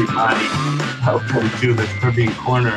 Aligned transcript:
Everybody. 0.00 0.46
Welcome 1.04 1.50
to 1.58 1.74
the 1.74 1.84
Serbian 2.00 2.32
Corner 2.34 2.76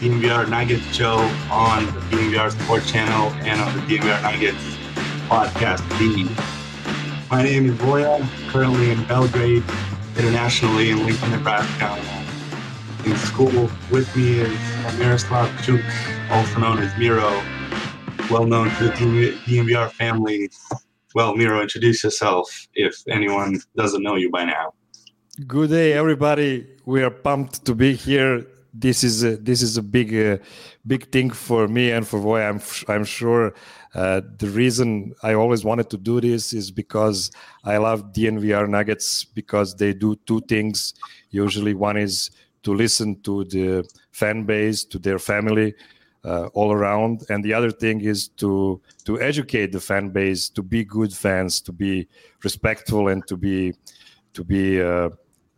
DNVR 0.00 0.48
Nuggets 0.48 0.96
show 0.96 1.18
on 1.50 1.84
the 1.84 2.00
DNVR 2.08 2.50
Sports 2.50 2.90
Channel 2.90 3.30
and 3.46 3.60
on 3.60 3.74
the 3.74 3.82
DNVR 3.82 4.22
Nuggets 4.22 4.78
podcast 5.28 5.82
feed. 5.98 6.26
My 7.30 7.42
name 7.42 7.66
is 7.66 7.74
Voja, 7.74 8.26
currently 8.48 8.92
in 8.92 9.04
Belgrade, 9.04 9.62
internationally 10.16 10.88
in 10.88 11.04
Lincoln, 11.04 11.32
Nebraska. 11.32 12.02
In 13.04 13.14
school 13.18 13.70
with 13.90 14.16
me 14.16 14.40
is 14.40 14.58
Miroslav 14.98 15.50
Cuk, 15.58 15.84
also 16.30 16.60
known 16.60 16.78
as 16.78 16.96
Miro, 16.96 17.42
well 18.30 18.46
known 18.46 18.70
to 18.76 18.84
the 18.84 19.32
DNVR 19.44 19.90
family. 19.90 20.50
Well, 21.14 21.36
Miro, 21.36 21.60
introduce 21.60 22.04
yourself 22.04 22.68
if 22.72 23.02
anyone 23.06 23.60
doesn't 23.76 24.02
know 24.02 24.14
you 24.14 24.30
by 24.30 24.46
now. 24.46 24.72
Good 25.46 25.70
day, 25.70 25.92
everybody. 25.92 26.66
We 26.84 27.00
are 27.04 27.12
pumped 27.12 27.64
to 27.66 27.72
be 27.72 27.94
here. 27.94 28.44
This 28.74 29.04
is 29.04 29.22
a, 29.22 29.36
this 29.36 29.62
is 29.62 29.76
a 29.76 29.82
big 29.82 30.12
uh, 30.12 30.42
big 30.84 31.12
thing 31.12 31.30
for 31.30 31.68
me 31.68 31.92
and 31.92 32.04
for 32.04 32.18
Voy. 32.18 32.40
I'm 32.40 32.60
I'm 32.88 33.04
sure 33.04 33.54
uh, 33.94 34.22
the 34.38 34.48
reason 34.48 35.14
I 35.22 35.34
always 35.34 35.64
wanted 35.64 35.90
to 35.90 35.96
do 35.96 36.20
this 36.20 36.52
is 36.52 36.72
because 36.72 37.30
I 37.62 37.76
love 37.76 38.12
DNVR 38.12 38.68
Nuggets 38.68 39.22
because 39.22 39.76
they 39.76 39.94
do 39.94 40.16
two 40.26 40.40
things. 40.48 40.94
Usually, 41.30 41.72
one 41.72 41.96
is 41.96 42.32
to 42.64 42.74
listen 42.74 43.22
to 43.22 43.44
the 43.44 43.88
fan 44.10 44.44
base, 44.44 44.82
to 44.86 44.98
their 44.98 45.20
family, 45.20 45.72
uh, 46.24 46.46
all 46.52 46.72
around, 46.72 47.22
and 47.28 47.44
the 47.44 47.54
other 47.54 47.70
thing 47.70 48.00
is 48.00 48.26
to 48.38 48.82
to 49.04 49.20
educate 49.20 49.70
the 49.70 49.80
fan 49.80 50.08
base 50.08 50.48
to 50.48 50.64
be 50.64 50.84
good 50.84 51.14
fans, 51.14 51.60
to 51.60 51.70
be 51.70 52.08
respectful, 52.42 53.06
and 53.06 53.24
to 53.28 53.36
be 53.36 53.72
to 54.32 54.42
be 54.42 54.82
uh, 54.82 55.10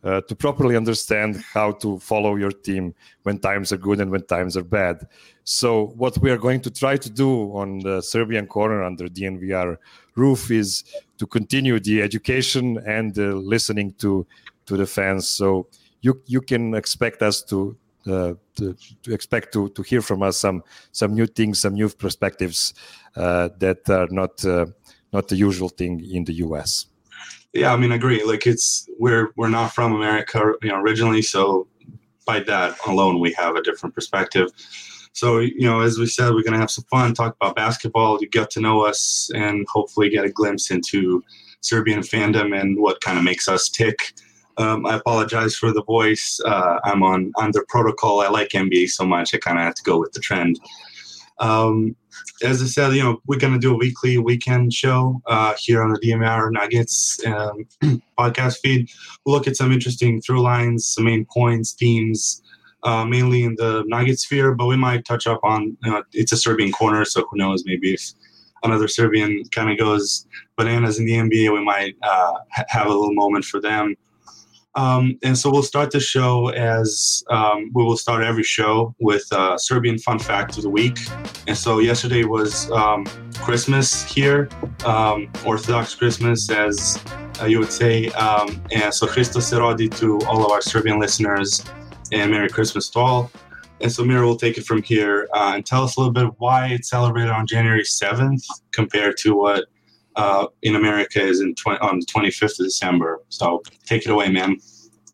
uh, 0.03 0.21
to 0.21 0.35
properly 0.35 0.75
understand 0.75 1.43
how 1.53 1.71
to 1.71 1.99
follow 1.99 2.35
your 2.35 2.51
team 2.51 2.93
when 3.23 3.37
times 3.37 3.71
are 3.71 3.77
good 3.77 3.99
and 3.99 4.09
when 4.09 4.23
times 4.25 4.57
are 4.57 4.63
bad. 4.63 5.07
So, 5.43 5.87
what 5.95 6.17
we 6.17 6.31
are 6.31 6.37
going 6.37 6.61
to 6.61 6.71
try 6.71 6.97
to 6.97 7.09
do 7.09 7.55
on 7.55 7.79
the 7.79 8.01
Serbian 8.01 8.47
corner 8.47 8.83
under 8.83 9.07
DNVR 9.07 9.77
roof 10.15 10.51
is 10.51 10.83
to 11.17 11.27
continue 11.27 11.79
the 11.79 12.01
education 12.01 12.79
and 12.85 13.15
listening 13.17 13.93
to 13.99 14.25
to 14.65 14.77
the 14.77 14.85
fans. 14.85 15.27
So, 15.29 15.67
you 16.01 16.21
you 16.25 16.41
can 16.41 16.73
expect 16.73 17.21
us 17.21 17.43
to. 17.43 17.77
Uh, 18.07 18.33
to, 18.55 18.75
to, 19.03 19.13
expect 19.13 19.53
to, 19.53 19.69
to 19.69 19.83
hear 19.83 20.01
from 20.01 20.23
us 20.23 20.35
some 20.35 20.63
some 20.91 21.13
new 21.13 21.27
things, 21.27 21.61
some 21.61 21.75
new 21.75 21.87
perspectives 21.87 22.73
uh, 23.15 23.49
that 23.59 23.87
are 23.91 24.07
not 24.09 24.43
uh, 24.43 24.65
not 25.13 25.27
the 25.27 25.35
usual 25.35 25.69
thing 25.69 26.03
in 26.11 26.23
the 26.23 26.33
U.S 26.33 26.87
yeah, 27.53 27.73
I 27.73 27.77
mean, 27.77 27.91
I 27.91 27.95
agree. 27.95 28.23
Like 28.23 28.47
it's 28.47 28.87
we're 28.97 29.31
we're 29.35 29.49
not 29.49 29.73
from 29.73 29.93
America, 29.93 30.53
you 30.61 30.69
know, 30.69 30.77
originally, 30.77 31.21
so 31.21 31.67
by 32.25 32.39
that 32.41 32.77
alone, 32.87 33.19
we 33.19 33.33
have 33.33 33.55
a 33.55 33.61
different 33.63 33.93
perspective. 33.93 34.49
So 35.13 35.39
you 35.39 35.65
know, 35.65 35.81
as 35.81 35.97
we 35.97 36.05
said, 36.05 36.33
we're 36.33 36.43
gonna 36.43 36.59
have 36.59 36.71
some 36.71 36.85
fun, 36.89 37.13
talk 37.13 37.35
about 37.35 37.55
basketball, 37.55 38.19
you 38.21 38.29
get 38.29 38.49
to 38.51 38.61
know 38.61 38.81
us, 38.81 39.29
and 39.35 39.65
hopefully 39.69 40.09
get 40.09 40.23
a 40.25 40.29
glimpse 40.29 40.71
into 40.71 41.23
Serbian 41.59 41.99
fandom 41.99 42.59
and 42.59 42.79
what 42.79 43.01
kind 43.01 43.17
of 43.17 43.23
makes 43.23 43.47
us 43.47 43.67
tick. 43.69 44.13
Um, 44.57 44.85
I 44.85 44.95
apologize 44.95 45.55
for 45.55 45.71
the 45.73 45.83
voice. 45.83 46.39
Uh, 46.45 46.79
I'm 46.83 47.03
on 47.03 47.31
under 47.37 47.65
protocol. 47.67 48.21
I 48.21 48.29
like 48.29 48.49
NBA 48.49 48.89
so 48.89 49.05
much, 49.05 49.33
I 49.33 49.37
kind 49.37 49.57
of 49.57 49.65
had 49.65 49.75
to 49.75 49.83
go 49.83 49.99
with 49.99 50.13
the 50.13 50.19
trend. 50.21 50.59
Um, 51.39 51.95
as 52.43 52.61
I 52.61 52.65
said, 52.65 52.93
you 52.93 53.03
know, 53.03 53.21
we're 53.27 53.39
going 53.39 53.53
to 53.53 53.59
do 53.59 53.73
a 53.73 53.77
weekly 53.77 54.17
weekend 54.17 54.73
show 54.73 55.21
uh, 55.27 55.53
here 55.57 55.83
on 55.83 55.93
the 55.93 55.99
DNVR 55.99 56.51
Nuggets 56.51 57.19
um, 57.25 57.65
podcast 58.17 58.57
feed. 58.59 58.89
We'll 59.25 59.35
look 59.35 59.47
at 59.47 59.55
some 59.55 59.71
interesting 59.71 60.21
through 60.21 60.41
lines, 60.41 60.87
some 60.87 61.05
main 61.05 61.25
points, 61.31 61.73
themes, 61.73 62.41
uh, 62.83 63.05
mainly 63.05 63.43
in 63.43 63.55
the 63.55 63.83
Nugget 63.87 64.19
sphere, 64.19 64.55
but 64.55 64.65
we 64.65 64.75
might 64.75 65.05
touch 65.05 65.27
up 65.27 65.39
on, 65.43 65.77
you 65.83 65.91
know, 65.91 66.03
it's 66.13 66.31
a 66.31 66.37
Serbian 66.37 66.71
corner, 66.71 67.05
so 67.05 67.25
who 67.29 67.37
knows, 67.37 67.63
maybe 67.65 67.93
if 67.93 68.13
another 68.63 68.87
Serbian 68.87 69.43
kind 69.51 69.71
of 69.71 69.77
goes 69.77 70.25
bananas 70.57 70.99
in 70.99 71.05
the 71.05 71.13
NBA, 71.13 71.53
we 71.53 71.63
might 71.63 71.95
uh, 72.01 72.33
have 72.67 72.87
a 72.87 72.89
little 72.89 73.13
moment 73.13 73.45
for 73.45 73.59
them. 73.59 73.95
Um, 74.75 75.17
and 75.21 75.37
so 75.37 75.51
we'll 75.51 75.63
start 75.63 75.91
the 75.91 75.99
show 75.99 76.49
as 76.49 77.23
um, 77.29 77.71
we 77.73 77.83
will 77.83 77.97
start 77.97 78.23
every 78.23 78.43
show 78.43 78.95
with 78.99 79.25
a 79.31 79.59
Serbian 79.59 79.97
fun 79.97 80.17
fact 80.17 80.57
of 80.57 80.63
the 80.63 80.69
week. 80.69 80.97
And 81.47 81.57
so 81.57 81.79
yesterday 81.79 82.23
was 82.23 82.71
um, 82.71 83.05
Christmas 83.35 84.03
here, 84.03 84.47
um, 84.85 85.29
Orthodox 85.45 85.93
Christmas, 85.95 86.49
as 86.49 87.03
uh, 87.41 87.45
you 87.45 87.59
would 87.59 87.71
say. 87.71 88.07
Um, 88.09 88.63
and 88.71 88.93
so 88.93 89.07
Christos 89.07 89.47
se 89.47 89.57
rodi 89.57 89.93
to 89.99 90.19
all 90.27 90.45
of 90.45 90.51
our 90.51 90.61
Serbian 90.61 90.99
listeners, 90.99 91.65
and 92.11 92.31
Merry 92.31 92.49
Christmas 92.49 92.89
to 92.89 92.99
all. 92.99 93.31
And 93.81 93.91
so 93.91 94.03
Miro 94.03 94.27
will 94.27 94.35
take 94.35 94.57
it 94.57 94.65
from 94.65 94.83
here 94.83 95.27
uh, 95.33 95.53
and 95.55 95.65
tell 95.65 95.83
us 95.83 95.97
a 95.97 95.99
little 95.99 96.13
bit 96.13 96.31
why 96.37 96.67
it's 96.67 96.89
celebrated 96.89 97.31
on 97.31 97.47
January 97.47 97.83
7th 97.83 98.43
compared 98.71 99.17
to 99.17 99.35
what 99.35 99.65
uh, 100.15 100.47
in 100.61 100.75
America 100.75 101.21
is 101.21 101.41
in 101.41 101.55
20, 101.55 101.79
on 101.79 101.99
the 101.99 102.05
25th 102.05 102.59
of 102.59 102.65
December. 102.65 103.21
So 103.29 103.61
take 103.85 104.05
it 104.05 104.09
away, 104.09 104.29
man. 104.29 104.57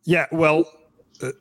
Yeah, 0.05 0.25
well, 0.31 0.65
uh, 1.21 1.31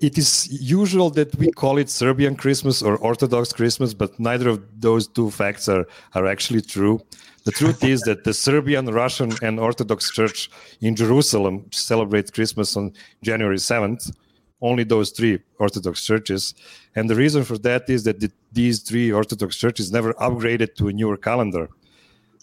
it 0.00 0.16
is 0.18 0.48
usual 0.60 1.10
that 1.10 1.34
we 1.36 1.50
call 1.50 1.78
it 1.78 1.90
Serbian 1.90 2.36
Christmas 2.36 2.82
or 2.82 2.96
Orthodox 2.98 3.52
Christmas, 3.52 3.94
but 3.94 4.18
neither 4.18 4.48
of 4.48 4.62
those 4.80 5.06
two 5.06 5.30
facts 5.30 5.68
are, 5.68 5.86
are 6.14 6.26
actually 6.26 6.62
true. 6.62 7.00
The 7.44 7.52
truth 7.52 7.82
is 7.84 8.02
that 8.02 8.24
the 8.24 8.34
Serbian, 8.34 8.86
Russian, 8.86 9.32
and 9.42 9.58
Orthodox 9.58 10.10
Church 10.10 10.50
in 10.80 10.94
Jerusalem 10.94 11.64
celebrate 11.72 12.32
Christmas 12.32 12.76
on 12.76 12.92
January 13.22 13.56
7th. 13.56 14.14
Only 14.60 14.84
those 14.84 15.10
three 15.10 15.40
Orthodox 15.58 16.04
churches. 16.04 16.54
And 16.94 17.08
the 17.08 17.14
reason 17.14 17.44
for 17.44 17.56
that 17.58 17.88
is 17.88 18.04
that 18.04 18.20
the, 18.20 18.30
these 18.52 18.80
three 18.80 19.10
Orthodox 19.10 19.56
churches 19.56 19.90
never 19.90 20.12
upgraded 20.14 20.74
to 20.74 20.88
a 20.88 20.92
newer 20.92 21.16
calendar 21.16 21.70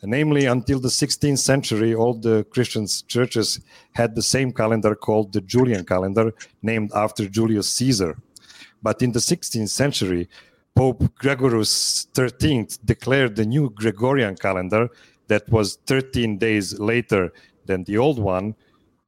namely 0.03 0.45
until 0.45 0.79
the 0.79 0.87
16th 0.87 1.39
century 1.39 1.95
all 1.95 2.13
the 2.13 2.45
christian 2.51 2.85
churches 3.07 3.59
had 3.93 4.15
the 4.15 4.21
same 4.21 4.51
calendar 4.51 4.95
called 4.95 5.33
the 5.33 5.41
julian 5.41 5.83
calendar 5.83 6.33
named 6.61 6.91
after 6.95 7.27
julius 7.27 7.69
caesar. 7.69 8.17
But 8.83 9.01
in 9.01 9.11
the 9.11 9.19
16th 9.19 9.69
century 9.69 10.29
pope 10.75 11.03
gregorius 11.15 12.07
xiii 12.15 12.67
declared 12.85 13.35
the 13.35 13.45
new 13.45 13.71
gregorian 13.71 14.35
calendar 14.35 14.89
that 15.27 15.49
was 15.49 15.77
13 15.87 16.37
days 16.37 16.79
later 16.79 17.33
than 17.65 17.83
the 17.85 17.97
old 17.97 18.19
one 18.19 18.55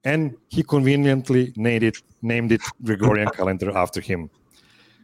and 0.04 0.36
he 0.48 0.64
conveniently 0.64 1.54
named 1.56 1.84
it, 1.84 1.98
named 2.22 2.52
it 2.52 2.62
gregorian 2.84 3.28
calendar 3.30 3.78
after 3.78 4.00
him. 4.02 4.30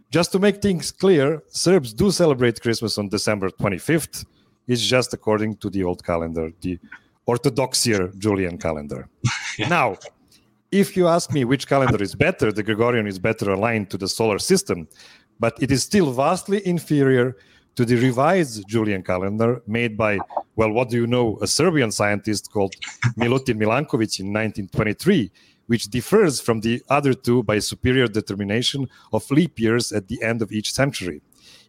Just 0.10 0.32
to 0.32 0.40
make 0.40 0.62
things 0.62 0.92
clear 0.92 1.44
serbs 1.48 1.94
do 1.94 2.10
celebrate 2.10 2.60
christmas 2.60 2.98
on 2.98 3.10
december 3.10 3.50
25th 3.50 4.26
is 4.68 4.86
just 4.86 5.14
according 5.14 5.58
to 5.58 5.70
the 5.70 5.84
old 5.84 6.04
calendar, 6.04 6.52
the 6.62 6.80
Orthodoxier 7.26 8.12
Julian 8.18 8.58
calendar. 8.58 9.08
yeah. 9.58 9.70
Now, 9.78 9.98
if 10.72 10.98
you 10.98 11.08
ask 11.08 11.32
me 11.32 11.46
which 11.46 11.68
calendar 11.68 12.02
is 12.02 12.16
better, 12.16 12.52
the 12.52 12.64
Gregorian 12.64 13.08
is 13.08 13.20
better 13.20 13.52
aligned 13.52 13.90
to 13.92 13.98
the 13.98 14.08
solar 14.08 14.40
system, 14.40 14.88
but 15.40 15.54
it 15.62 15.72
is 15.72 15.84
still 15.84 16.12
vastly 16.12 16.66
inferior 16.68 17.36
to 17.76 17.86
the 17.86 17.96
revised 17.96 18.68
Julian 18.68 19.04
calendar 19.04 19.62
made 19.68 19.98
by, 19.98 20.18
well, 20.56 20.72
what 20.72 20.90
do 20.90 20.98
you 20.98 21.08
know, 21.08 21.38
a 21.42 21.48
Serbian 21.48 21.92
scientist 21.92 22.52
called 22.52 22.76
Milutin 23.18 23.58
Milankovic 23.58 24.20
in 24.20 24.28
1923, 24.32 25.32
which 25.68 25.86
differs 25.86 26.40
from 26.40 26.62
the 26.62 26.82
other 26.90 27.14
two 27.14 27.44
by 27.44 27.60
superior 27.60 28.08
determination 28.08 28.88
of 29.12 29.30
leap 29.32 29.60
years 29.60 29.92
at 29.92 30.08
the 30.08 30.22
end 30.24 30.42
of 30.42 30.52
each 30.52 30.72
century. 30.72 31.22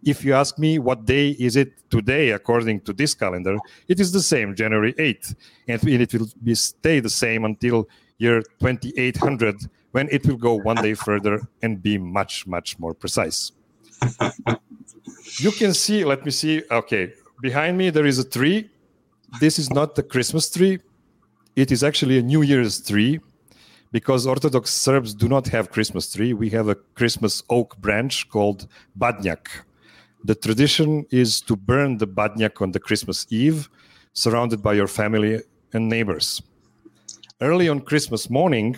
If 0.03 0.25
you 0.25 0.35
ask 0.35 0.59
me 0.59 0.79
what 0.79 1.05
day 1.05 1.31
is 1.31 1.57
it 1.57 1.73
today 1.91 2.31
according 2.31 2.81
to 2.83 2.93
this 2.93 3.15
calendar, 3.15 3.57
it 3.89 4.01
is 4.01 4.13
the 4.13 4.23
same, 4.23 4.55
January 4.55 4.93
8th, 4.95 5.35
and 5.69 5.83
it 5.89 6.15
will 6.15 6.29
be 6.43 6.55
stay 6.55 7.01
the 7.01 7.11
same 7.11 7.45
until 7.45 7.89
year 8.19 8.43
2800 8.61 9.69
when 9.93 10.09
it 10.11 10.27
will 10.27 10.37
go 10.37 10.55
one 10.55 10.77
day 10.77 10.95
further 10.95 11.41
and 11.63 11.83
be 11.83 11.99
much, 11.99 12.47
much 12.47 12.79
more 12.79 12.95
precise. 12.95 13.53
you 15.39 15.51
can 15.51 15.73
see, 15.73 16.05
let 16.05 16.25
me 16.25 16.31
see. 16.31 16.63
Okay, 16.71 17.13
behind 17.41 17.79
me 17.79 17.91
there 17.91 18.07
is 18.07 18.19
a 18.19 18.29
tree. 18.29 18.69
This 19.41 19.59
is 19.59 19.71
not 19.71 19.95
the 19.95 20.03
Christmas 20.03 20.51
tree. 20.51 20.79
It 21.57 21.73
is 21.73 21.83
actually 21.83 22.19
a 22.19 22.23
New 22.23 22.43
Year's 22.43 22.81
tree 22.83 23.21
because 23.93 24.27
Orthodox 24.27 24.71
Serbs 24.71 25.15
do 25.15 25.29
not 25.29 25.49
have 25.49 25.71
Christmas 25.71 26.13
tree. 26.13 26.35
We 26.35 26.51
have 26.51 26.69
a 26.69 26.75
Christmas 26.75 27.43
oak 27.49 27.79
branch 27.79 28.29
called 28.29 28.69
badnjak. 28.99 29.47
The 30.27 30.35
tradition 30.35 31.07
is 31.13 31.41
to 31.43 31.55
burn 31.55 31.99
the 31.99 32.07
badnjak 32.09 32.61
on 32.61 32.73
the 32.73 32.81
Christmas 32.81 33.29
Eve, 33.31 33.71
surrounded 34.13 34.61
by 34.61 34.73
your 34.75 34.89
family 34.89 35.41
and 35.73 35.89
neighbors. 35.89 36.43
Early 37.41 37.69
on 37.69 37.79
Christmas 37.79 38.29
morning, 38.29 38.75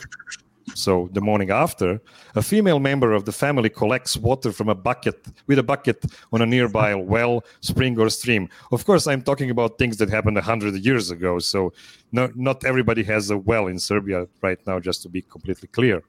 so 0.74 1.08
the 1.14 1.22
morning 1.22 1.50
after, 1.50 2.02
a 2.34 2.42
female 2.42 2.80
member 2.80 3.14
of 3.14 3.24
the 3.24 3.32
family 3.32 3.70
collects 3.70 4.14
water 4.18 4.52
from 4.52 4.68
a 4.68 4.74
bucket 4.74 5.26
with 5.46 5.58
a 5.58 5.62
bucket 5.62 6.04
on 6.34 6.42
a 6.42 6.46
nearby 6.46 6.94
well, 6.94 7.42
spring, 7.60 7.98
or 7.98 8.10
stream. 8.10 8.50
Of 8.70 8.84
course, 8.84 9.06
I'm 9.06 9.22
talking 9.22 9.48
about 9.48 9.78
things 9.78 9.96
that 9.96 10.10
happened 10.10 10.36
hundred 10.36 10.74
years 10.84 11.10
ago, 11.10 11.38
so 11.38 11.72
no, 12.12 12.30
not 12.34 12.62
everybody 12.66 13.02
has 13.04 13.30
a 13.30 13.38
well 13.38 13.68
in 13.68 13.78
Serbia 13.78 14.26
right 14.42 14.60
now. 14.66 14.80
Just 14.80 15.00
to 15.04 15.08
be 15.08 15.22
completely 15.22 15.68
clear, 15.68 16.02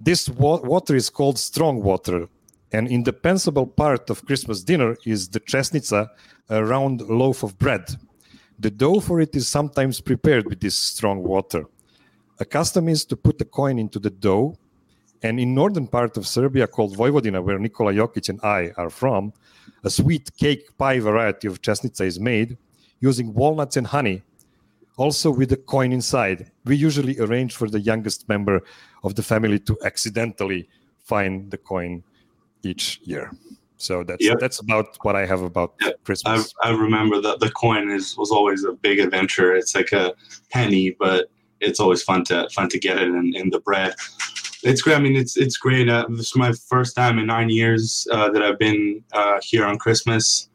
this 0.00 0.28
wa- 0.28 0.60
water 0.60 0.94
is 0.94 1.08
called 1.08 1.38
strong 1.38 1.82
water. 1.82 2.28
An 2.74 2.88
indispensable 2.88 3.68
part 3.68 4.10
of 4.10 4.26
Christmas 4.26 4.64
dinner 4.64 4.96
is 5.06 5.28
the 5.28 5.38
chesnica, 5.38 6.10
a 6.48 6.64
round 6.64 7.02
loaf 7.02 7.44
of 7.44 7.56
bread. 7.56 7.84
The 8.58 8.72
dough 8.72 8.98
for 8.98 9.20
it 9.20 9.36
is 9.36 9.46
sometimes 9.46 10.00
prepared 10.00 10.46
with 10.46 10.58
this 10.58 10.76
strong 10.76 11.22
water. 11.22 11.66
A 12.40 12.44
custom 12.44 12.88
is 12.88 13.04
to 13.04 13.16
put 13.16 13.40
a 13.40 13.44
coin 13.44 13.78
into 13.78 14.00
the 14.00 14.10
dough, 14.10 14.58
and 15.22 15.38
in 15.38 15.54
northern 15.54 15.86
part 15.86 16.16
of 16.16 16.26
Serbia 16.26 16.66
called 16.66 16.96
Vojvodina, 16.96 17.44
where 17.44 17.60
Nikola 17.60 17.92
Jokic 17.92 18.28
and 18.28 18.40
I 18.42 18.72
are 18.76 18.90
from, 18.90 19.32
a 19.84 19.88
sweet 19.88 20.36
cake 20.36 20.76
pie 20.76 20.98
variety 20.98 21.46
of 21.46 21.62
chesnica 21.62 22.02
is 22.02 22.18
made 22.18 22.58
using 22.98 23.34
walnuts 23.34 23.76
and 23.76 23.86
honey, 23.86 24.24
also 24.96 25.30
with 25.30 25.52
a 25.52 25.56
coin 25.56 25.92
inside. 25.92 26.50
We 26.64 26.74
usually 26.74 27.20
arrange 27.20 27.54
for 27.54 27.70
the 27.70 27.78
youngest 27.78 28.28
member 28.28 28.64
of 29.04 29.14
the 29.14 29.22
family 29.22 29.60
to 29.60 29.78
accidentally 29.84 30.68
find 31.04 31.52
the 31.52 31.58
coin 31.58 32.02
each 32.64 33.00
year. 33.04 33.30
So 33.76 34.02
that's 34.04 34.24
Yep. 34.24 34.38
that's 34.40 34.60
about 34.60 34.96
what 35.02 35.16
I 35.16 35.26
have 35.26 35.42
about 35.42 35.74
I, 35.82 35.92
Christmas. 36.04 36.54
I 36.62 36.70
remember 36.70 37.20
that 37.20 37.40
the 37.40 37.50
coin 37.50 37.90
is 37.90 38.16
was 38.16 38.30
always 38.30 38.64
a 38.64 38.72
big 38.72 38.98
adventure. 38.98 39.54
It's 39.54 39.74
like 39.74 39.92
a 39.92 40.14
penny, 40.50 40.96
but 40.98 41.26
it's 41.60 41.80
always 41.80 42.02
fun 42.02 42.24
to 42.24 42.48
fun 42.50 42.68
to 42.70 42.78
get 42.78 42.96
it 42.98 43.08
in, 43.08 43.34
in 43.34 43.50
the 43.50 43.60
bread. 43.60 43.94
It's 44.62 44.80
great. 44.80 44.96
I 44.96 45.00
mean, 45.00 45.16
it's 45.16 45.36
it's 45.36 45.58
great. 45.58 45.88
Uh, 45.88 46.06
this 46.08 46.28
is 46.28 46.36
my 46.36 46.52
first 46.52 46.96
time 46.96 47.18
in 47.18 47.26
nine 47.26 47.50
years 47.50 48.06
uh, 48.10 48.30
that 48.30 48.42
I've 48.42 48.58
been 48.58 49.04
uh, 49.12 49.38
here 49.42 49.66
on 49.66 49.78
Christmas. 49.78 50.48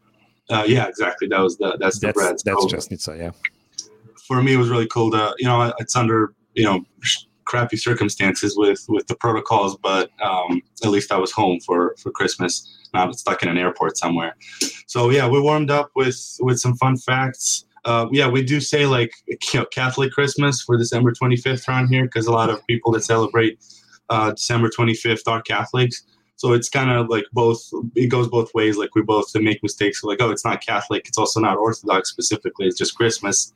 Uh, 0.50 0.64
yeah, 0.66 0.88
exactly. 0.88 1.28
That 1.28 1.42
was 1.42 1.58
the 1.58 1.78
that's 1.80 2.00
the 2.00 2.08
that's 2.08 2.18
bread. 2.18 2.36
that's 2.44 2.64
So 2.64 2.68
chesnica, 2.68 3.18
yeah. 3.18 3.32
for 4.28 4.42
me, 4.42 4.54
it 4.54 4.58
was 4.58 4.70
really 4.70 4.88
cool 4.88 5.12
to 5.12 5.36
you 5.38 5.46
know 5.46 5.72
it's 5.78 5.96
under 5.96 6.34
you 6.56 6.64
know 6.64 6.84
crappy 7.50 7.78
circumstances 7.78 8.56
with 8.56 8.86
with 8.88 9.08
the 9.08 9.16
protocols, 9.16 9.76
but 9.78 10.12
um, 10.24 10.62
at 10.84 10.90
least 10.90 11.12
I 11.12 11.18
was 11.18 11.32
home 11.32 11.60
for 11.60 11.96
for 12.02 12.12
Christmas, 12.12 12.54
not 12.94 13.14
stuck 13.18 13.44
in 13.44 13.50
an 13.50 13.58
airport 13.58 13.98
somewhere. 13.98 14.36
So 14.88 15.10
yeah, 15.10 15.28
we 15.28 15.42
warmed 15.42 15.72
up 15.72 15.90
with 15.96 16.20
with 16.40 16.60
some 16.60 16.76
fun 16.76 16.96
facts. 16.98 17.66
Uh, 17.86 18.06
yeah, 18.12 18.28
we 18.28 18.44
do 18.44 18.60
say 18.62 18.86
like 18.86 19.12
you 19.28 19.38
know, 19.60 19.66
Catholic 19.66 20.12
Christmas 20.12 20.62
for 20.62 20.78
December 20.78 21.12
25th 21.12 21.68
around 21.68 21.88
here 21.88 22.06
because 22.06 22.28
a 22.28 22.32
lot 22.32 22.50
of 22.50 22.66
people 22.68 22.92
that 22.92 23.04
celebrate 23.04 23.60
uh, 24.10 24.32
December 24.32 24.70
25th 24.70 25.28
are 25.28 25.42
Catholics. 25.42 26.04
So 26.36 26.54
it's 26.54 26.70
kind 26.70 26.90
of 26.90 27.10
like 27.10 27.26
both. 27.34 27.62
It 27.96 28.08
goes 28.08 28.28
both 28.30 28.54
ways. 28.54 28.78
Like 28.78 28.96
we 28.96 29.02
both 29.02 29.36
make 29.36 29.62
mistakes. 29.64 30.04
Like 30.04 30.22
oh, 30.22 30.30
it's 30.30 30.46
not 30.46 30.66
Catholic. 30.66 31.08
It's 31.08 31.18
also 31.18 31.40
not 31.40 31.58
Orthodox 31.58 32.10
specifically. 32.10 32.68
It's 32.68 32.78
just 32.78 32.96
Christmas. 32.96 33.54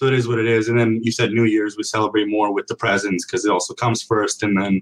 So 0.00 0.06
it 0.06 0.14
is 0.14 0.26
what 0.26 0.38
it 0.38 0.46
is. 0.46 0.68
And 0.68 0.80
then 0.80 0.98
you 1.02 1.12
said 1.12 1.30
New 1.32 1.44
Year's, 1.44 1.76
we 1.76 1.82
celebrate 1.82 2.26
more 2.26 2.54
with 2.54 2.66
the 2.68 2.74
presents 2.74 3.26
because 3.26 3.44
it 3.44 3.50
also 3.50 3.74
comes 3.74 4.02
first. 4.02 4.42
And 4.42 4.58
then, 4.58 4.80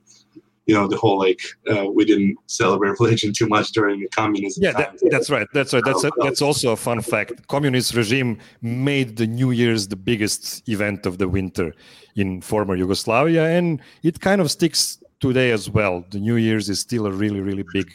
you 0.67 0.77
know, 0.77 0.87
the 0.87 0.97
whole 0.97 1.19
like 1.19 1.41
uh, 1.69 1.87
we 1.91 2.05
didn't 2.05 2.37
celebrate 2.47 2.91
religion 3.01 3.33
too 3.33 3.49
much 3.49 3.73
during 3.73 3.99
the 3.99 4.07
communism. 4.11 4.63
Yeah, 4.63 4.75
that, 4.75 4.97
that's 5.11 5.29
right. 5.29 5.49
That's 5.53 5.75
right. 5.75 5.83
That's 5.85 6.05
a, 6.05 6.13
that's 6.19 6.41
also 6.41 6.71
a 6.71 6.77
fun 6.77 7.01
fact. 7.03 7.49
Communist 7.49 7.95
regime 7.95 8.39
made 8.63 9.17
the 9.17 9.27
New 9.27 9.51
Year's 9.51 9.89
the 9.89 9.97
biggest 9.97 10.69
event 10.69 11.05
of 11.05 11.19
the 11.19 11.29
winter 11.29 11.75
in 12.15 12.41
former 12.41 12.77
Yugoslavia, 12.77 13.45
and 13.47 13.81
it 14.05 14.21
kind 14.21 14.41
of 14.41 14.53
sticks 14.53 15.03
today 15.19 15.51
as 15.51 15.69
well. 15.69 16.05
The 16.11 16.21
New 16.21 16.37
Year's 16.37 16.69
is 16.69 16.79
still 16.79 17.07
a 17.07 17.11
really, 17.11 17.41
really 17.41 17.65
big, 17.73 17.91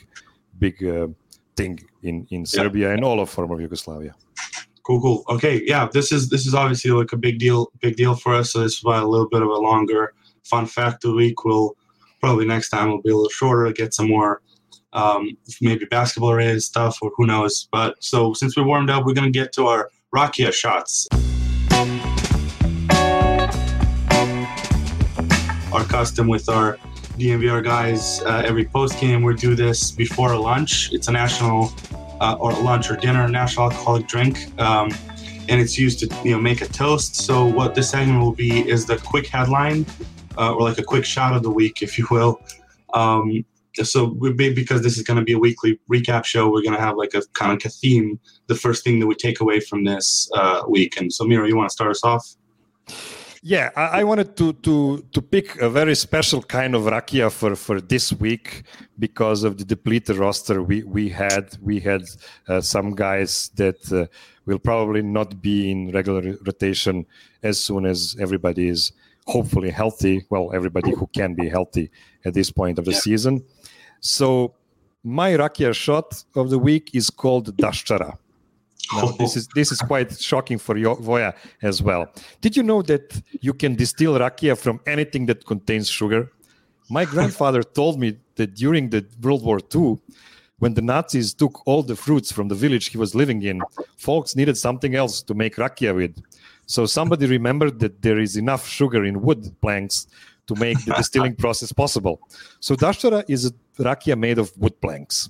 big 0.60 0.84
uh, 0.86 1.08
thing 1.56 1.80
in 2.02 2.28
in 2.32 2.46
Serbia 2.46 2.92
and 2.92 3.02
all 3.06 3.22
of 3.22 3.30
former 3.30 3.62
Yugoslavia. 3.62 4.14
Cool, 4.86 5.02
cool. 5.02 5.24
Okay, 5.30 5.62
yeah, 5.66 5.88
this 5.92 6.12
is 6.12 6.30
this 6.30 6.46
is 6.46 6.54
obviously 6.54 6.92
like 6.92 7.14
a 7.14 7.18
big 7.18 7.40
deal, 7.40 7.72
big 7.80 7.96
deal 7.96 8.16
for 8.16 8.34
us. 8.34 8.52
So 8.52 8.60
this 8.60 8.74
is 8.74 8.84
why 8.84 9.00
a 9.00 9.06
little 9.06 9.30
bit 9.30 9.42
of 9.42 9.48
a 9.48 9.54
longer 9.54 10.14
fun 10.44 10.66
fact 10.66 11.06
of 11.06 11.12
the 11.12 11.16
week. 11.16 11.46
We'll 11.46 11.78
probably 12.20 12.46
next 12.46 12.70
time 12.70 12.90
will 12.90 13.02
be 13.02 13.10
a 13.10 13.16
little 13.16 13.30
shorter, 13.30 13.72
get 13.72 13.94
some 13.94 14.10
more 14.10 14.42
um, 14.92 15.38
maybe 15.62 15.86
basketball 15.86 16.34
related 16.34 16.64
stuff 16.64 16.98
or 17.02 17.12
who 17.16 17.26
knows. 17.26 17.70
But 17.72 17.96
so 18.04 18.34
since 18.34 18.58
we 18.58 18.64
warmed 18.64 18.90
up, 18.90 19.06
we're 19.06 19.14
gonna 19.14 19.32
get 19.32 19.54
to 19.54 19.68
our 19.68 19.90
Rakia 20.14 20.52
shots. 20.52 21.08
Our 25.72 25.86
custom 25.86 26.28
with 26.28 26.50
our 26.50 26.78
DNVR 27.18 27.64
guys 27.64 28.22
uh, 28.24 28.44
every 28.46 28.66
post 28.66 29.00
game, 29.00 29.24
we 29.24 29.34
do 29.36 29.56
this 29.56 29.92
before 29.92 30.36
lunch. 30.36 30.92
It's 30.92 31.08
a 31.08 31.12
national 31.12 31.72
uh, 32.24 32.38
or 32.40 32.54
lunch 32.54 32.90
or 32.90 32.96
dinner, 32.96 33.28
national 33.28 33.66
alcoholic 33.70 34.08
drink, 34.08 34.36
um, 34.60 34.90
and 35.50 35.60
it's 35.60 35.78
used 35.78 36.00
to 36.00 36.08
you 36.24 36.32
know 36.32 36.40
make 36.40 36.62
a 36.62 36.68
toast. 36.68 37.16
So 37.16 37.46
what 37.46 37.76
this 37.76 37.90
segment 37.90 38.22
will 38.22 38.38
be 38.48 38.68
is 38.68 38.86
the 38.86 38.98
quick 38.98 39.28
headline, 39.28 39.86
uh, 40.38 40.54
or 40.54 40.62
like 40.62 40.78
a 40.78 40.84
quick 40.84 41.04
shot 41.04 41.36
of 41.36 41.44
the 41.44 41.52
week, 41.52 41.82
if 41.82 41.98
you 41.98 42.08
will. 42.10 42.42
Um, 42.94 43.44
so 43.82 44.16
we 44.20 44.32
because 44.32 44.82
this 44.84 44.98
is 44.98 45.04
going 45.04 45.18
to 45.18 45.26
be 45.26 45.34
a 45.34 45.40
weekly 45.40 45.80
recap 45.92 46.24
show, 46.24 46.50
we're 46.50 46.62
going 46.62 46.76
to 46.76 46.82
have 46.88 46.96
like 46.96 47.14
a 47.14 47.24
kind 47.34 47.52
of 47.52 47.66
a 47.66 47.70
theme. 47.70 48.20
The 48.48 48.56
first 48.56 48.84
thing 48.86 49.00
that 49.00 49.08
we 49.08 49.16
take 49.16 49.42
away 49.42 49.60
from 49.60 49.84
this 49.84 50.30
uh, 50.34 50.62
week, 50.68 51.00
and 51.00 51.12
so 51.12 51.26
Miro, 51.26 51.46
you 51.46 51.58
want 51.58 51.70
to 51.70 51.74
start 51.74 51.92
us 51.92 52.04
off? 52.04 52.26
Yeah, 53.46 53.72
I, 53.76 54.00
I 54.00 54.04
wanted 54.06 54.38
to 54.38 54.54
to 54.54 55.04
to 55.12 55.22
pick 55.22 55.58
a 55.62 55.70
very 55.70 55.96
special 55.96 56.42
kind 56.42 56.76
of 56.76 56.84
rakia 56.84 57.30
for 57.30 57.56
for 57.58 57.82
this 57.82 58.14
week 58.14 58.64
because 58.98 59.44
of 59.44 59.58
the 59.58 59.66
depleted 59.66 60.16
roster 60.16 60.64
we 60.64 60.84
we 60.84 61.10
had. 61.10 61.58
We 61.62 61.82
had 61.82 62.04
uh, 62.48 62.62
some 62.62 62.96
guys 62.96 63.52
that 63.56 63.92
uh, 63.92 64.06
will 64.46 64.60
probably 64.60 65.02
not 65.02 65.42
be 65.42 65.70
in 65.70 65.92
regular 65.92 66.38
rotation 66.46 67.06
as 67.44 67.60
soon 67.60 67.86
as 67.86 68.16
everybody 68.18 68.70
is 68.70 68.94
hopefully 69.28 69.72
healthy. 69.72 70.26
Well, 70.30 70.52
everybody 70.54 70.92
who 70.92 71.08
can 71.08 71.34
be 71.36 71.50
healthy 71.50 71.92
at 72.24 72.34
this 72.34 72.50
point 72.50 72.80
of 72.80 72.86
the 72.86 72.92
Yeah. 72.92 73.00
season. 73.00 73.44
So 74.00 74.54
my 75.04 75.32
rakia 75.36 75.74
shot 75.74 76.24
of 76.36 76.50
the 76.50 76.60
week 76.60 76.92
is 76.94 77.10
called 77.10 77.58
Dashchara. 77.58 78.18
Now, 78.92 79.02
oh. 79.04 79.12
this 79.18 79.36
is 79.36 79.48
this 79.56 79.72
is 79.72 79.80
quite 79.82 80.20
shocking 80.20 80.58
for 80.58 80.78
Yo- 80.78 80.96
Voja 80.96 81.34
as 81.62 81.82
well. 81.82 82.12
Did 82.42 82.58
you 82.58 82.64
know 82.64 82.82
that 82.84 83.22
you 83.42 83.54
can 83.54 83.76
distill 83.76 84.14
rakia 84.20 84.58
from 84.58 84.80
anything 84.86 85.26
that 85.28 85.46
contains 85.46 85.90
sugar? 85.90 86.32
My 86.90 87.06
grandfather 87.06 87.64
told 87.80 88.00
me 88.00 88.18
that 88.36 88.56
during 88.56 88.90
the 88.90 89.06
World 89.22 89.44
War 89.44 89.60
II, 89.74 89.98
when 90.60 90.74
the 90.74 90.82
Nazis 90.82 91.34
took 91.34 91.66
all 91.68 91.84
the 91.84 91.96
fruits 91.96 92.32
from 92.32 92.48
the 92.48 92.56
village 92.56 92.88
he 92.88 92.98
was 92.98 93.16
living 93.16 93.42
in, 93.44 93.62
folks 93.98 94.36
needed 94.36 94.58
something 94.58 94.96
else 94.96 95.22
to 95.24 95.34
make 95.34 95.56
rakia 95.56 95.96
with. 95.96 96.22
So 96.66 96.86
somebody 96.86 97.26
remembered 97.26 97.80
that 97.80 98.02
there 98.02 98.20
is 98.20 98.38
enough 98.38 98.68
sugar 98.68 99.04
in 99.04 99.22
wood 99.22 99.54
planks 99.62 100.08
to 100.48 100.56
make 100.56 100.84
the 100.86 100.94
distilling 100.98 101.36
process 101.36 101.72
possible. 101.72 102.20
So 102.60 102.76
dashara 102.76 103.24
is 103.28 103.46
a 103.48 103.52
rakia 103.80 104.18
made 104.18 104.40
of 104.40 104.52
wood 104.58 104.80
planks. 104.82 105.30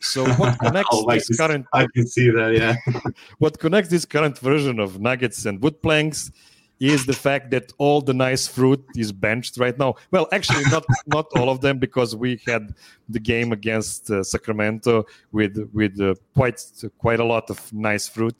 So 0.00 0.24
what 0.34 0.58
connects 0.64 0.90
Oh, 0.92 1.00
like 1.00 1.18
this 1.20 1.28
this- 1.28 1.36
current 1.38 1.66
I 1.72 1.86
can 1.94 2.06
see 2.06 2.30
that. 2.30 2.54
Yeah. 2.54 2.76
what 3.38 3.58
connects 3.58 3.90
this 3.90 4.04
current 4.04 4.38
version 4.38 4.78
of 4.78 5.00
nuggets 5.00 5.46
and 5.46 5.60
wood 5.62 5.80
planks 5.82 6.30
is 6.78 7.06
the 7.06 7.14
fact 7.14 7.50
that 7.50 7.72
all 7.78 8.02
the 8.02 8.12
nice 8.12 8.46
fruit 8.46 8.84
is 8.96 9.10
benched 9.10 9.56
right 9.56 9.78
now. 9.78 9.94
Well, 10.10 10.28
actually, 10.30 10.62
not 10.70 10.84
not 11.06 11.26
all 11.36 11.48
of 11.48 11.60
them 11.62 11.78
because 11.78 12.14
we 12.14 12.38
had 12.46 12.74
the 13.08 13.18
game 13.18 13.52
against 13.52 14.10
uh, 14.10 14.22
Sacramento 14.22 15.06
with 15.32 15.56
with 15.72 15.98
uh, 16.00 16.14
quite 16.34 16.60
quite 16.98 17.18
a 17.20 17.24
lot 17.24 17.48
of 17.50 17.72
nice 17.72 18.06
fruit 18.08 18.36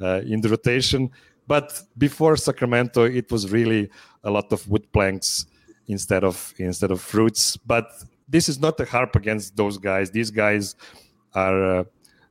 uh, 0.00 0.20
in 0.26 0.40
the 0.40 0.48
rotation. 0.48 1.10
But 1.46 1.80
before 1.96 2.36
Sacramento, 2.36 3.04
it 3.04 3.30
was 3.30 3.52
really 3.52 3.88
a 4.24 4.30
lot 4.32 4.52
of 4.52 4.66
wood 4.68 4.90
planks 4.92 5.46
instead 5.86 6.24
of 6.24 6.52
instead 6.58 6.90
of 6.90 7.00
fruits. 7.00 7.56
But 7.56 7.86
this 8.28 8.48
is 8.48 8.58
not 8.58 8.78
a 8.80 8.84
harp 8.84 9.16
against 9.16 9.56
those 9.56 9.78
guys. 9.78 10.10
These 10.10 10.30
guys 10.30 10.74
are 11.34 11.78
uh, 11.78 11.84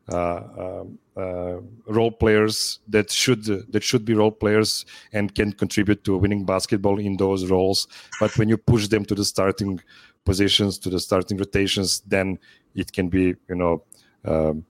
uh, 0.10 0.84
uh, 1.18 1.62
role 1.88 2.12
players 2.12 2.80
that 2.90 3.10
should 3.10 3.46
that 3.46 3.84
should 3.84 4.06
be 4.06 4.14
role 4.14 4.32
players 4.32 4.86
and 5.14 5.34
can 5.34 5.52
contribute 5.54 6.04
to 6.04 6.18
winning 6.18 6.46
basketball 6.46 7.00
in 7.00 7.18
those 7.18 7.50
roles. 7.50 7.88
But 8.20 8.38
when 8.38 8.50
you 8.50 8.58
push 8.58 8.88
them 8.88 9.06
to 9.06 9.16
the 9.16 9.26
starting 9.26 9.80
positions, 10.26 10.78
to 10.80 10.90
the 10.90 11.00
starting 11.00 11.38
rotations, 11.38 12.02
then 12.06 12.40
it 12.76 12.92
can 12.92 13.10
be 13.10 13.36
you 13.50 13.56
know. 13.56 13.84
Um, 14.26 14.66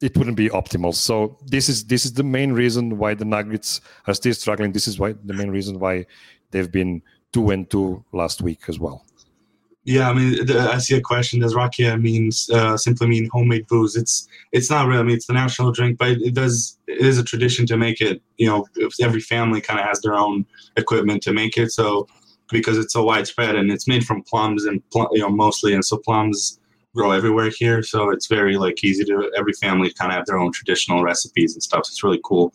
it 0.00 0.16
wouldn't 0.16 0.36
be 0.36 0.48
optimal. 0.50 0.94
So 0.94 1.36
this 1.44 1.68
is 1.68 1.84
this 1.86 2.04
is 2.04 2.12
the 2.12 2.22
main 2.22 2.52
reason 2.52 2.98
why 2.98 3.14
the 3.14 3.24
Nuggets 3.24 3.80
are 4.06 4.14
still 4.14 4.32
struggling. 4.32 4.70
This 4.70 4.86
is 4.86 4.96
why 4.96 5.14
the 5.24 5.34
main 5.34 5.50
reason 5.50 5.80
why 5.80 6.06
they've 6.52 6.70
been 6.70 7.02
two 7.32 7.50
and 7.50 7.68
two 7.68 8.04
last 8.12 8.40
week 8.40 8.60
as 8.68 8.78
well. 8.78 9.04
Yeah, 9.88 10.10
I 10.10 10.12
mean, 10.12 10.44
the, 10.44 10.70
I 10.70 10.76
see 10.76 10.96
a 10.96 11.00
question. 11.00 11.40
Does 11.40 11.54
rakia 11.54 11.98
means 11.98 12.50
uh, 12.50 12.76
simply 12.76 13.06
mean 13.06 13.26
homemade 13.32 13.66
booze? 13.68 13.96
It's 13.96 14.28
it's 14.52 14.68
not 14.68 14.86
really. 14.86 15.00
I 15.00 15.02
mean, 15.02 15.16
it's 15.16 15.28
the 15.28 15.32
national 15.32 15.72
drink, 15.72 15.96
but 15.96 16.10
it 16.10 16.34
does. 16.34 16.78
It 16.86 16.98
is 16.98 17.16
a 17.16 17.24
tradition 17.24 17.64
to 17.68 17.78
make 17.78 18.02
it. 18.02 18.20
You 18.36 18.48
know, 18.48 18.66
every 19.00 19.20
family 19.20 19.62
kind 19.62 19.80
of 19.80 19.86
has 19.86 20.02
their 20.02 20.12
own 20.12 20.44
equipment 20.76 21.22
to 21.22 21.32
make 21.32 21.56
it. 21.56 21.72
So 21.72 22.06
because 22.50 22.76
it's 22.76 22.92
so 22.92 23.02
widespread 23.02 23.56
and 23.56 23.72
it's 23.72 23.88
made 23.88 24.04
from 24.04 24.22
plums 24.24 24.66
and 24.66 24.82
pl- 24.90 25.08
you 25.12 25.20
know 25.22 25.30
mostly, 25.30 25.72
and 25.72 25.82
so 25.82 25.96
plums 25.96 26.60
grow 26.94 27.12
everywhere 27.12 27.48
here. 27.48 27.82
So 27.82 28.10
it's 28.10 28.26
very 28.26 28.58
like 28.58 28.84
easy 28.84 29.04
to 29.04 29.32
every 29.38 29.54
family 29.54 29.90
kind 29.98 30.12
of 30.12 30.18
have 30.18 30.26
their 30.26 30.36
own 30.36 30.52
traditional 30.52 31.02
recipes 31.02 31.54
and 31.54 31.62
stuff. 31.62 31.86
So 31.86 31.92
it's 31.92 32.04
really 32.04 32.20
cool. 32.26 32.52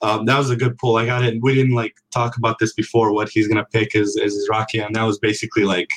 Um, 0.00 0.24
that 0.24 0.38
was 0.38 0.48
a 0.48 0.56
good 0.56 0.78
pull. 0.78 0.96
I 0.96 1.04
got 1.04 1.22
it. 1.22 1.34
We 1.42 1.54
didn't 1.54 1.74
like 1.74 1.96
talk 2.10 2.38
about 2.38 2.58
this 2.60 2.72
before. 2.72 3.12
What 3.12 3.28
he's 3.28 3.46
gonna 3.46 3.66
pick 3.66 3.94
is 3.94 4.16
is 4.16 4.48
rakia, 4.50 4.86
and 4.86 4.96
that 4.96 5.02
was 5.02 5.18
basically 5.18 5.64
like, 5.64 5.90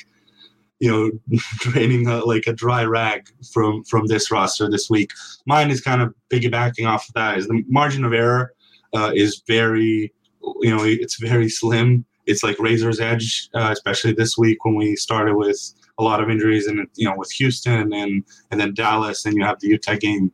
you 0.80 0.92
know, 0.92 1.38
draining 1.60 2.08
a, 2.08 2.20
like 2.26 2.48
a 2.48 2.54
dry 2.54 2.84
rag 2.84 3.30
from 3.52 3.84
from 3.84 4.08
this 4.08 4.32
roster 4.32 4.70
this 4.70 4.90
week. 4.90 5.12
Mine 5.46 5.72
is 5.72 5.82
kind 5.82 6.02
of 6.02 6.14
piggybacking 6.30 6.88
off 6.88 7.08
of 7.08 7.14
that. 7.16 7.38
Is 7.38 7.48
the 7.48 7.64
margin 7.68 8.06
of 8.06 8.14
error 8.14 8.54
uh, 8.94 9.12
is 9.14 9.42
very, 9.48 10.14
you 10.62 10.76
know, 10.76 10.84
it's 10.84 11.20
very 11.20 11.50
slim. 11.50 12.06
It's 12.26 12.44
like 12.44 12.60
razor's 12.60 13.00
edge, 13.00 13.50
uh, 13.54 13.70
especially 13.72 14.14
this 14.14 14.38
week 14.38 14.66
when 14.66 14.76
we 14.76 14.96
started 14.96 15.36
with 15.36 15.74
a 15.98 16.04
lot 16.04 16.22
of 16.22 16.30
injuries 16.30 16.68
and 16.68 16.88
you 16.96 17.08
know 17.08 17.16
with 17.16 17.32
Houston 17.32 17.94
and 17.94 18.24
and 18.52 18.60
then 18.60 18.74
Dallas 18.74 19.26
and 19.26 19.36
you 19.36 19.44
have 19.44 19.60
the 19.60 19.68
Utah 19.68 19.96
game 19.96 20.32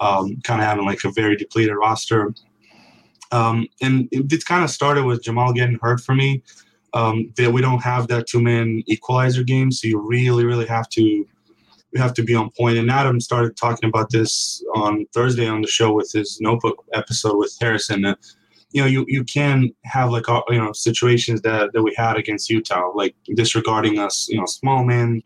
um, 0.00 0.40
kind 0.44 0.60
of 0.60 0.66
having 0.66 0.84
like 0.84 1.04
a 1.04 1.10
very 1.10 1.36
depleted 1.36 1.76
roster. 1.76 2.34
Um, 3.32 3.68
and 3.80 4.08
it, 4.10 4.32
it 4.32 4.44
kind 4.44 4.64
of 4.64 4.70
started 4.70 5.04
with 5.04 5.22
Jamal 5.22 5.52
getting 5.52 5.78
hurt 5.80 6.00
for 6.00 6.14
me. 6.14 6.42
Um, 6.92 7.32
that 7.36 7.52
we 7.52 7.60
don't 7.60 7.82
have 7.82 8.08
that 8.08 8.26
two 8.26 8.40
man 8.40 8.82
equalizer 8.86 9.44
game, 9.44 9.70
so 9.70 9.88
you 9.88 10.00
really, 10.00 10.44
really 10.44 10.66
have 10.66 10.88
to 10.90 11.26
you 11.92 12.00
have 12.00 12.14
to 12.14 12.22
be 12.22 12.34
on 12.34 12.50
point. 12.56 12.78
And 12.78 12.90
Adam 12.90 13.20
started 13.20 13.56
talking 13.56 13.88
about 13.88 14.10
this 14.10 14.64
on 14.76 15.06
Thursday 15.12 15.48
on 15.48 15.62
the 15.62 15.68
show 15.68 15.92
with 15.92 16.10
his 16.12 16.38
notebook 16.40 16.84
episode 16.92 17.36
with 17.36 17.56
Harrison. 17.60 18.04
Uh, 18.04 18.14
you 18.72 18.80
know, 18.80 18.86
you, 18.86 19.04
you 19.08 19.24
can 19.24 19.70
have 19.84 20.10
like 20.10 20.24
you 20.48 20.58
know 20.58 20.72
situations 20.72 21.40
that, 21.42 21.72
that 21.72 21.82
we 21.82 21.92
had 21.96 22.16
against 22.16 22.50
Utah, 22.50 22.92
like 22.94 23.14
disregarding 23.34 23.98
us, 23.98 24.28
you 24.28 24.38
know, 24.38 24.46
small 24.46 24.84
man 24.84 25.22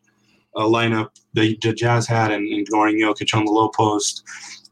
uh, 0.56 0.62
lineup 0.62 1.11
that 1.35 1.56
the 1.61 1.73
Jazz 1.75 2.06
had 2.06 2.30
and 2.30 2.47
ignoring 2.52 2.99
Jokic 2.99 3.37
on 3.37 3.44
the 3.44 3.52
low 3.52 3.68
post 3.68 4.23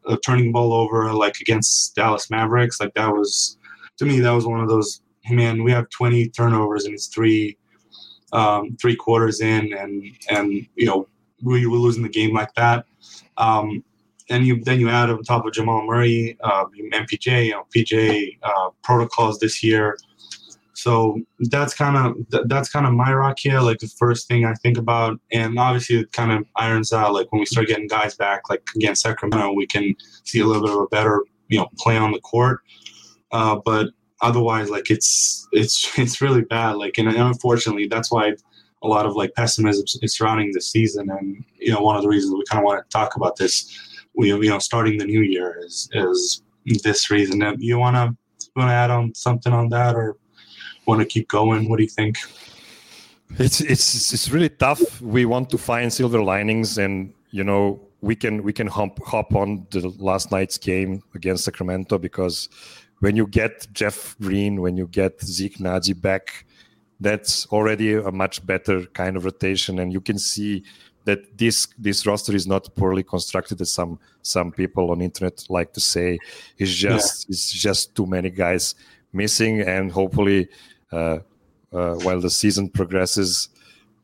uh, 0.07 0.17
turning 0.25 0.47
the 0.47 0.53
ball 0.53 0.73
over 0.73 1.13
like 1.13 1.41
against 1.41 1.95
Dallas 1.95 2.31
Mavericks. 2.31 2.81
Like 2.81 2.95
that 2.95 3.13
was 3.13 3.59
to 3.99 4.05
me 4.05 4.21
that 4.21 4.31
was 4.31 4.47
one 4.47 4.61
of 4.61 4.69
those. 4.69 5.01
Man, 5.31 5.63
we 5.63 5.71
have 5.71 5.89
20 5.91 6.29
turnovers 6.31 6.85
and 6.85 6.95
it's 6.95 7.07
three 7.07 7.57
um, 8.33 8.77
three 8.81 8.97
quarters 8.97 9.41
in, 9.41 9.73
and 9.75 10.05
and 10.31 10.67
you 10.77 10.87
know 10.87 11.07
we 11.43 11.67
were 11.67 11.77
losing 11.77 12.03
the 12.03 12.09
game 12.09 12.35
like 12.35 12.55
that. 12.55 12.87
Um, 13.37 13.85
and 14.31 14.47
you 14.47 14.63
then 14.65 14.81
you 14.81 14.89
add 14.89 15.11
on 15.11 15.23
top 15.23 15.47
of 15.47 15.53
Jamal 15.53 15.85
Murray, 15.85 16.37
uh, 16.43 16.65
MPJ, 16.93 17.47
you 17.47 17.53
know, 17.53 17.67
PJ 17.75 18.39
uh, 18.43 18.71
protocols 18.83 19.39
this 19.39 19.63
year. 19.63 19.99
So 20.75 21.21
that's 21.51 21.75
kind 21.75 21.97
of 21.97 22.49
that's 22.49 22.71
kind 22.71 22.87
of 22.87 22.93
my 22.95 23.11
rakia, 23.11 23.63
like 23.63 23.79
the 23.79 23.89
first 23.89 24.27
thing 24.27 24.45
I 24.45 24.55
think 24.55 24.79
about, 24.79 25.21
and 25.31 25.59
obviously 25.59 25.97
it 25.97 26.13
kind 26.13 26.33
of 26.33 26.47
irons 26.57 26.93
out. 26.93 27.13
Like 27.13 27.31
when 27.31 27.41
we 27.41 27.47
start 27.47 27.69
getting 27.69 27.87
guys 27.87 28.15
back, 28.15 28.49
like 28.49 28.67
against 28.75 29.03
Sacramento, 29.03 29.53
we 29.53 29.67
can 29.67 29.95
see 30.25 30.41
a 30.41 30.47
little 30.47 30.63
bit 30.63 30.75
of 30.75 30.81
a 30.81 30.87
better 30.87 31.23
you 31.49 31.59
know 31.59 31.69
play 31.79 31.97
on 31.97 32.13
the 32.13 32.21
court. 32.21 32.61
Uh, 33.31 33.61
but 33.65 33.89
otherwise, 34.23 34.71
like 34.71 34.91
it's 34.91 35.47
it's 35.53 35.91
it's 35.99 36.21
really 36.21 36.43
bad. 36.43 36.77
Like 36.77 36.99
and 36.99 37.09
unfortunately, 37.09 37.89
that's 37.89 38.11
why 38.11 38.35
a 38.83 38.89
lot 38.89 39.07
of 39.07 39.15
like 39.15 39.35
pessimism 39.35 39.85
is 40.03 40.17
surrounding 40.17 40.53
the 40.53 40.61
season. 40.61 41.11
And 41.11 41.45
you 41.59 41.73
know, 41.73 41.83
one 41.83 41.97
of 41.97 42.03
the 42.03 42.09
reasons 42.09 42.35
we 42.35 42.45
kind 42.49 42.61
of 42.61 42.65
want 42.65 42.83
to 42.83 42.89
talk 42.97 43.17
about 43.17 43.37
this, 43.37 43.79
we 44.15 44.29
you 44.29 44.51
know, 44.51 44.59
starting 44.59 44.99
the 44.99 45.05
new 45.05 45.23
year 45.23 45.59
is 45.65 45.89
is 45.93 46.43
this 46.83 47.11
reason. 47.11 47.43
You 47.59 47.79
want 47.79 47.97
to 47.97 48.17
want 48.57 48.69
to 48.69 48.75
add 48.75 48.91
on 48.91 49.15
something 49.15 49.53
on 49.53 49.69
that 49.71 49.95
or 49.95 50.17
want 50.87 51.01
to 51.01 51.07
keep 51.07 51.29
going? 51.29 51.69
What 51.69 51.77
do 51.77 51.83
you 51.83 51.89
think? 51.89 52.17
It's 53.39 53.61
it's 53.61 54.13
it's 54.13 54.31
really 54.31 54.51
tough. 54.51 55.01
We 55.01 55.25
want 55.25 55.49
to 55.51 55.59
find 55.59 55.93
silver 55.93 56.23
linings, 56.23 56.77
and 56.79 57.15
you 57.31 57.45
know 57.45 57.81
we 58.03 58.15
can 58.15 58.43
we 58.43 58.53
can 58.53 58.67
hop 58.67 59.03
hop 59.05 59.35
on 59.35 59.67
the 59.71 59.89
last 59.99 60.31
night's 60.31 60.59
game 60.59 61.03
against 61.15 61.45
Sacramento 61.45 61.99
because 61.99 62.49
when 63.03 63.17
you 63.17 63.27
get 63.27 63.67
Jeff 63.73 64.17
Green, 64.21 64.61
when 64.61 64.77
you 64.77 64.87
get 64.87 65.21
Zeke 65.21 65.59
Nnaji 65.59 66.01
back, 66.01 66.47
that's 67.01 67.47
already 67.47 67.95
a 67.95 68.13
much 68.13 68.47
better 68.47 68.87
kind 68.87 69.17
of 69.17 69.25
rotation, 69.25 69.81
and 69.81 69.93
you 69.93 70.01
can 70.01 70.19
see 70.19 70.63
that 71.05 71.37
this 71.37 71.67
this 71.77 72.07
roster 72.07 72.33
is 72.33 72.47
not 72.47 72.73
poorly 72.77 73.03
constructed 73.03 73.61
as 73.61 73.73
some 73.73 73.99
some 74.23 74.53
people 74.53 74.93
on 74.93 75.01
internet 75.01 75.45
like 75.49 75.73
to 75.73 75.81
say. 75.81 76.17
It's 76.59 76.71
just 76.71 77.25
yeah. 77.25 77.33
it's 77.33 77.51
just 77.51 77.97
too 77.97 78.07
many 78.07 78.31
guys 78.31 78.77
missing, 79.13 79.63
and 79.63 79.91
hopefully 79.91 80.49
uh, 80.93 81.19
uh, 81.73 81.95
while 82.05 82.21
the 82.21 82.31
season 82.31 82.69
progresses. 82.69 83.49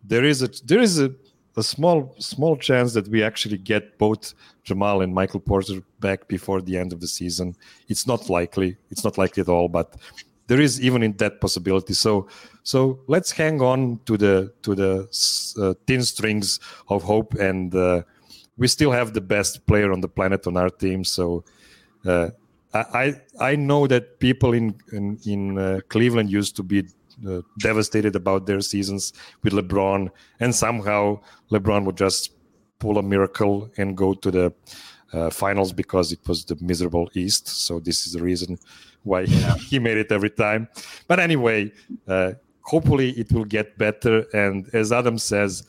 There 0.03 0.25
is 0.25 0.43
a 0.43 0.49
there 0.65 0.81
is 0.81 0.99
a, 0.99 1.15
a 1.59 1.63
small 1.63 2.15
small 2.19 2.57
chance 2.57 2.93
that 2.95 3.09
we 3.09 3.23
actually 3.23 3.59
get 3.59 3.99
both 3.99 4.35
Jamal 4.63 5.03
and 5.03 5.13
Michael 5.13 5.41
Porter 5.41 5.83
back 6.01 6.29
before 6.29 6.63
the 6.63 6.79
end 6.79 6.93
of 6.93 7.01
the 7.01 7.09
season. 7.09 7.57
It's 7.89 8.07
not 8.07 8.31
likely. 8.31 8.77
It's 8.91 9.05
not 9.05 9.19
likely 9.19 9.41
at 9.41 9.49
all, 9.49 9.69
but 9.69 9.97
there 10.47 10.61
is 10.61 10.81
even 10.81 11.03
in 11.03 11.17
that 11.17 11.41
possibility. 11.41 11.95
So 11.95 12.29
so 12.63 13.01
let's 13.09 13.33
hang 13.33 13.61
on 13.61 14.01
to 14.07 14.17
the 14.17 14.53
to 14.63 14.75
the 14.75 15.09
uh, 15.61 15.75
thin 15.87 16.03
strings 16.03 16.61
of 16.89 17.03
hope, 17.03 17.35
and 17.35 17.75
uh, 17.75 18.03
we 18.57 18.69
still 18.69 18.93
have 18.93 19.13
the 19.13 19.21
best 19.21 19.67
player 19.67 19.93
on 19.93 20.01
the 20.01 20.09
planet 20.09 20.47
on 20.47 20.57
our 20.57 20.71
team. 20.71 21.05
So 21.05 21.45
uh, 22.07 22.31
I 22.73 23.15
I 23.41 23.57
know 23.57 23.87
that 23.87 24.21
people 24.21 24.53
in 24.53 24.75
in, 24.93 25.19
in 25.27 25.59
uh, 25.59 25.81
Cleveland 25.89 26.31
used 26.31 26.57
to 26.57 26.63
be 26.63 26.85
uh, 27.27 27.43
devastated 27.59 28.17
about 28.17 28.47
their 28.47 28.61
seasons 28.61 29.13
with 29.43 29.53
LeBron, 29.53 30.11
and 30.41 30.55
somehow 30.55 31.21
LeBron 31.51 31.85
would 31.85 31.97
just 31.97 32.33
pull 32.79 32.99
a 32.99 33.03
miracle 33.03 33.71
and 33.77 33.97
go 33.97 34.15
to 34.15 34.31
the 34.31 34.53
uh, 35.13 35.31
finals 35.31 35.73
because 35.73 36.13
it 36.13 36.21
was 36.29 36.45
the 36.45 36.57
miserable 36.61 37.09
East. 37.15 37.49
So 37.49 37.81
this 37.81 38.07
is 38.07 38.13
the 38.13 38.23
reason 38.23 38.59
why 39.03 39.27
he 39.69 39.79
made 39.79 39.97
it 39.97 40.13
every 40.13 40.31
time. 40.31 40.69
But 41.07 41.19
anyway, 41.19 41.73
uh, 42.07 42.33
hopefully 42.63 43.11
it 43.11 43.33
will 43.33 43.45
get 43.45 43.79
better. 43.79 44.27
And 44.33 44.69
as 44.75 44.93
Adam 44.93 45.19
says, 45.19 45.67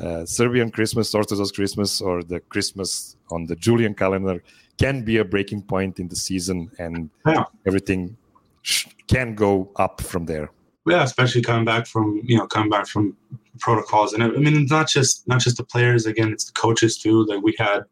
uh, 0.00 0.26
Serbian 0.26 0.70
Christmas, 0.70 1.14
Orthodox 1.14 1.50
Christmas, 1.50 2.00
or 2.00 2.22
the 2.22 2.40
Christmas 2.40 3.16
on 3.30 3.46
the 3.46 3.56
Julian 3.56 3.94
calendar 3.94 4.42
can 4.78 5.02
be 5.02 5.16
a 5.16 5.24
breaking 5.24 5.62
point 5.62 5.98
in 5.98 6.08
the 6.08 6.16
season, 6.16 6.70
and 6.78 7.08
yeah. 7.26 7.44
everything 7.64 8.14
sh- 8.60 8.88
can 9.06 9.34
go 9.34 9.70
up 9.76 10.02
from 10.02 10.26
there. 10.26 10.50
Yeah, 10.86 11.02
especially 11.02 11.42
coming 11.42 11.64
back 11.64 11.86
from 11.86 12.20
you 12.24 12.38
know 12.38 12.46
coming 12.46 12.70
back 12.70 12.86
from 12.86 13.16
protocols, 13.58 14.12
and 14.12 14.22
I 14.22 14.28
mean 14.28 14.62
it's 14.62 14.70
not 14.70 14.88
just 14.88 15.26
not 15.26 15.40
just 15.40 15.56
the 15.56 15.64
players. 15.64 16.06
Again, 16.06 16.32
it's 16.32 16.44
the 16.44 16.52
coaches 16.52 16.96
too. 16.96 17.26
Like 17.26 17.42
we 17.42 17.54
had 17.58 17.84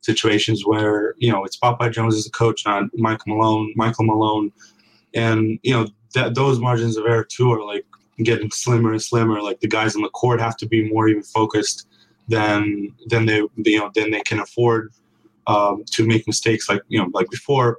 situations 0.00 0.66
where 0.66 1.14
you 1.18 1.30
know 1.30 1.44
it's 1.44 1.58
Popeye 1.58 1.92
Jones 1.92 2.16
as 2.16 2.26
a 2.26 2.30
coach, 2.30 2.66
not 2.66 2.84
Michael 2.94 3.36
Malone. 3.36 3.72
Michael 3.76 4.04
Malone, 4.04 4.50
and 5.14 5.60
you 5.62 5.72
know 5.72 5.86
that 6.14 6.34
those 6.34 6.58
margins 6.58 6.96
of 6.96 7.06
error 7.06 7.24
too 7.24 7.52
are 7.52 7.64
like 7.64 7.86
getting 8.24 8.50
slimmer 8.50 8.90
and 8.90 9.02
slimmer. 9.02 9.40
Like 9.40 9.60
the 9.60 9.68
guys 9.68 9.94
on 9.94 10.02
the 10.02 10.08
court 10.10 10.40
have 10.40 10.56
to 10.56 10.66
be 10.66 10.90
more 10.90 11.08
even 11.08 11.22
focused 11.22 11.86
than 12.26 12.92
than 13.06 13.26
they 13.26 13.42
you 13.58 13.78
know 13.78 13.92
than 13.94 14.10
they 14.10 14.22
can 14.22 14.40
afford 14.40 14.92
um, 15.46 15.84
to 15.92 16.04
make 16.04 16.26
mistakes 16.26 16.68
like 16.68 16.82
you 16.88 16.98
know 16.98 17.08
like 17.14 17.30
before. 17.30 17.78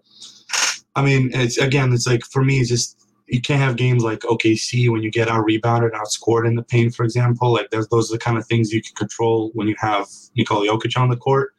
I 0.96 1.02
mean, 1.04 1.32
it's 1.34 1.58
again, 1.58 1.92
it's 1.94 2.08
like 2.08 2.24
for 2.26 2.44
me, 2.44 2.60
it's 2.60 2.70
just 2.70 3.01
you 3.32 3.40
can't 3.40 3.62
have 3.62 3.78
games 3.78 4.04
like 4.04 4.20
OKC 4.20 4.90
when 4.90 5.02
you 5.02 5.10
get 5.10 5.30
out 5.30 5.46
rebounded, 5.46 5.94
outscored 5.94 6.46
in 6.46 6.56
the 6.56 6.64
paint, 6.64 6.94
for 6.94 7.06
example. 7.06 7.54
Like 7.54 7.70
those, 7.70 7.88
those 7.88 8.12
are 8.12 8.16
the 8.16 8.20
kind 8.20 8.38
of 8.38 8.46
things 8.46 8.74
you 8.74 8.82
can 8.82 8.94
control 8.94 9.52
when 9.54 9.70
you 9.70 9.76
have 9.80 10.08
Nikola 10.36 10.68
Jokic 10.68 11.00
on 11.00 11.10
the 11.10 11.16
court. 11.16 11.54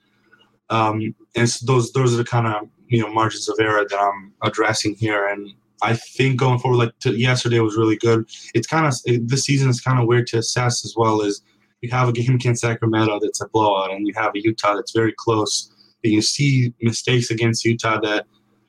Um, 0.69 1.15
and 1.35 1.49
so 1.49 1.65
those 1.65 1.93
those 1.93 2.13
are 2.13 2.19
the 2.19 2.25
kind 2.25 2.47
of 2.47 2.69
you 2.89 3.01
know 3.01 3.11
margins 3.13 3.49
of 3.49 3.57
error 3.59 3.87
that 3.89 3.99
I'm 3.99 4.35
addressing 4.43 4.97
here. 4.97 5.27
And 5.27 5.49
I 5.81 5.95
think 5.95 6.39
going 6.39 6.59
forward, 6.59 6.77
like 6.77 6.93
yesterday 7.05 7.59
was 7.61 7.77
really 7.77 7.97
good. 7.97 8.29
It's 8.55 8.67
kind 8.67 8.87
of 8.87 8.95
it, 9.07 9.27
this 9.29 9.45
season 9.45 9.71
is 9.71 9.81
kind 9.81 9.99
of 9.99 10.07
weird 10.07 10.27
to 10.29 10.39
assess 10.39 10.85
as 10.85 10.95
well 10.95 11.23
as 11.23 11.41
you 11.81 11.91
have 11.91 12.09
a 12.09 12.13
game 12.13 12.35
against 12.35 12.61
Sacramento 12.61 13.19
that's 13.19 13.41
a 13.41 13.49
blowout, 13.49 13.93
and 13.93 14.07
you 14.07 14.13
have 14.15 14.33
a 14.35 14.41
Utah 14.43 14.75
that's 14.75 14.93
very 14.93 15.15
close 15.17 15.73
and 16.05 16.13
you 16.13 16.21
see 16.21 16.75
mistakes 16.83 17.31
against 17.31 17.65
Utah 17.65 18.01
that 18.01 18.27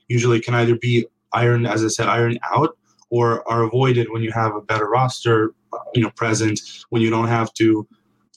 usually 0.07 0.39
can 0.39 0.53
either 0.53 0.75
be 0.75 1.05
ironed, 1.33 1.67
as 1.67 1.83
I 1.83 1.88
said, 1.88 2.07
ironed 2.07 2.39
out 2.53 2.77
or 3.13 3.48
are 3.48 3.62
avoided 3.62 4.10
when 4.10 4.24
you 4.24 4.32
have 4.32 4.55
a 4.55 4.62
better 4.62 4.89
roster, 4.89 5.53
you 5.93 6.01
know, 6.01 6.10
present 6.15 6.60
when 6.89 7.00
you 7.00 7.12
don't 7.12 7.27
have 7.27 7.53
to 7.53 7.88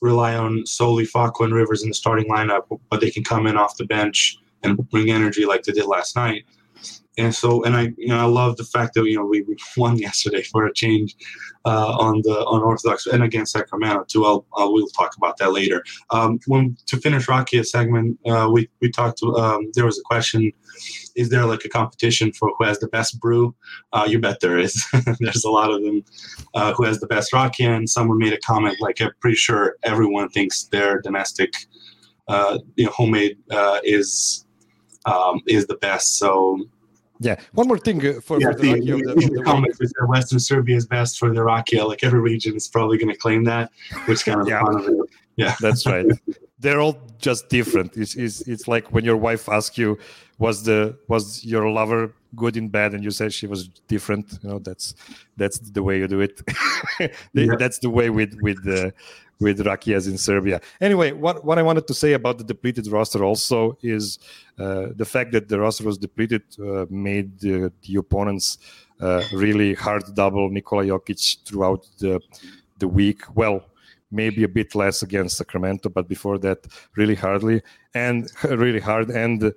rely 0.02 0.37
on 0.37 0.66
solely 0.66 1.06
Facu 1.06 1.47
and 1.47 1.54
Rivers 1.54 1.83
in 1.83 1.88
the 1.88 1.95
starting 1.95 2.28
lineup, 2.28 2.64
but 2.90 3.00
they 3.00 3.11
can 3.11 3.25
come 3.25 3.47
in 3.47 3.56
off 3.56 3.78
the 3.78 3.87
bench 3.87 4.37
and 4.62 4.76
bring 4.90 5.11
energy 5.11 5.47
like 5.47 5.62
they 5.62 5.73
did 5.73 5.87
last 5.87 6.14
night. 6.14 6.45
And 7.18 7.35
so, 7.35 7.64
and 7.64 7.76
I, 7.76 7.92
you 7.96 8.08
know, 8.08 8.18
I 8.18 8.25
love 8.25 8.56
the 8.56 8.64
fact 8.64 8.94
that 8.94 9.04
you 9.04 9.16
know 9.16 9.25
we, 9.25 9.42
we 9.42 9.56
won 9.76 9.96
yesterday 9.96 10.42
for 10.42 10.66
a 10.66 10.73
change 10.73 11.16
uh, 11.64 11.96
on 11.99 12.23
the 12.23 12.46
unorthodox 12.49 13.06
and 13.06 13.23
against 13.23 13.52
Sacramento 13.52 14.04
too. 14.08 14.25
I'll, 14.25 14.46
I'll 14.54 14.73
we'll 14.73 14.87
talk 14.88 15.16
about 15.16 15.38
that 15.38 15.52
later. 15.52 15.82
Um, 16.11 16.38
when 16.46 16.76
to 16.87 16.99
finish 16.99 17.26
Rakia 17.26 17.64
segment, 17.64 18.18
uh, 18.26 18.49
we 18.52 18.68
we 18.80 18.90
talked. 18.90 19.23
Um, 19.23 19.70
there 19.75 19.87
was 19.87 19.99
a 19.99 20.02
question: 20.02 20.52
Is 21.14 21.30
there 21.30 21.46
like 21.46 21.64
a 21.64 21.68
competition 21.68 22.32
for 22.32 22.52
who 22.58 22.64
has 22.64 22.78
the 22.78 22.88
best 22.88 23.18
brew? 23.18 23.54
Uh, 23.92 24.06
you 24.08 24.18
bet 24.18 24.40
there 24.40 24.58
is. 24.58 24.87
There's 25.20 25.44
a 25.44 25.50
lot 25.50 25.70
of 25.70 25.82
them. 25.82 26.04
Uh, 26.54 26.75
who 26.75 26.85
has 26.85 27.00
the 27.00 27.06
best 27.06 27.32
rakia? 27.32 27.76
And 27.76 27.88
someone 27.88 28.18
made 28.18 28.35
a 28.35 28.40
comment 28.40 28.76
like, 28.80 29.00
"I'm 29.00 29.11
pretty 29.20 29.37
sure 29.37 29.76
everyone 29.82 30.28
thinks 30.28 30.64
their 30.64 31.00
domestic, 31.00 31.52
uh, 32.28 32.58
you 32.76 32.85
know, 32.85 32.92
homemade 32.92 33.38
uh, 33.50 33.80
is." 33.82 34.42
Um, 35.06 35.40
is 35.46 35.68
the 35.68 35.76
best. 35.76 36.18
So 36.18 36.66
yeah, 37.20 37.40
one 37.52 37.68
more 37.68 37.78
thing 37.78 38.04
uh, 38.06 38.20
for, 38.20 38.40
yeah, 38.40 38.52
for 38.52 38.58
the, 38.58 38.75
the, 38.75 38.80
the, 38.80 39.14
the, 39.14 39.30
the 39.37 39.42
comments 39.44 39.80
is 39.80 39.92
that 39.99 40.06
Western 40.06 40.38
Serbia 40.38 40.76
is 40.76 40.87
best 40.87 41.18
for 41.18 41.32
the 41.32 41.40
Rakia. 41.40 41.87
Like 41.87 42.04
every 42.04 42.20
region 42.20 42.56
is 42.56 42.68
probably 42.68 42.99
going 42.99 43.08
to 43.08 43.16
claim 43.16 43.44
that, 43.44 43.70
which 44.06 44.25
kind 44.25 44.40
of 44.40 44.49
yeah. 44.49 44.62
fun 44.64 44.76
of 44.76 44.88
it. 44.88 44.96
Yeah, 45.37 45.54
that's 45.61 45.87
right. 45.87 46.06
They're 46.58 46.80
all 46.80 46.99
just 47.18 47.49
different. 47.49 47.96
It's, 47.96 48.14
it's 48.16 48.40
it's 48.49 48.66
like 48.66 48.90
when 48.92 49.04
your 49.04 49.16
wife 49.16 49.49
asks 49.49 49.76
you, 49.76 49.99
"Was 50.38 50.62
the 50.62 50.99
was 51.06 51.44
your 51.44 51.70
lover 51.70 52.14
good 52.35 52.56
in 52.56 52.68
bed?" 52.70 52.94
and 52.94 53.04
you 53.04 53.11
say 53.11 53.28
she 53.28 53.46
was 53.46 53.68
different. 53.88 54.38
You 54.42 54.49
know, 54.49 54.58
that's 54.58 54.94
that's 55.37 55.58
the 55.58 55.82
way 55.82 55.99
you 55.99 56.08
do 56.08 56.20
it. 56.20 56.40
yeah. 57.35 57.56
That's 57.58 57.78
the 57.78 57.90
way 57.90 58.08
with 58.08 58.38
with 58.40 58.64
the 58.64 58.94
with 59.38 59.59
Rakias 59.61 60.09
in 60.09 60.19
Serbia. 60.19 60.61
Anyway, 60.81 61.12
what, 61.12 61.45
what 61.45 61.59
I 61.59 61.62
wanted 61.62 61.87
to 61.88 61.95
say 61.95 62.14
about 62.14 62.38
the 62.38 62.45
depleted 62.45 62.87
roster 62.88 63.23
also 63.25 63.76
is 63.83 64.19
uh, 64.59 64.87
the 64.95 65.05
fact 65.05 65.33
that 65.33 65.49
the 65.49 65.59
roster 65.59 65.85
was 65.85 65.99
depleted 65.99 66.43
uh, 66.59 66.87
made 66.88 67.38
the, 67.40 67.73
the 67.83 67.97
opponents 67.97 68.59
uh, 69.00 69.23
really 69.33 69.75
hard 69.75 70.05
double 70.14 70.49
Nikola 70.49 70.85
Jokic 70.85 71.45
throughout 71.45 71.87
the, 71.99 72.21
the 72.78 72.88
week. 72.88 73.23
Well, 73.35 73.64
maybe 74.11 74.45
a 74.45 74.49
bit 74.49 74.75
less 74.75 75.02
against 75.02 75.37
Sacramento, 75.37 75.88
but 75.88 76.09
before 76.09 76.38
that, 76.38 76.66
really 76.97 77.14
hardly 77.14 77.62
and 77.95 78.31
really 78.45 78.81
hard. 78.81 79.11
And 79.11 79.52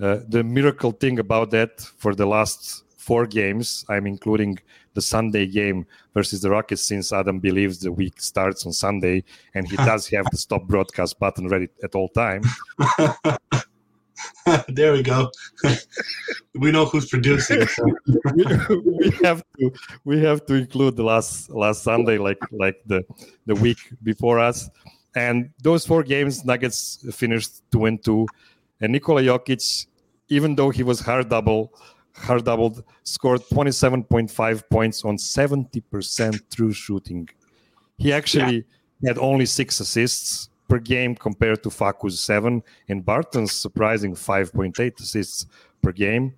uh, 0.00 0.18
the 0.28 0.44
miracle 0.44 0.92
thing 0.92 1.18
about 1.18 1.50
that 1.50 1.80
for 1.80 2.14
the 2.14 2.26
last 2.26 2.84
four 2.96 3.26
games, 3.26 3.84
I'm 3.88 4.06
including 4.06 4.58
the 4.94 5.02
Sunday 5.02 5.46
game 5.46 5.86
versus 6.14 6.40
the 6.40 6.50
Rockets 6.50 6.82
since 6.82 7.12
Adam 7.12 7.38
believes 7.40 7.80
the 7.80 7.92
week 7.92 8.20
starts 8.20 8.64
on 8.64 8.72
Sunday 8.72 9.22
and 9.54 9.68
he 9.68 9.76
does 9.90 10.08
have 10.08 10.26
the 10.30 10.38
stop 10.38 10.64
broadcast 10.64 11.18
button 11.18 11.48
ready 11.48 11.68
at 11.82 11.94
all 11.94 12.08
time. 12.08 12.42
there 14.68 14.92
we 14.92 15.02
go. 15.02 15.30
we 16.54 16.70
know 16.70 16.86
who's 16.86 17.08
producing. 17.08 17.66
So. 17.66 17.84
we, 18.34 18.44
we, 18.98 19.10
have 19.22 19.42
to 19.58 19.72
we 20.04 20.20
have 20.22 20.46
to 20.46 20.54
include 20.54 20.96
the 20.96 21.02
last 21.02 21.50
last 21.50 21.82
Sunday, 21.82 22.18
like 22.18 22.38
like 22.52 22.76
the 22.86 23.04
the 23.46 23.54
week 23.56 23.78
before 24.02 24.38
us, 24.38 24.68
and 25.16 25.50
those 25.62 25.86
four 25.86 26.02
games, 26.02 26.44
Nuggets 26.44 27.04
finished 27.12 27.62
two 27.70 27.86
and 27.86 28.02
two, 28.02 28.26
and 28.80 28.92
Nikola 28.92 29.22
Jokic, 29.22 29.86
even 30.28 30.54
though 30.54 30.70
he 30.70 30.82
was 30.82 31.00
hard 31.00 31.28
double 31.28 31.72
hard 32.14 32.44
doubled, 32.44 32.84
scored 33.02 33.42
27.5 33.42 34.62
points 34.70 35.04
on 35.04 35.16
70% 35.16 36.40
true 36.54 36.72
shooting. 36.72 37.28
He 37.98 38.12
actually 38.12 38.64
yeah. 39.00 39.10
had 39.10 39.18
only 39.18 39.46
six 39.46 39.80
assists 39.80 40.48
per 40.68 40.78
game 40.78 41.14
compared 41.14 41.62
to 41.62 41.70
Facu's 41.70 42.18
seven, 42.18 42.62
and 42.88 43.04
Barton's 43.04 43.52
surprising 43.52 44.14
5.8 44.14 45.00
assists 45.00 45.46
per 45.82 45.92
game. 45.92 46.34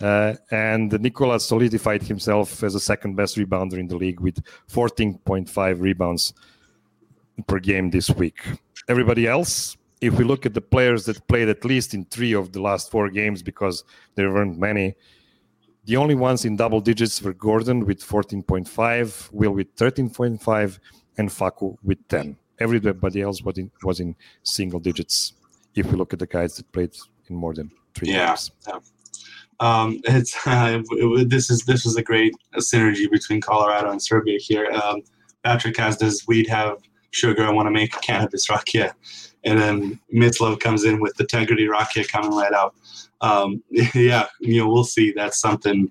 Uh, 0.00 0.34
and 0.50 0.92
Nikola 1.00 1.38
solidified 1.38 2.02
himself 2.02 2.62
as 2.64 2.72
the 2.72 2.80
second 2.80 3.14
best 3.14 3.36
rebounder 3.36 3.74
in 3.74 3.86
the 3.86 3.96
league 3.96 4.20
with 4.20 4.42
14.5 4.68 5.80
rebounds 5.80 6.34
per 7.46 7.60
game 7.60 7.90
this 7.90 8.10
week. 8.10 8.40
Everybody 8.88 9.26
else, 9.26 9.76
if 10.00 10.14
we 10.14 10.24
look 10.24 10.44
at 10.46 10.54
the 10.54 10.60
players 10.60 11.04
that 11.06 11.26
played 11.28 11.48
at 11.48 11.64
least 11.64 11.94
in 11.94 12.04
three 12.06 12.34
of 12.34 12.52
the 12.52 12.60
last 12.60 12.90
four 12.90 13.08
games, 13.08 13.42
because 13.42 13.84
there 14.14 14.30
weren't 14.30 14.58
many, 14.58 14.94
the 15.86 15.96
only 15.96 16.14
ones 16.14 16.44
in 16.44 16.56
double 16.56 16.80
digits 16.80 17.20
were 17.20 17.34
Gordon 17.34 17.84
with 17.84 18.02
14.5, 18.02 19.32
Will 19.32 19.52
with 19.52 19.74
13.5, 19.76 20.78
and 21.18 21.28
Facu 21.28 21.76
with 21.82 22.06
10. 22.08 22.36
Everybody 22.58 23.22
else 23.22 23.42
was 23.42 23.58
in, 23.58 23.70
was 23.82 24.00
in 24.00 24.16
single 24.42 24.80
digits. 24.80 25.34
If 25.74 25.90
we 25.90 25.96
look 25.96 26.12
at 26.12 26.18
the 26.18 26.26
guys 26.26 26.56
that 26.56 26.70
played 26.72 26.94
in 27.28 27.36
more 27.36 27.54
than 27.54 27.70
three 27.94 28.10
yeah, 28.10 28.28
games. 28.28 28.50
Yeah. 28.66 28.78
Um, 29.60 30.00
it's 30.04 30.34
uh, 30.46 30.82
it, 30.90 31.30
this 31.30 31.50
is 31.50 31.64
this 31.64 31.84
was 31.84 31.96
a 31.96 32.02
great 32.02 32.34
synergy 32.56 33.10
between 33.10 33.40
Colorado 33.40 33.90
and 33.90 34.02
Serbia 34.02 34.38
here. 34.38 34.70
Um, 34.70 35.02
Patrick 35.42 35.76
has 35.76 35.98
this 35.98 36.26
weed 36.26 36.48
have 36.48 36.78
sugar. 37.10 37.44
I 37.44 37.50
want 37.50 37.66
to 37.66 37.70
make 37.70 37.92
cannabis 38.00 38.46
rakia 38.48 38.92
and 39.44 39.58
then 39.58 40.00
Mitzlov 40.12 40.60
comes 40.60 40.84
in 40.84 41.00
with 41.00 41.14
the 41.16 41.24
Tegridy 41.24 41.68
rocket 41.68 42.10
coming 42.10 42.32
right 42.32 42.52
out. 42.52 42.74
Um, 43.20 43.62
yeah, 43.94 44.26
you 44.40 44.60
know, 44.60 44.68
we'll 44.68 44.84
see. 44.84 45.12
That's 45.12 45.38
something 45.38 45.90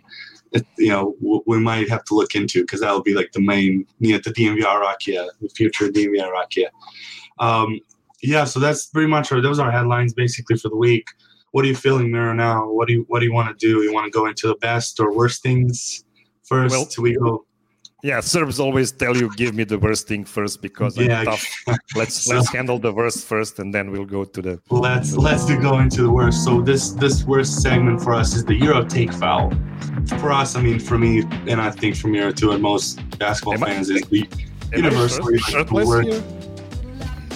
that, 0.51 0.65
you 0.77 0.89
know 0.89 1.15
we 1.47 1.59
might 1.59 1.89
have 1.89 2.03
to 2.05 2.13
look 2.13 2.35
into 2.35 2.61
because 2.61 2.81
that'll 2.81 3.01
be 3.01 3.15
like 3.15 3.31
the 3.31 3.41
main, 3.41 3.85
you 3.99 4.13
know, 4.13 4.19
the 4.23 4.31
DNVR 4.31 4.83
Rakia, 4.83 5.29
the 5.41 5.49
future 5.49 5.87
DNVR 5.87 6.31
Rakia. 6.31 6.67
Um, 7.39 7.79
yeah, 8.21 8.45
so 8.45 8.59
that's 8.59 8.85
pretty 8.85 9.07
much 9.07 9.31
our 9.31 9.41
those 9.41 9.59
are 9.59 9.65
our 9.65 9.71
headlines 9.71 10.13
basically 10.13 10.57
for 10.57 10.69
the 10.69 10.77
week. 10.77 11.07
What 11.51 11.65
are 11.65 11.67
you 11.67 11.75
feeling, 11.75 12.11
Miro? 12.11 12.33
Now, 12.33 12.69
what 12.69 12.87
do 12.87 12.93
you 12.93 13.05
what 13.07 13.19
do 13.19 13.25
you 13.25 13.33
want 13.33 13.57
to 13.57 13.67
do? 13.67 13.83
You 13.83 13.93
want 13.93 14.05
to 14.05 14.11
go 14.11 14.25
into 14.25 14.47
the 14.47 14.55
best 14.55 14.99
or 14.99 15.13
worst 15.13 15.43
things 15.43 16.03
first? 16.43 16.71
Well, 16.71 16.87
we 16.99 17.15
go 17.15 17.45
yeah, 18.03 18.19
Serbs 18.19 18.59
always 18.59 18.91
tell 18.91 19.15
you 19.15 19.33
give 19.35 19.55
me 19.55 19.63
the 19.63 19.79
worst 19.79 20.09
thing 20.09 20.25
first 20.25 20.61
because 20.61 20.97
yeah. 20.97 21.19
I'm 21.19 21.25
tough. 21.25 21.45
Let's 21.95 22.25
so, 22.25 22.35
let's 22.35 22.51
handle 22.51 22.77
the 22.77 22.91
worst 22.91 23.25
first, 23.25 23.59
and 23.59 23.73
then 23.73 23.91
we'll 23.91 24.03
go 24.03 24.25
to 24.25 24.41
the. 24.41 24.61
Let's 24.69 25.15
let's 25.15 25.45
go 25.45 25.79
into 25.79 26.01
the 26.03 26.11
worst. 26.11 26.43
So 26.43 26.61
this 26.61 26.91
this 26.91 27.23
worst 27.23 27.61
segment 27.61 28.01
for 28.01 28.13
us 28.13 28.35
is 28.35 28.43
the 28.43 28.55
Euro 28.55 28.83
take 28.83 29.13
foul. 29.13 29.53
For 30.19 30.33
us, 30.33 30.57
I 30.57 30.61
mean, 30.61 30.79
for 30.79 30.97
me, 30.97 31.21
and 31.47 31.61
I 31.61 31.71
think 31.71 31.95
for 31.95 32.09
Miro 32.09 32.31
too, 32.33 32.51
and 32.51 32.61
most 32.61 32.99
basketball 33.19 33.53
am 33.53 33.61
fans, 33.61 33.89
I, 33.89 33.95
is 33.95 34.01
the 34.01 34.27
universally 34.73 35.37
like 35.53 35.67
the 35.67 35.73
worst. 35.73 36.23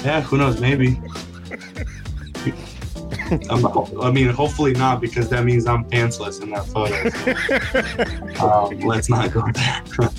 Yeah, 0.04 0.20
who 0.22 0.38
knows? 0.38 0.60
Maybe. 0.60 1.00
I 3.50 4.12
mean, 4.12 4.28
hopefully 4.30 4.74
not, 4.74 5.00
because 5.02 5.30
that 5.30 5.44
means 5.46 5.66
I'm 5.66 5.84
pantsless 5.86 6.42
in 6.42 6.50
that 6.52 6.66
photo. 6.66 7.10
So, 8.36 8.72
um, 8.74 8.80
let's 8.80 9.10
not 9.10 9.32
go 9.32 9.44
there. 9.54 10.10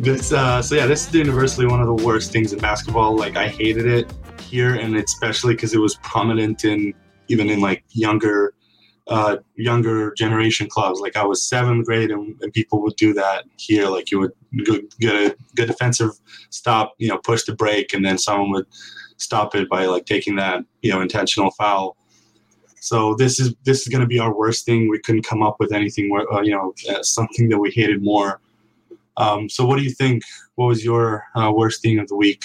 This, 0.00 0.32
uh, 0.32 0.62
so 0.62 0.74
yeah, 0.74 0.86
this 0.86 1.06
is 1.06 1.14
universally 1.14 1.66
one 1.66 1.80
of 1.80 1.86
the 1.86 2.04
worst 2.04 2.32
things 2.32 2.54
in 2.54 2.58
basketball. 2.58 3.14
Like 3.14 3.36
I 3.36 3.48
hated 3.48 3.86
it 3.86 4.10
here, 4.40 4.74
and 4.76 4.96
especially 4.96 5.54
because 5.54 5.74
it 5.74 5.78
was 5.78 5.96
prominent 5.96 6.64
in 6.64 6.94
even 7.28 7.50
in 7.50 7.60
like 7.60 7.84
younger, 7.90 8.54
uh, 9.08 9.36
younger 9.56 10.14
generation 10.14 10.68
clubs. 10.68 11.00
Like 11.00 11.16
I 11.16 11.24
was 11.24 11.46
seventh 11.46 11.84
grade, 11.84 12.10
and, 12.10 12.34
and 12.40 12.50
people 12.52 12.80
would 12.82 12.96
do 12.96 13.12
that 13.12 13.44
here. 13.58 13.88
Like 13.88 14.10
you 14.10 14.20
would 14.20 14.32
get 15.00 15.14
a 15.14 15.36
good 15.54 15.66
defensive 15.66 16.12
stop, 16.48 16.94
you 16.96 17.08
know, 17.08 17.18
push 17.18 17.44
the 17.44 17.54
break, 17.54 17.92
and 17.92 18.02
then 18.02 18.16
someone 18.16 18.50
would 18.52 18.66
stop 19.18 19.54
it 19.54 19.68
by 19.68 19.84
like 19.84 20.06
taking 20.06 20.34
that 20.36 20.64
you 20.80 20.90
know 20.90 21.02
intentional 21.02 21.50
foul. 21.50 21.98
So 22.80 23.14
this 23.14 23.38
is 23.38 23.54
this 23.64 23.82
is 23.82 23.88
going 23.88 24.00
to 24.00 24.06
be 24.06 24.18
our 24.18 24.34
worst 24.34 24.64
thing. 24.64 24.88
We 24.88 24.98
couldn't 24.98 25.26
come 25.26 25.42
up 25.42 25.56
with 25.60 25.74
anything, 25.74 26.10
uh, 26.32 26.40
you 26.40 26.52
know, 26.52 26.72
uh, 26.88 27.02
something 27.02 27.50
that 27.50 27.58
we 27.58 27.70
hated 27.70 28.02
more. 28.02 28.40
Um, 29.16 29.48
so 29.48 29.66
what 29.66 29.76
do 29.76 29.82
you 29.82 29.90
think? 29.90 30.22
What 30.54 30.66
was 30.66 30.84
your 30.84 31.24
uh, 31.34 31.52
worst 31.54 31.82
thing 31.82 31.98
of 31.98 32.08
the 32.08 32.16
week? 32.16 32.42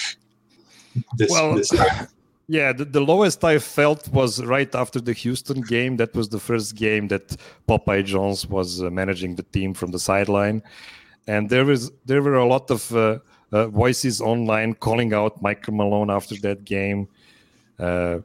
This, 1.16 1.30
well, 1.30 1.54
this 1.54 1.72
yeah, 2.48 2.72
the, 2.72 2.84
the, 2.84 3.00
lowest 3.00 3.44
I 3.44 3.58
felt 3.58 4.08
was 4.08 4.42
right 4.44 4.72
after 4.74 5.00
the 5.00 5.12
Houston 5.12 5.60
game. 5.60 5.96
That 5.96 6.14
was 6.14 6.28
the 6.28 6.38
first 6.38 6.74
game 6.74 7.08
that 7.08 7.36
Popeye 7.68 8.04
Jones 8.04 8.46
was 8.46 8.82
uh, 8.82 8.90
managing 8.90 9.36
the 9.36 9.42
team 9.42 9.74
from 9.74 9.90
the 9.90 9.98
sideline, 9.98 10.62
and 11.26 11.50
there 11.50 11.64
was 11.64 11.90
there 12.06 12.22
were 12.22 12.36
a 12.36 12.46
lot 12.46 12.70
of 12.70 12.94
uh, 12.94 13.18
uh 13.52 13.66
voices 13.68 14.20
online 14.20 14.74
calling 14.74 15.12
out 15.12 15.40
Michael 15.42 15.74
Malone 15.74 16.10
after 16.10 16.34
that 16.36 16.64
game 16.64 17.08
uh, 17.78 18.18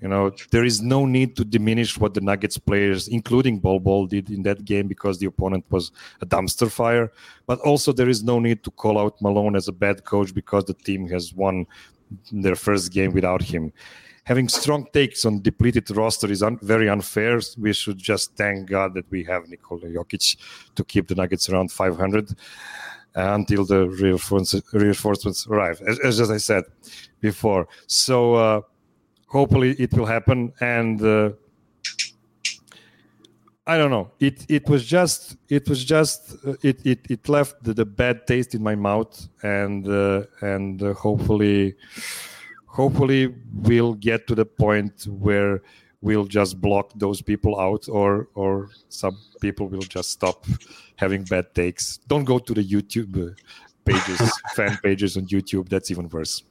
you 0.00 0.08
know, 0.08 0.30
there 0.50 0.64
is 0.64 0.80
no 0.80 1.06
need 1.06 1.34
to 1.36 1.44
diminish 1.44 1.98
what 1.98 2.14
the 2.14 2.20
Nuggets 2.20 2.56
players, 2.56 3.08
including 3.08 3.58
Bol 3.58 3.80
Bol, 3.80 4.06
did 4.06 4.30
in 4.30 4.42
that 4.44 4.64
game 4.64 4.86
because 4.86 5.18
the 5.18 5.26
opponent 5.26 5.64
was 5.70 5.90
a 6.20 6.26
dumpster 6.26 6.70
fire. 6.70 7.10
But 7.46 7.58
also, 7.60 7.92
there 7.92 8.08
is 8.08 8.22
no 8.22 8.38
need 8.38 8.62
to 8.64 8.70
call 8.70 8.98
out 8.98 9.20
Malone 9.20 9.56
as 9.56 9.66
a 9.66 9.72
bad 9.72 10.04
coach 10.04 10.32
because 10.32 10.64
the 10.64 10.74
team 10.74 11.08
has 11.08 11.34
won 11.34 11.66
their 12.30 12.54
first 12.54 12.92
game 12.92 13.12
without 13.12 13.42
him. 13.42 13.72
having 14.28 14.46
strong 14.46 14.86
takes 14.92 15.24
on 15.24 15.40
depleted 15.40 15.90
roster 15.96 16.30
is 16.30 16.42
un- 16.42 16.58
very 16.60 16.86
unfair. 16.86 17.40
We 17.56 17.72
should 17.72 17.96
just 17.96 18.36
thank 18.36 18.68
God 18.68 18.92
that 18.92 19.10
we 19.10 19.24
have 19.24 19.48
Nikola 19.48 19.86
Jokic 19.86 20.36
to 20.74 20.84
keep 20.84 21.08
the 21.08 21.14
Nuggets 21.14 21.48
around 21.48 21.72
500 21.72 22.30
uh, 22.30 22.34
until 23.16 23.64
the 23.64 23.88
reinforcements, 23.88 24.70
reinforcements 24.74 25.46
arrive, 25.46 25.80
as, 25.88 26.20
as, 26.20 26.30
I 26.30 26.36
said 26.36 26.64
before. 27.22 27.68
So 27.86 28.34
uh, 28.34 28.60
hopefully 29.28 29.76
it 29.78 29.92
will 29.94 30.06
happen. 30.06 30.52
And 30.60 31.00
uh, 31.02 31.30
I 33.66 33.76
don't 33.76 33.90
know. 33.90 34.10
It 34.18 34.46
it 34.48 34.68
was 34.68 34.84
just 34.84 35.36
it 35.50 35.68
was 35.68 35.84
just 35.84 36.36
uh, 36.46 36.54
it 36.62 36.84
it 36.86 37.06
it 37.10 37.28
left 37.28 37.62
the, 37.62 37.74
the, 37.74 37.84
bad 37.84 38.26
taste 38.26 38.54
in 38.54 38.62
my 38.62 38.74
mouth, 38.74 39.28
and 39.42 39.86
uh, 39.86 40.22
and 40.40 40.82
uh, 40.82 40.94
hopefully 40.94 41.76
hopefully 42.66 43.34
we'll 43.52 43.92
get 43.92 44.26
to 44.28 44.34
the 44.34 44.46
point 44.46 45.06
where 45.06 45.60
we'll 46.00 46.24
just 46.24 46.60
block 46.62 46.92
those 46.96 47.20
people 47.20 47.60
out, 47.60 47.86
or 47.90 48.28
or 48.34 48.70
some 48.88 49.18
people 49.42 49.68
will 49.68 49.88
just 49.96 50.10
stop 50.12 50.46
having 50.96 51.24
bad 51.24 51.54
takes. 51.54 51.98
Don't 52.08 52.24
go 52.24 52.38
to 52.38 52.54
the 52.54 52.64
YouTube 52.64 53.12
uh, 53.20 53.34
pages, 53.84 54.32
fan 54.54 54.78
pages 54.82 55.18
on 55.18 55.26
YouTube. 55.26 55.68
That's 55.68 55.90
even 55.90 56.08
worse. 56.08 56.42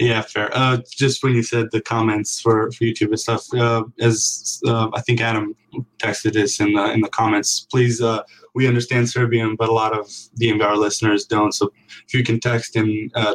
Yeah, 0.00 0.22
fair. 0.22 0.48
Uh, 0.54 0.78
just 0.90 1.22
when 1.22 1.34
you 1.34 1.42
said 1.42 1.66
the 1.72 1.82
comments 1.82 2.40
for, 2.40 2.72
for 2.72 2.84
YouTube 2.84 3.08
and 3.08 3.20
stuff, 3.20 3.44
uh, 3.52 3.84
as 4.00 4.58
uh, 4.66 4.88
I 4.94 5.02
think 5.02 5.20
Adam 5.20 5.54
texted 5.98 6.42
us 6.42 6.58
in 6.58 6.72
the 6.72 6.90
in 6.92 7.02
the 7.02 7.10
comments. 7.10 7.66
Please, 7.70 8.00
uh, 8.00 8.22
we 8.54 8.66
understand 8.66 9.10
Serbian, 9.10 9.56
but 9.56 9.68
a 9.68 9.72
lot 9.72 9.92
of 9.92 10.10
the 10.36 10.52
MVR 10.52 10.78
listeners 10.78 11.26
don't. 11.26 11.52
So 11.52 11.70
if 12.06 12.14
you 12.14 12.24
can 12.24 12.40
text 12.40 12.76
and 12.76 13.12
uh, 13.14 13.34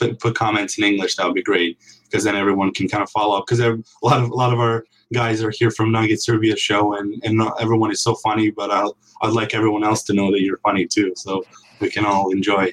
put, 0.00 0.18
put 0.18 0.34
comments 0.34 0.78
in 0.78 0.84
English, 0.84 1.14
that 1.14 1.26
would 1.26 1.36
be 1.36 1.44
great 1.44 1.78
because 2.06 2.24
then 2.24 2.34
everyone 2.34 2.74
can 2.74 2.88
kind 2.88 3.04
of 3.04 3.10
follow 3.10 3.38
up. 3.38 3.44
Because 3.46 3.60
a 3.60 3.78
lot 4.02 4.20
of 4.20 4.30
a 4.30 4.34
lot 4.34 4.52
of 4.52 4.58
our 4.58 4.84
guys 5.12 5.44
are 5.44 5.50
here 5.50 5.70
from 5.70 5.92
Nugget 5.92 6.20
Serbia 6.20 6.56
show, 6.56 6.94
and 6.94 7.22
and 7.22 7.40
everyone 7.60 7.92
is 7.92 8.02
so 8.02 8.16
funny. 8.16 8.50
But 8.50 8.72
i 8.72 8.84
I'd 9.22 9.32
like 9.32 9.54
everyone 9.54 9.84
else 9.84 10.02
to 10.04 10.12
know 10.12 10.32
that 10.32 10.40
you're 10.40 10.58
funny 10.58 10.88
too, 10.88 11.12
so 11.14 11.44
we 11.80 11.88
can 11.88 12.04
all 12.04 12.32
enjoy 12.32 12.72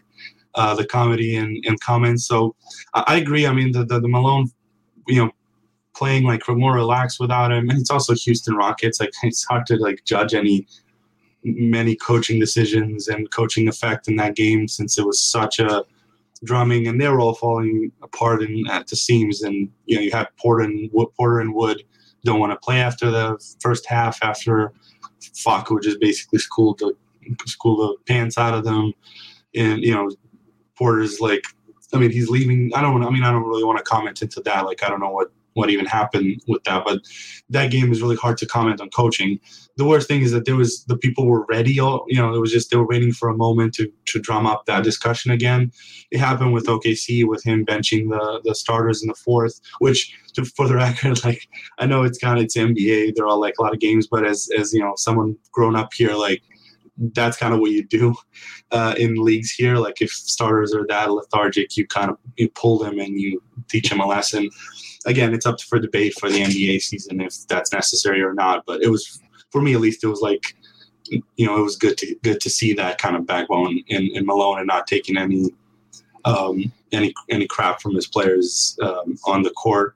uh, 0.58 0.76
the 0.76 0.86
comedy 0.86 1.38
and, 1.38 1.64
and 1.66 1.80
comments. 1.80 2.28
So 2.28 2.56
I, 2.94 3.04
I 3.08 3.16
agree. 3.18 3.48
I 3.48 3.54
mean, 3.54 3.72
the, 3.72 3.86
the, 3.86 4.02
the 4.02 4.08
Malone, 4.08 4.50
you 5.08 5.24
know, 5.24 5.32
playing 5.96 6.26
like 6.26 6.42
more 6.50 6.74
relaxed 6.74 7.20
without 7.20 7.52
him, 7.52 7.70
and 7.70 7.80
it's 7.80 7.90
also 7.90 8.14
Houston 8.14 8.56
Rockets. 8.56 9.00
Like 9.00 9.12
it's 9.24 9.46
hard 9.46 9.66
to 9.68 9.78
like 9.78 10.04
judge 10.04 10.34
any 10.34 10.68
many 11.44 11.96
coaching 11.96 12.40
decisions 12.40 13.08
and 13.08 13.32
coaching 13.32 13.70
effect 13.70 14.10
in 14.10 14.18
that 14.18 14.36
game 14.36 14.68
since 14.68 14.98
it 14.98 15.06
was 15.06 15.22
such 15.22 15.60
a 15.60 15.86
drumming 16.44 16.88
and 16.88 17.00
they 17.00 17.08
were 17.08 17.22
all 17.22 17.34
falling 17.34 17.92
apart 18.02 18.42
in, 18.44 18.68
at 18.70 18.88
the 18.88 18.96
seams. 18.96 19.44
And 19.44 19.70
you 19.86 19.96
know, 19.96 20.02
you 20.02 20.12
had 20.12 20.28
Porter 20.38 20.64
and 20.66 20.90
Wood, 20.92 21.08
Porter 21.16 21.40
and 21.40 21.54
Wood 21.54 21.84
don't 22.26 22.40
want 22.40 22.52
to 22.52 22.58
play 22.58 22.82
after 22.82 23.10
the 23.10 23.38
first 23.62 23.86
half 23.86 24.22
after 24.22 24.74
Facu 25.22 25.82
just 25.82 26.02
basically 26.02 26.40
schooled 26.40 26.80
the 26.80 26.94
school 27.46 27.78
the 27.78 27.96
pants 28.12 28.38
out 28.38 28.54
of 28.54 28.64
them. 28.64 28.94
And 29.56 29.84
you 29.84 29.94
know, 29.94 30.12
Porter's 30.78 31.20
like, 31.20 31.44
I 31.94 31.98
mean, 31.98 32.12
he's 32.12 32.30
leaving. 32.30 32.72
I 32.76 32.82
don't. 32.82 33.04
I 33.04 33.10
mean, 33.10 33.24
I 33.24 33.32
don't 33.32 33.44
really 33.44 33.64
want 33.64 33.78
to 33.78 33.84
comment 33.84 34.22
into 34.22 34.42
that. 34.42 34.66
Like, 34.66 34.84
I 34.84 34.90
don't 34.90 35.00
know 35.00 35.12
what 35.12 35.32
what 35.58 35.72
even 35.72 35.88
happened 35.88 36.40
with 36.48 36.64
that, 36.66 36.86
but 36.86 37.00
that 37.50 37.72
game 37.72 37.92
is 37.92 38.00
really 38.02 38.16
hard 38.16 38.38
to 38.38 38.46
comment 38.46 38.80
on 38.80 38.90
coaching. 38.92 39.40
The 39.78 39.86
worst 39.86 40.08
thing 40.08 40.22
is 40.22 40.32
that 40.32 40.46
there 40.46 40.56
was 40.56 40.84
the 40.86 40.96
people 40.96 41.26
were 41.26 41.46
ready. 41.46 41.74
You 41.74 42.06
know, 42.12 42.34
it 42.34 42.40
was 42.40 42.52
just 42.52 42.70
they 42.70 42.78
were 42.78 42.86
waiting 42.86 43.12
for 43.12 43.30
a 43.30 43.36
moment 43.36 43.74
to 43.76 43.92
to 44.06 44.20
drum 44.20 44.46
up 44.46 44.66
that 44.68 44.84
discussion 44.84 45.32
again. 45.32 45.72
It 46.12 46.20
happened 46.20 46.54
with 46.54 46.68
OKC 46.68 47.26
with 47.26 47.44
him 47.44 47.66
benching 47.66 48.10
the 48.10 48.42
the 48.44 48.54
starters 48.54 49.02
in 49.02 49.08
the 49.08 49.16
fourth, 49.16 49.60
which 49.80 50.16
to, 50.34 50.46
for 50.46 50.68
the 50.68 50.76
record, 50.86 51.24
like 51.24 51.48
I 51.80 51.88
know 51.88 52.04
it's 52.04 52.20
kind 52.20 52.38
of 52.38 52.46
it's 52.46 52.56
NBA. 52.56 53.16
They're 53.16 53.28
all 53.28 53.40
like 53.40 53.56
a 53.60 53.64
lot 53.64 53.74
of 53.74 53.80
games, 53.80 54.08
but 54.08 54.26
as 54.26 54.50
as 54.58 54.74
you 54.74 54.82
know, 54.82 54.94
someone 54.96 55.38
grown 55.52 55.76
up 55.76 55.94
here, 55.94 56.14
like 56.14 56.44
that's 56.98 57.38
kind 57.38 57.54
of 57.54 57.60
what 57.60 57.72
you 57.72 57.86
do 57.86 58.16
uh, 58.72 58.96
in 58.98 59.16
leagues 59.16 59.52
here. 59.52 59.76
Like 59.76 60.02
if 60.02 60.12
starters 60.12 60.74
are 60.74 60.86
that 60.88 61.12
lethargic, 61.12 61.78
you 61.78 61.86
kind 61.88 62.10
of 62.10 62.18
you 62.38 62.50
pull 62.50 62.78
them 62.80 63.00
and 63.00 63.20
you 63.20 63.42
teach 63.70 63.90
them 63.90 64.00
a 64.00 64.06
lesson. 64.06 64.50
Again, 65.06 65.34
it's 65.34 65.46
up 65.46 65.62
for 65.62 65.80
debate 65.80 66.16
for 66.20 66.30
the 66.30 66.42
NBA 66.42 66.82
season 66.82 67.22
if 67.22 67.48
that's 67.48 67.72
necessary 67.72 68.22
or 68.22 68.34
not. 68.34 68.64
But 68.66 68.82
it 68.82 68.90
was 68.90 69.20
for 69.52 69.62
me 69.62 69.74
at 69.74 69.80
least. 69.80 70.04
It 70.04 70.08
was 70.08 70.22
like 70.22 70.56
you 71.10 71.46
know 71.46 71.58
it 71.58 71.62
was 71.62 71.76
good 71.76 71.98
to 72.00 72.16
good 72.24 72.42
to 72.42 72.50
see 72.50 72.74
that 72.74 72.98
kind 72.98 73.16
of 73.16 73.26
backbone 73.26 73.80
in, 73.88 74.10
in 74.14 74.26
Malone 74.26 74.60
and 74.60 74.68
not 74.68 74.88
taking 74.88 75.18
any 75.18 75.52
um, 76.26 76.72
any 76.92 77.14
any 77.30 77.48
crap 77.48 77.82
from 77.82 77.94
his 77.94 78.08
players 78.08 78.78
um, 78.82 79.18
on 79.26 79.44
the 79.44 79.52
court. 79.52 79.96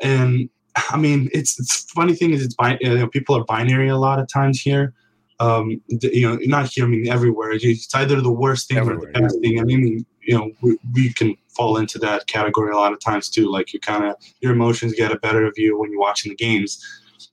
And 0.00 0.50
I 0.90 0.96
mean, 0.96 1.28
it's, 1.32 1.58
it's 1.58 1.90
funny 1.90 2.14
thing 2.14 2.32
is 2.32 2.44
it's 2.44 2.54
you 2.80 2.94
know, 2.94 3.08
people 3.08 3.36
are 3.36 3.44
binary 3.44 3.88
a 3.88 3.96
lot 3.96 4.20
of 4.20 4.28
times 4.28 4.60
here 4.60 4.94
um, 5.40 5.80
you 5.88 6.28
know, 6.28 6.38
not 6.42 6.66
here, 6.66 6.84
I 6.84 6.88
mean, 6.88 7.08
everywhere. 7.08 7.50
It's 7.52 7.94
either 7.94 8.20
the 8.20 8.32
worst 8.32 8.68
thing 8.68 8.78
everywhere, 8.78 9.08
or 9.08 9.12
the 9.12 9.20
best 9.20 9.38
yeah. 9.40 9.48
thing. 9.48 9.60
I 9.60 9.64
mean, 9.64 10.04
you 10.22 10.36
know, 10.36 10.50
we, 10.62 10.78
we, 10.94 11.12
can 11.12 11.36
fall 11.56 11.76
into 11.76 11.98
that 12.00 12.26
category 12.26 12.72
a 12.72 12.76
lot 12.76 12.92
of 12.92 13.00
times 13.00 13.28
too. 13.28 13.50
Like 13.50 13.72
you 13.72 13.80
kind 13.80 14.04
of, 14.04 14.16
your 14.40 14.52
emotions 14.52 14.94
get 14.94 15.12
a 15.12 15.18
better 15.18 15.44
of 15.44 15.54
you 15.56 15.78
when 15.78 15.90
you're 15.90 16.00
watching 16.00 16.30
the 16.30 16.36
games. 16.36 16.84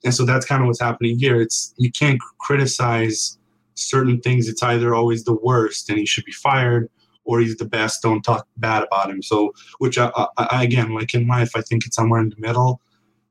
And 0.04 0.14
so 0.14 0.24
that's 0.24 0.46
kind 0.46 0.62
of 0.62 0.66
what's 0.66 0.80
happening 0.80 1.18
here. 1.18 1.40
It's, 1.40 1.74
you 1.78 1.90
can't 1.90 2.20
criticize 2.38 3.38
certain 3.74 4.20
things. 4.20 4.48
It's 4.48 4.62
either 4.62 4.94
always 4.94 5.24
the 5.24 5.34
worst 5.34 5.90
and 5.90 5.98
he 5.98 6.06
should 6.06 6.24
be 6.24 6.32
fired 6.32 6.88
or 7.24 7.40
he's 7.40 7.56
the 7.56 7.64
best. 7.64 8.02
Don't 8.02 8.22
talk 8.22 8.46
bad 8.56 8.84
about 8.84 9.10
him. 9.10 9.20
So, 9.20 9.52
which 9.78 9.98
I, 9.98 10.10
I, 10.38 10.62
again, 10.62 10.94
like 10.94 11.12
in 11.12 11.26
life, 11.26 11.50
I 11.56 11.60
think 11.60 11.84
it's 11.86 11.96
somewhere 11.96 12.20
in 12.20 12.30
the 12.30 12.36
middle. 12.38 12.80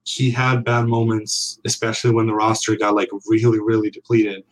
He 0.03 0.29
had 0.29 0.65
bad 0.65 0.85
moments, 0.85 1.59
especially 1.65 2.11
when 2.11 2.27
the 2.27 2.35
roster 2.35 2.75
got 2.75 2.93
like 2.93 3.09
really, 3.25 3.59
really 3.59 3.89
depleted 3.89 4.43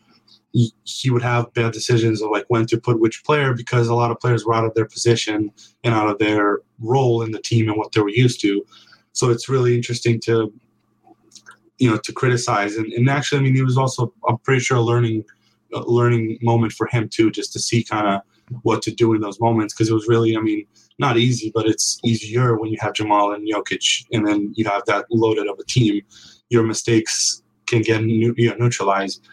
he 0.54 1.10
would 1.10 1.24
have 1.24 1.52
bad 1.54 1.74
decisions 1.74 2.22
of 2.22 2.30
like 2.30 2.46
when 2.48 2.68
to 2.68 2.80
put 2.80 3.00
which 3.00 3.24
player 3.24 3.54
because 3.54 3.88
a 3.88 3.96
lot 3.96 4.12
of 4.12 4.20
players 4.20 4.46
were 4.46 4.54
out 4.54 4.66
of 4.66 4.74
their 4.76 4.86
position 4.86 5.52
and 5.84 5.96
out 5.96 6.08
of 6.08 6.20
their 6.20 6.60
role 6.80 7.24
in 7.24 7.32
the 7.32 7.42
team 7.42 7.68
and 7.68 7.78
what 7.78 7.92
they 7.92 8.02
were 8.02 8.10
used 8.10 8.40
to. 8.42 8.64
So 9.14 9.32
it's 9.32 9.50
really 9.50 9.76
interesting 9.76 10.20
to 10.22 10.54
you 11.80 11.90
know 11.90 11.98
to 11.98 12.14
criticize. 12.14 12.76
And, 12.76 12.94
and 12.94 13.10
actually 13.10 13.40
I 13.40 13.42
mean 13.42 13.58
it 13.58 13.66
was 13.66 13.80
also 13.80 14.14
I'm 14.28 14.38
pretty 14.40 14.62
sure 14.62 14.78
a 14.78 14.82
learning 14.82 15.24
a 15.74 15.80
learning 15.80 16.38
moment 16.44 16.74
for 16.74 16.86
him 16.86 17.10
too 17.10 17.32
just 17.32 17.52
to 17.54 17.60
see 17.60 17.84
kind 17.84 18.08
of 18.08 18.22
what 18.62 18.84
to 18.84 18.92
do 18.92 19.14
in 19.16 19.22
those 19.22 19.40
moments. 19.40 19.74
Because 19.74 19.90
it 19.90 19.94
was 19.94 20.08
really 20.08 20.38
I 20.38 20.40
mean 20.40 20.68
not 21.00 21.18
easy 21.18 21.52
but 21.56 21.66
it's 21.66 22.00
easier 22.04 22.60
when 22.60 22.70
you 22.70 22.78
have 22.80 22.94
Jamal 22.94 23.34
and 23.34 23.48
Jokic 23.52 24.06
and 24.12 24.28
then 24.28 24.54
you 24.56 24.66
have 24.66 24.84
that 24.86 25.06
loaded 25.10 25.48
of 25.48 25.58
a 25.58 25.64
team. 25.64 26.04
Your 26.50 26.62
mistakes 26.62 27.42
can 27.66 27.82
get 27.82 28.04
you 28.04 28.36
know, 28.38 28.56
neutralized 28.60 29.28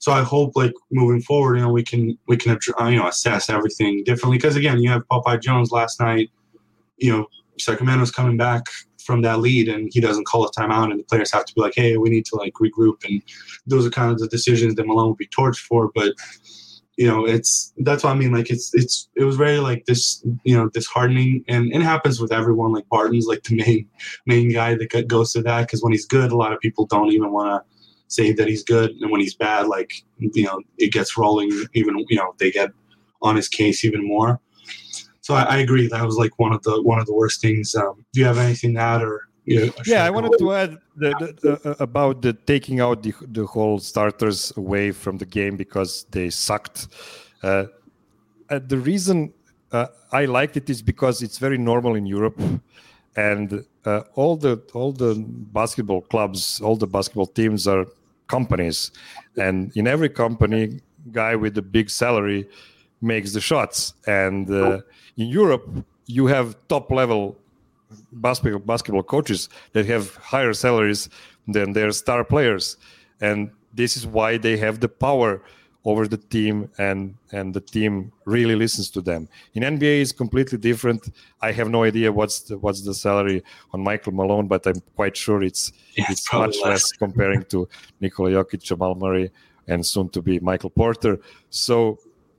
so 0.00 0.12
I 0.12 0.22
hope 0.22 0.52
like 0.56 0.72
moving 0.90 1.20
forward, 1.20 1.56
you 1.56 1.62
know, 1.62 1.70
we 1.70 1.84
can 1.84 2.18
we 2.26 2.36
can 2.36 2.58
uh, 2.80 2.86
you 2.86 2.96
know 2.96 3.06
assess 3.06 3.50
everything 3.50 4.02
differently 4.02 4.38
because 4.38 4.56
again, 4.56 4.78
you 4.82 4.88
have 4.88 5.06
Popeye 5.08 5.40
Jones 5.40 5.70
last 5.70 6.00
night. 6.00 6.30
You 6.96 7.12
know, 7.12 7.26
Sacramento's 7.58 8.10
coming 8.10 8.38
back 8.38 8.62
from 9.04 9.20
that 9.22 9.40
lead 9.40 9.68
and 9.68 9.90
he 9.92 10.00
doesn't 10.00 10.24
call 10.24 10.46
a 10.46 10.52
timeout 10.52 10.90
and 10.90 10.98
the 10.98 11.04
players 11.04 11.30
have 11.32 11.44
to 11.44 11.54
be 11.54 11.60
like, 11.60 11.74
hey, 11.76 11.98
we 11.98 12.08
need 12.08 12.24
to 12.26 12.36
like 12.36 12.54
regroup 12.54 13.04
and 13.04 13.22
those 13.66 13.86
are 13.86 13.90
kind 13.90 14.10
of 14.10 14.18
the 14.18 14.28
decisions 14.28 14.74
that 14.74 14.86
Malone 14.86 15.08
would 15.08 15.18
be 15.18 15.28
torched 15.28 15.60
for. 15.60 15.90
But 15.94 16.14
you 16.96 17.06
know, 17.06 17.26
it's 17.26 17.74
that's 17.78 18.02
what 18.02 18.10
I 18.10 18.14
mean. 18.14 18.32
Like 18.32 18.48
it's 18.48 18.74
it's 18.74 19.10
it 19.16 19.24
was 19.24 19.36
very 19.36 19.58
like 19.58 19.84
this 19.84 20.24
you 20.44 20.56
know 20.56 20.70
disheartening 20.70 21.44
and 21.46 21.74
it 21.74 21.82
happens 21.82 22.20
with 22.20 22.32
everyone. 22.32 22.72
Like 22.72 22.88
Barton's 22.88 23.26
like 23.26 23.42
the 23.42 23.56
main 23.56 23.86
main 24.24 24.50
guy 24.50 24.76
that 24.76 25.08
goes 25.08 25.34
to 25.34 25.42
that 25.42 25.66
because 25.66 25.82
when 25.82 25.92
he's 25.92 26.06
good, 26.06 26.32
a 26.32 26.36
lot 26.36 26.54
of 26.54 26.60
people 26.60 26.86
don't 26.86 27.12
even 27.12 27.32
want 27.32 27.48
to 27.50 27.70
say 28.10 28.32
that 28.32 28.46
he's 28.46 28.64
good, 28.64 28.90
and 29.00 29.10
when 29.10 29.20
he's 29.20 29.34
bad, 29.34 29.66
like 29.66 29.92
you 30.18 30.44
know, 30.44 30.60
it 30.78 30.92
gets 30.92 31.16
rolling. 31.16 31.50
Even 31.74 32.04
you 32.08 32.16
know, 32.16 32.34
they 32.38 32.50
get 32.50 32.70
on 33.22 33.36
his 33.36 33.48
case 33.48 33.84
even 33.84 34.06
more. 34.06 34.40
So 35.22 35.34
I, 35.34 35.42
I 35.42 35.56
agree. 35.58 35.86
That 35.88 36.04
was 36.04 36.16
like 36.16 36.38
one 36.38 36.52
of 36.52 36.62
the 36.62 36.82
one 36.82 36.98
of 36.98 37.06
the 37.06 37.14
worst 37.14 37.40
things. 37.40 37.74
Um, 37.74 38.04
do 38.12 38.20
you 38.20 38.26
have 38.26 38.38
anything 38.38 38.74
to 38.74 38.80
add, 38.80 39.02
or 39.02 39.28
yeah, 39.46 40.04
I 40.04 40.10
wanted 40.10 40.38
to 40.38 40.52
add 40.52 40.78
the, 40.96 41.10
the, 41.42 41.70
uh, 41.70 41.74
about 41.78 42.22
the 42.22 42.32
taking 42.32 42.80
out 42.80 43.02
the, 43.02 43.14
the 43.22 43.46
whole 43.46 43.78
starters 43.78 44.52
away 44.56 44.92
from 44.92 45.18
the 45.18 45.26
game 45.26 45.56
because 45.56 46.06
they 46.10 46.30
sucked. 46.30 46.88
Uh, 47.42 47.64
uh, 48.48 48.60
the 48.66 48.78
reason 48.78 49.32
uh, 49.72 49.86
I 50.12 50.24
liked 50.24 50.56
it 50.56 50.68
is 50.68 50.82
because 50.82 51.22
it's 51.22 51.38
very 51.38 51.58
normal 51.58 51.94
in 51.94 52.06
Europe, 52.06 52.40
and 53.16 53.64
uh, 53.84 54.02
all 54.14 54.36
the 54.36 54.60
all 54.74 54.92
the 54.92 55.14
basketball 55.52 56.02
clubs, 56.02 56.60
all 56.60 56.76
the 56.76 56.86
basketball 56.86 57.26
teams 57.26 57.66
are 57.66 57.86
companies. 58.36 58.92
And 59.44 59.56
in 59.76 59.86
every 59.86 60.10
company 60.22 60.80
guy 61.20 61.32
with 61.42 61.54
the 61.54 61.62
big 61.76 61.86
salary 61.90 62.48
makes 63.00 63.32
the 63.32 63.40
shots. 63.40 63.94
And 64.06 64.50
uh, 64.50 64.80
in 65.16 65.28
europe 65.40 65.66
you 66.16 66.26
have 66.34 66.46
top 66.68 66.90
level 66.90 67.22
basketball 68.12 68.60
basketball 68.72 69.06
coaches 69.14 69.48
that 69.74 69.84
have 69.86 70.04
higher 70.32 70.54
salaries 70.64 71.08
than 71.54 71.72
their 71.72 71.92
star 71.92 72.24
players. 72.24 72.76
And 73.20 73.50
this 73.80 73.96
is 73.96 74.06
why 74.06 74.38
they 74.38 74.56
have 74.64 74.80
the 74.80 74.88
power 74.88 75.42
over 75.84 76.06
the 76.06 76.16
team 76.18 76.70
and 76.78 77.14
and 77.32 77.54
the 77.54 77.60
team 77.60 78.12
really 78.26 78.54
listens 78.54 78.90
to 78.90 79.00
them. 79.00 79.28
In 79.54 79.62
nba 79.62 80.00
is 80.00 80.12
completely 80.12 80.58
different. 80.58 81.08
I 81.40 81.52
have 81.52 81.68
no 81.70 81.84
idea 81.84 82.12
what's 82.12 82.40
the 82.40 82.58
what's 82.58 82.82
the 82.82 82.94
salary 82.94 83.42
on 83.72 83.82
michael 83.82 84.12
malone 84.12 84.46
but 84.46 84.66
i'm 84.66 84.80
quite 84.96 85.16
sure 85.16 85.42
it's 85.42 85.72
Yeah, 85.96 86.04
it's 86.10 86.28
probably 86.28 86.48
much 86.48 86.56
less. 86.64 86.82
less. 86.82 86.92
comparing 86.92 87.44
to 87.52 87.68
nikola 88.00 88.30
jokic 88.30 88.62
jamal 88.62 88.94
murray 88.94 89.30
and 89.68 89.84
soon 89.86 90.08
to 90.10 90.20
be 90.22 90.38
michael 90.40 90.70
porter. 90.70 91.18
So 91.48 91.98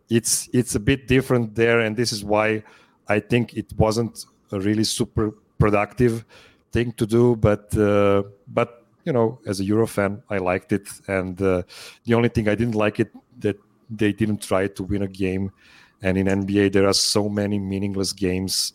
it's 0.10 0.49
it's 0.54 0.75
a 0.75 0.80
bit 0.80 1.08
different 1.08 1.56
there 1.56 1.80
and 1.80 1.95
this 1.95 2.12
is 2.12 2.21
why 2.23 2.62
i 3.08 3.17
think 3.19 3.54
it 3.54 3.69
wasn't 3.77 4.25
a 4.51 4.60
really 4.60 4.84
super 4.84 5.32
productive 5.58 6.25
thing 6.73 6.91
to 6.93 7.06
do 7.06 7.36
but 7.38 7.75
uh, 7.77 8.21
but 8.47 8.69
you 9.06 9.13
know 9.13 9.39
as 9.47 9.60
a 9.62 9.63
euro 9.63 9.88
fan 9.88 10.21
i 10.30 10.38
liked 10.38 10.71
it 10.73 10.88
and 11.08 11.41
uh, 11.41 11.62
the 12.06 12.13
only 12.13 12.30
thing 12.30 12.47
i 12.49 12.56
didn't 12.56 12.75
like 12.75 12.99
it 12.99 13.10
that 13.41 13.58
they 13.89 14.12
didn't 14.13 14.41
try 14.41 14.67
to 14.67 14.84
win 14.84 15.01
a 15.04 15.08
game 15.08 15.51
and 16.01 16.17
in 16.17 16.27
nba 16.27 16.71
there 16.71 16.88
are 16.88 16.93
so 16.93 17.27
many 17.30 17.60
meaningless 17.60 18.13
games 18.13 18.73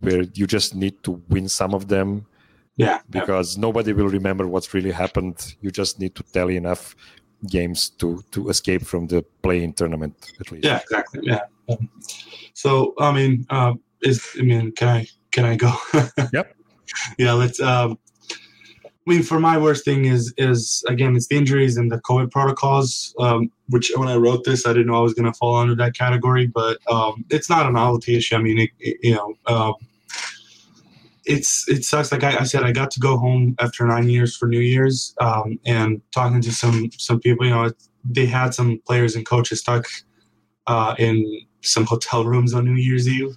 where 0.00 0.22
you 0.34 0.46
just 0.46 0.74
need 0.74 1.00
to 1.02 1.22
win 1.28 1.48
some 1.48 1.74
of 1.74 1.86
them 1.88 2.26
Yeah, 2.76 2.86
yeah. 2.86 3.00
because 3.10 3.58
nobody 3.58 3.92
will 3.92 4.08
remember 4.08 4.46
what's 4.48 4.72
really 4.74 4.90
happened 4.92 5.54
you 5.60 5.70
just 5.70 6.00
need 6.00 6.14
to 6.14 6.22
tally 6.32 6.56
enough 6.56 6.96
games 7.46 7.90
to 7.98 8.22
to 8.30 8.48
escape 8.48 8.82
from 8.82 9.06
the 9.06 9.22
play-in 9.42 9.72
tournament 9.72 10.14
at 10.40 10.50
least 10.52 10.64
Yeah, 10.64 10.78
exactly. 10.78 11.20
Yeah. 11.24 11.42
Um, 11.68 11.88
So 12.54 12.94
I 12.98 13.10
mean, 13.12 13.46
um, 13.50 13.80
is 14.02 14.18
I 14.38 14.42
mean, 14.42 14.72
can 14.72 14.88
I 14.88 15.06
can 15.34 15.44
I 15.44 15.56
go? 15.56 15.72
Yep. 16.32 16.46
Yeah, 17.18 17.32
let's. 17.32 17.58
Um, 17.60 17.98
I 19.06 19.10
mean, 19.10 19.22
for 19.24 19.40
my 19.40 19.58
worst 19.58 19.84
thing 19.84 20.04
is 20.04 20.32
is 20.36 20.84
again, 20.88 21.16
it's 21.16 21.26
the 21.26 21.36
injuries 21.36 21.76
and 21.76 21.90
the 21.90 22.00
COVID 22.02 22.30
protocols. 22.30 23.14
Um, 23.18 23.50
which 23.68 23.90
when 23.96 24.08
I 24.08 24.16
wrote 24.16 24.44
this, 24.44 24.64
I 24.66 24.72
didn't 24.72 24.86
know 24.88 24.96
I 24.96 25.00
was 25.00 25.14
going 25.14 25.30
to 25.30 25.36
fall 25.36 25.56
under 25.56 25.74
that 25.76 25.94
category, 25.94 26.46
but 26.46 26.78
um, 26.90 27.24
it's 27.30 27.50
not 27.50 27.66
a 27.66 27.70
novelty 27.70 28.16
issue. 28.16 28.36
I 28.36 28.42
mean, 28.42 28.58
it, 28.58 28.70
it- 28.78 28.98
you 29.02 29.14
know. 29.14 29.34
Um, 29.46 29.74
it's 31.24 31.68
it 31.68 31.84
sucks. 31.84 32.10
Like 32.10 32.24
I, 32.24 32.38
I 32.38 32.42
said, 32.44 32.64
I 32.64 32.72
got 32.72 32.90
to 32.92 33.00
go 33.00 33.16
home 33.16 33.54
after 33.60 33.86
nine 33.86 34.08
years 34.08 34.36
for 34.36 34.48
New 34.48 34.58
Year's, 34.60 35.14
um, 35.20 35.58
and 35.64 36.00
talking 36.12 36.40
to 36.40 36.52
some 36.52 36.90
some 36.98 37.20
people. 37.20 37.46
You 37.46 37.52
know, 37.52 37.70
they 38.04 38.26
had 38.26 38.54
some 38.54 38.80
players 38.86 39.14
and 39.14 39.24
coaches 39.24 39.60
stuck 39.60 39.86
uh, 40.66 40.94
in 40.98 41.42
some 41.60 41.84
hotel 41.86 42.24
rooms 42.24 42.54
on 42.54 42.64
New 42.64 42.74
Year's 42.80 43.08
Eve, 43.08 43.36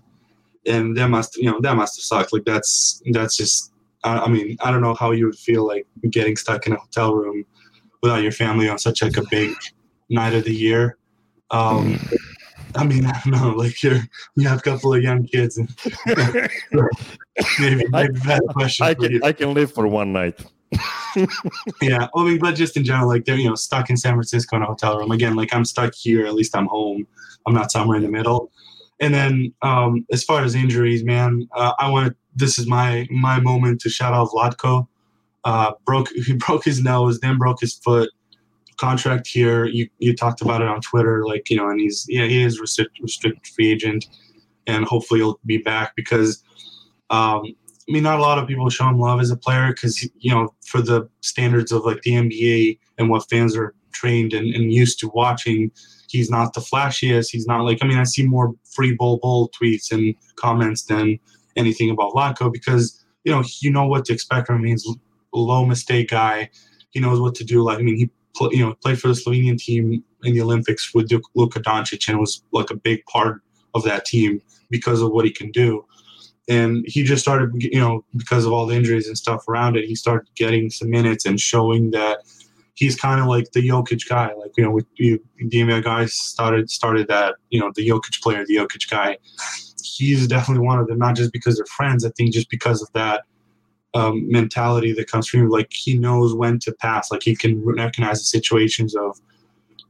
and 0.65 0.97
that 0.97 1.09
must 1.09 1.37
you 1.37 1.45
know 1.49 1.59
that 1.61 1.75
must 1.75 1.97
have 1.97 2.03
sucked. 2.03 2.33
Like 2.33 2.45
that's 2.45 3.01
that's 3.11 3.37
just. 3.37 3.71
I, 4.05 4.19
I 4.19 4.27
mean, 4.29 4.55
I 4.61 4.71
don't 4.71 4.81
know 4.81 4.93
how 4.93 5.11
you 5.11 5.25
would 5.25 5.37
feel 5.37 5.65
like 5.67 5.87
getting 6.09 6.37
stuck 6.37 6.67
in 6.67 6.73
a 6.73 6.77
hotel 6.77 7.13
room 7.15 7.45
without 8.01 8.21
your 8.21 8.31
family 8.31 8.69
on 8.69 8.77
such 8.77 9.01
like 9.01 9.17
a 9.17 9.23
big 9.29 9.51
night 10.09 10.33
of 10.33 10.43
the 10.45 10.53
year. 10.53 10.97
Um, 11.51 11.99
I 12.75 12.85
mean, 12.85 13.05
I 13.05 13.19
don't 13.23 13.31
know. 13.31 13.49
Like 13.55 13.81
you're 13.83 14.01
you 14.35 14.47
have 14.47 14.59
a 14.59 14.61
couple 14.61 14.93
of 14.93 15.01
young 15.01 15.25
kids, 15.25 15.57
and 15.57 15.69
maybe 17.59 17.85
maybe 17.89 18.19
bad 18.19 18.41
question 18.49 18.85
I 18.85 18.93
for 18.93 19.03
you. 19.03 19.19
can 19.19 19.29
I 19.29 19.31
can 19.33 19.53
live 19.53 19.73
for 19.73 19.87
one 19.87 20.13
night. 20.13 20.39
Yeah, 21.81 22.07
I 22.13 22.23
mean, 22.25 22.39
but 22.39 22.55
just 22.55 22.75
in 22.75 22.83
general, 22.83 23.07
like 23.07 23.23
they're 23.23 23.37
you 23.37 23.47
know 23.47 23.55
stuck 23.55 23.89
in 23.89 23.95
San 23.95 24.13
Francisco 24.15 24.57
in 24.57 24.63
a 24.63 24.65
hotel 24.65 24.97
room 24.97 25.11
again. 25.11 25.35
Like 25.35 25.53
I'm 25.53 25.63
stuck 25.63 25.93
here. 25.95 26.25
At 26.25 26.33
least 26.33 26.55
I'm 26.55 26.67
home. 26.67 27.07
I'm 27.47 27.53
not 27.53 27.71
somewhere 27.71 27.95
in 27.95 28.03
the 28.03 28.09
middle. 28.09 28.51
And 28.99 29.13
then 29.13 29.53
um, 29.61 30.05
as 30.11 30.23
far 30.23 30.43
as 30.43 30.55
injuries, 30.55 31.03
man, 31.03 31.47
uh, 31.53 31.73
I 31.79 31.89
want 31.89 32.15
this 32.35 32.57
is 32.59 32.67
my 32.67 33.07
my 33.11 33.39
moment 33.39 33.81
to 33.81 33.89
shout 33.89 34.13
out 34.13 34.29
Vlatko. 34.29 34.87
Uh, 35.43 35.73
broke 35.85 36.09
he 36.25 36.33
broke 36.33 36.63
his 36.63 36.81
nose, 36.81 37.19
then 37.19 37.37
broke 37.37 37.61
his 37.61 37.75
foot. 37.75 38.09
Contract 38.77 39.25
here. 39.27 39.65
You 39.65 39.87
you 39.99 40.13
talked 40.15 40.41
about 40.41 40.61
it 40.61 40.67
on 40.67 40.81
Twitter, 40.81 41.25
like 41.25 41.49
you 41.49 41.55
know, 41.55 41.69
and 41.69 41.79
he's 41.79 42.05
yeah 42.09 42.25
he 42.25 42.43
is 42.43 42.59
restrict, 42.59 42.99
restricted 43.01 43.47
free 43.47 43.71
agent, 43.71 44.07
and 44.67 44.85
hopefully 44.85 45.21
he'll 45.21 45.39
be 45.45 45.57
back 45.57 45.95
because. 45.95 46.43
Um, 47.09 47.55
I 47.87 47.91
mean, 47.91 48.01
not 48.01 48.17
a 48.17 48.21
lot 48.21 48.39
of 48.39 48.47
people 48.47 48.67
show 48.71 48.89
him 48.89 48.99
love 48.99 49.21
as 49.21 49.29
a 49.29 49.37
player 49.37 49.67
because, 49.67 50.01
you 50.17 50.31
know, 50.31 50.55
for 50.65 50.81
the 50.81 51.07
standards 51.21 51.71
of 51.71 51.85
like 51.85 52.01
the 52.01 52.13
NBA 52.13 52.79
and 52.97 53.11
what 53.11 53.29
fans 53.29 53.55
are 53.55 53.75
trained 53.93 54.33
and, 54.33 54.53
and 54.55 54.73
used 54.73 54.99
to 55.01 55.11
watching, 55.13 55.71
he's 56.15 56.29
not 56.29 56.53
the 56.53 56.61
flashiest. 56.61 57.29
He's 57.31 57.47
not 57.47 57.63
like, 57.63 57.79
I 57.81 57.87
mean, 57.87 57.97
I 57.97 58.03
see 58.03 58.25
more 58.25 58.53
free 58.73 58.95
Bol 58.95 59.17
Bol 59.17 59.49
tweets 59.49 59.91
and 59.91 60.15
comments 60.35 60.83
than 60.83 61.19
anything 61.55 61.89
about 61.89 62.13
Latko 62.13 62.51
because, 62.51 63.03
you 63.23 63.31
know, 63.31 63.43
you 63.61 63.71
know 63.71 63.87
what 63.87 64.05
to 64.05 64.13
expect 64.13 64.47
from 64.47 64.61
him. 64.61 64.65
He's 64.65 64.87
low 65.33 65.65
mistake 65.65 66.09
guy. 66.09 66.49
He 66.91 66.99
knows 66.99 67.19
what 67.19 67.35
to 67.35 67.43
do. 67.43 67.63
Like, 67.63 67.79
I 67.79 67.81
mean, 67.81 67.97
he, 67.97 68.09
pl- 68.35 68.53
you 68.53 68.65
know, 68.65 68.73
played 68.75 68.99
for 68.99 69.09
the 69.09 69.13
Slovenian 69.13 69.57
team 69.57 70.03
in 70.23 70.33
the 70.33 70.41
Olympics 70.41 70.93
with 70.93 71.09
Duk- 71.09 71.29
Luka 71.35 71.59
Doncic 71.59 72.07
and 72.07 72.19
was 72.19 72.41
like 72.51 72.71
a 72.71 72.75
big 72.75 73.05
part 73.05 73.41
of 73.73 73.83
that 73.83 74.05
team 74.05 74.41
because 74.69 75.01
of 75.01 75.11
what 75.11 75.25
he 75.25 75.31
can 75.31 75.51
do 75.51 75.85
and 76.47 76.85
he 76.87 77.03
just 77.03 77.21
started, 77.21 77.51
you 77.55 77.79
know, 77.79 78.05
because 78.15 78.45
of 78.45 78.53
all 78.53 78.65
the 78.65 78.75
injuries 78.75 79.07
and 79.07 79.17
stuff 79.17 79.47
around 79.47 79.77
it, 79.77 79.85
he 79.85 79.95
started 79.95 80.27
getting 80.35 80.69
some 80.69 80.89
minutes 80.89 81.25
and 81.25 81.39
showing 81.39 81.91
that 81.91 82.19
he's 82.75 82.95
kind 82.95 83.19
of 83.19 83.27
like 83.27 83.51
the 83.51 83.67
Jokic 83.67 84.07
guy. 84.07 84.31
Like 84.33 84.51
you 84.57 84.63
know, 84.63 84.71
with 84.71 84.85
you, 84.95 85.19
the 85.37 85.49
NBA 85.49 85.83
guys 85.83 86.13
started 86.13 86.69
started 86.69 87.07
that, 87.07 87.35
you 87.49 87.59
know, 87.59 87.71
the 87.75 87.87
Jokic 87.87 88.21
player, 88.21 88.45
the 88.45 88.57
Jokic 88.57 88.89
guy. 88.89 89.17
He's 89.83 90.27
definitely 90.27 90.65
one 90.65 90.79
of 90.79 90.87
them, 90.87 90.99
not 90.99 91.15
just 91.15 91.31
because 91.31 91.57
they're 91.57 91.65
friends. 91.65 92.05
I 92.05 92.09
think 92.09 92.33
just 92.33 92.49
because 92.49 92.81
of 92.81 92.91
that 92.93 93.23
um, 93.95 94.29
mentality 94.29 94.91
that 94.93 95.09
comes 95.09 95.27
from 95.27 95.41
him. 95.41 95.49
Like 95.49 95.71
he 95.71 95.97
knows 95.97 96.35
when 96.35 96.59
to 96.59 96.73
pass. 96.73 97.11
Like 97.11 97.23
he 97.23 97.35
can 97.35 97.63
recognize 97.65 98.19
the 98.19 98.25
situations 98.25 98.95
of, 98.95 99.17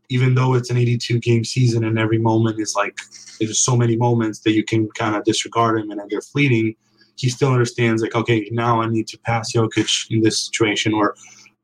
even 0.10 0.36
though 0.36 0.54
it's 0.54 0.70
an 0.70 0.78
82 0.78 1.20
game 1.20 1.44
season 1.44 1.84
and 1.84 1.98
every 1.98 2.20
moment 2.20 2.60
is 2.60 2.76
like 2.76 2.98
there's 3.40 3.60
so 3.60 3.76
many 3.76 3.98
moments 3.98 4.40
that 4.42 4.52
you 4.52 4.64
can 4.64 4.88
kind 4.92 5.16
of 5.16 5.24
disregard 5.24 5.80
him 5.80 5.90
and 5.90 6.00
they're 6.10 6.22
fleeting. 6.22 6.76
He 7.18 7.30
still 7.30 7.52
understands 7.52 8.02
like, 8.02 8.14
okay, 8.14 8.48
now 8.52 8.82
I 8.82 8.88
need 8.88 9.08
to 9.08 9.18
pass 9.20 9.54
Jokic 9.54 10.12
in 10.12 10.22
this 10.22 10.40
situation, 10.40 10.94
or 10.94 11.16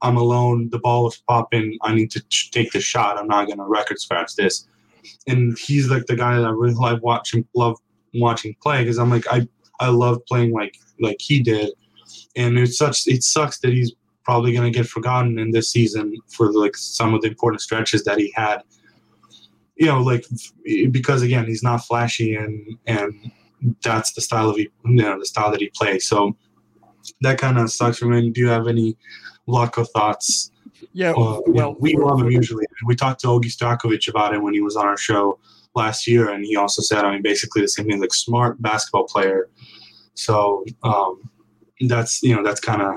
I'm 0.02 0.18
alone, 0.18 0.70
the 0.70 0.80
ball 0.80 1.08
is 1.08 1.22
popping, 1.28 1.78
I 1.82 1.94
need 1.94 2.12
to 2.12 2.24
take 2.52 2.72
the 2.72 2.82
shot. 2.82 3.18
I'm 3.18 3.28
not 3.28 3.48
gonna 3.48 3.68
record 3.68 4.00
scratch 4.00 4.36
this. 4.36 4.68
And 5.28 5.58
he's 5.58 5.90
like 5.90 6.06
the 6.06 6.16
guy 6.16 6.38
that 6.38 6.46
I 6.46 6.50
really 6.50 6.74
like 6.74 7.02
watching, 7.02 7.46
love 7.56 7.78
watching 8.14 8.56
play 8.62 8.84
because 8.84 9.00
I'm 9.00 9.10
like 9.10 9.26
I 9.32 9.48
I 9.80 9.88
love 9.88 10.24
playing 10.28 10.52
like 10.52 10.78
like 11.00 11.18
he 11.20 11.42
did, 11.42 11.72
and 12.36 12.58
it's 12.58 12.78
such 12.78 13.08
it 13.08 13.24
sucks 13.24 13.60
that 13.60 13.74
he's 13.74 13.94
probably 14.24 14.54
gonna 14.54 14.72
get 14.72 14.88
forgotten 14.88 15.40
in 15.40 15.52
this 15.52 15.70
season 15.70 16.16
for 16.28 16.52
like 16.52 16.78
some 16.78 17.14
of 17.14 17.22
the 17.22 17.30
important 17.30 17.62
stretches 17.62 18.04
that 18.04 18.20
he 18.20 18.32
had 18.36 18.62
you 19.82 19.88
know, 19.88 20.00
like 20.00 20.28
because 20.92 21.24
again, 21.24 21.48
he's 21.48 21.64
not 21.64 21.84
flashy, 21.84 22.36
and 22.36 22.78
and 22.86 23.32
that's 23.82 24.14
the 24.14 24.22
style 24.22 24.50
of 24.50 24.56
he, 24.56 24.70
you 24.86 24.94
know, 24.94 25.18
the 25.18 25.26
style 25.26 25.50
that 25.50 25.60
he 25.60 25.72
plays. 25.74 26.08
So 26.08 26.38
that 27.22 27.40
kind 27.40 27.58
of 27.58 27.72
sucks 27.72 27.98
for 27.98 28.06
me. 28.06 28.30
Do 28.30 28.42
you 28.42 28.48
have 28.48 28.68
any 28.68 28.96
Locko 29.48 29.88
thoughts? 29.90 30.52
Yeah, 30.94 31.12
Uh, 31.12 31.40
you 31.46 31.54
know, 31.54 31.70
well, 31.70 31.76
we 31.80 31.96
love 31.96 32.20
him 32.20 32.32
usually. 32.32 32.66
We 32.86 32.96
talked 32.96 33.22
to 33.22 33.28
Ogi 33.28 33.46
Stakovic 33.56 34.08
about 34.08 34.34
it 34.34 34.42
when 34.42 34.54
he 34.54 34.62
was 34.62 34.76
on 34.76 34.86
our 34.86 34.98
show 34.98 35.40
last 35.76 36.08
year, 36.08 36.30
and 36.30 36.44
he 36.44 36.56
also 36.56 36.82
said, 36.82 37.06
I 37.06 37.12
mean, 37.12 37.22
basically 37.22 37.62
the 37.62 37.68
same 37.68 37.88
thing, 37.88 38.02
like 38.02 38.14
smart 38.14 38.62
basketball 38.62 39.06
player. 39.06 39.50
So 40.16 40.66
um, 40.84 41.30
that's 41.88 42.22
you 42.22 42.36
know 42.36 42.44
that's 42.44 42.60
kind 42.60 42.82
of 42.82 42.96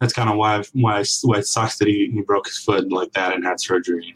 that's 0.00 0.12
kind 0.12 0.30
of 0.30 0.36
why 0.36 0.62
why 0.72 1.04
why 1.22 1.38
it 1.38 1.46
sucks 1.46 1.78
that 1.78 1.88
he, 1.88 2.10
he 2.12 2.20
broke 2.22 2.46
his 2.46 2.58
foot 2.58 2.90
like 2.90 3.12
that 3.12 3.32
and 3.34 3.44
had 3.44 3.60
surgery. 3.60 4.14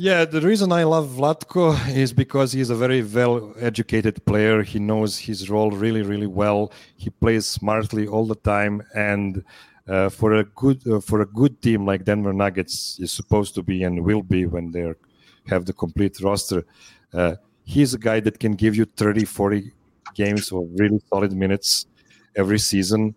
Yeah, 0.00 0.24
the 0.24 0.40
reason 0.40 0.70
I 0.70 0.84
love 0.84 1.08
Vlatko 1.08 1.74
is 1.88 2.12
because 2.12 2.52
he's 2.52 2.70
a 2.70 2.76
very 2.76 3.02
well 3.02 3.52
educated 3.58 4.24
player. 4.26 4.62
He 4.62 4.78
knows 4.78 5.18
his 5.18 5.50
role 5.50 5.72
really, 5.72 6.02
really 6.02 6.28
well. 6.28 6.72
He 6.94 7.10
plays 7.10 7.46
smartly 7.46 8.06
all 8.06 8.24
the 8.24 8.36
time. 8.36 8.80
And 8.94 9.42
uh, 9.88 10.08
for 10.08 10.34
a 10.34 10.44
good 10.44 10.86
uh, 10.86 11.00
for 11.00 11.22
a 11.22 11.26
good 11.26 11.60
team 11.62 11.86
like 11.86 12.04
Denver 12.04 12.32
Nuggets 12.32 12.98
is 13.00 13.12
supposed 13.12 13.54
to 13.54 13.62
be 13.62 13.82
and 13.84 14.04
will 14.04 14.22
be 14.22 14.46
when 14.46 14.70
they 14.70 14.92
have 15.48 15.64
the 15.64 15.72
complete 15.72 16.20
roster, 16.20 16.64
uh, 17.14 17.34
he's 17.64 17.94
a 17.94 17.98
guy 17.98 18.20
that 18.20 18.38
can 18.38 18.52
give 18.52 18.76
you 18.76 18.84
30, 18.84 19.24
40 19.24 19.72
games 20.14 20.52
of 20.52 20.66
really 20.76 21.00
solid 21.08 21.32
minutes 21.32 21.86
every 22.36 22.58
season. 22.58 23.14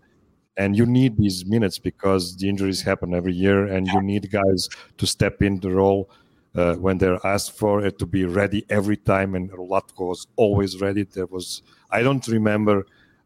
And 0.57 0.75
you 0.75 0.85
need 0.85 1.17
these 1.17 1.45
minutes 1.45 1.79
because 1.79 2.35
the 2.35 2.47
injuries 2.47 2.81
happen 2.81 3.13
every 3.13 3.33
year, 3.33 3.67
and 3.67 3.87
you 3.87 4.01
need 4.01 4.29
guys 4.29 4.69
to 4.97 5.07
step 5.07 5.41
in 5.41 5.59
the 5.59 5.71
role 5.71 6.09
uh, 6.55 6.75
when 6.75 6.97
they're 6.97 7.25
asked 7.25 7.57
for 7.57 7.83
it 7.85 7.97
to 7.99 8.05
be 8.05 8.25
ready 8.25 8.65
every 8.69 8.97
time. 8.97 9.33
And 9.35 9.49
Vlatko 9.51 10.07
was 10.07 10.27
always 10.35 10.79
ready. 10.81 11.03
There 11.03 11.25
was 11.25 11.63
I 11.89 12.01
don't 12.03 12.25
remember 12.27 12.85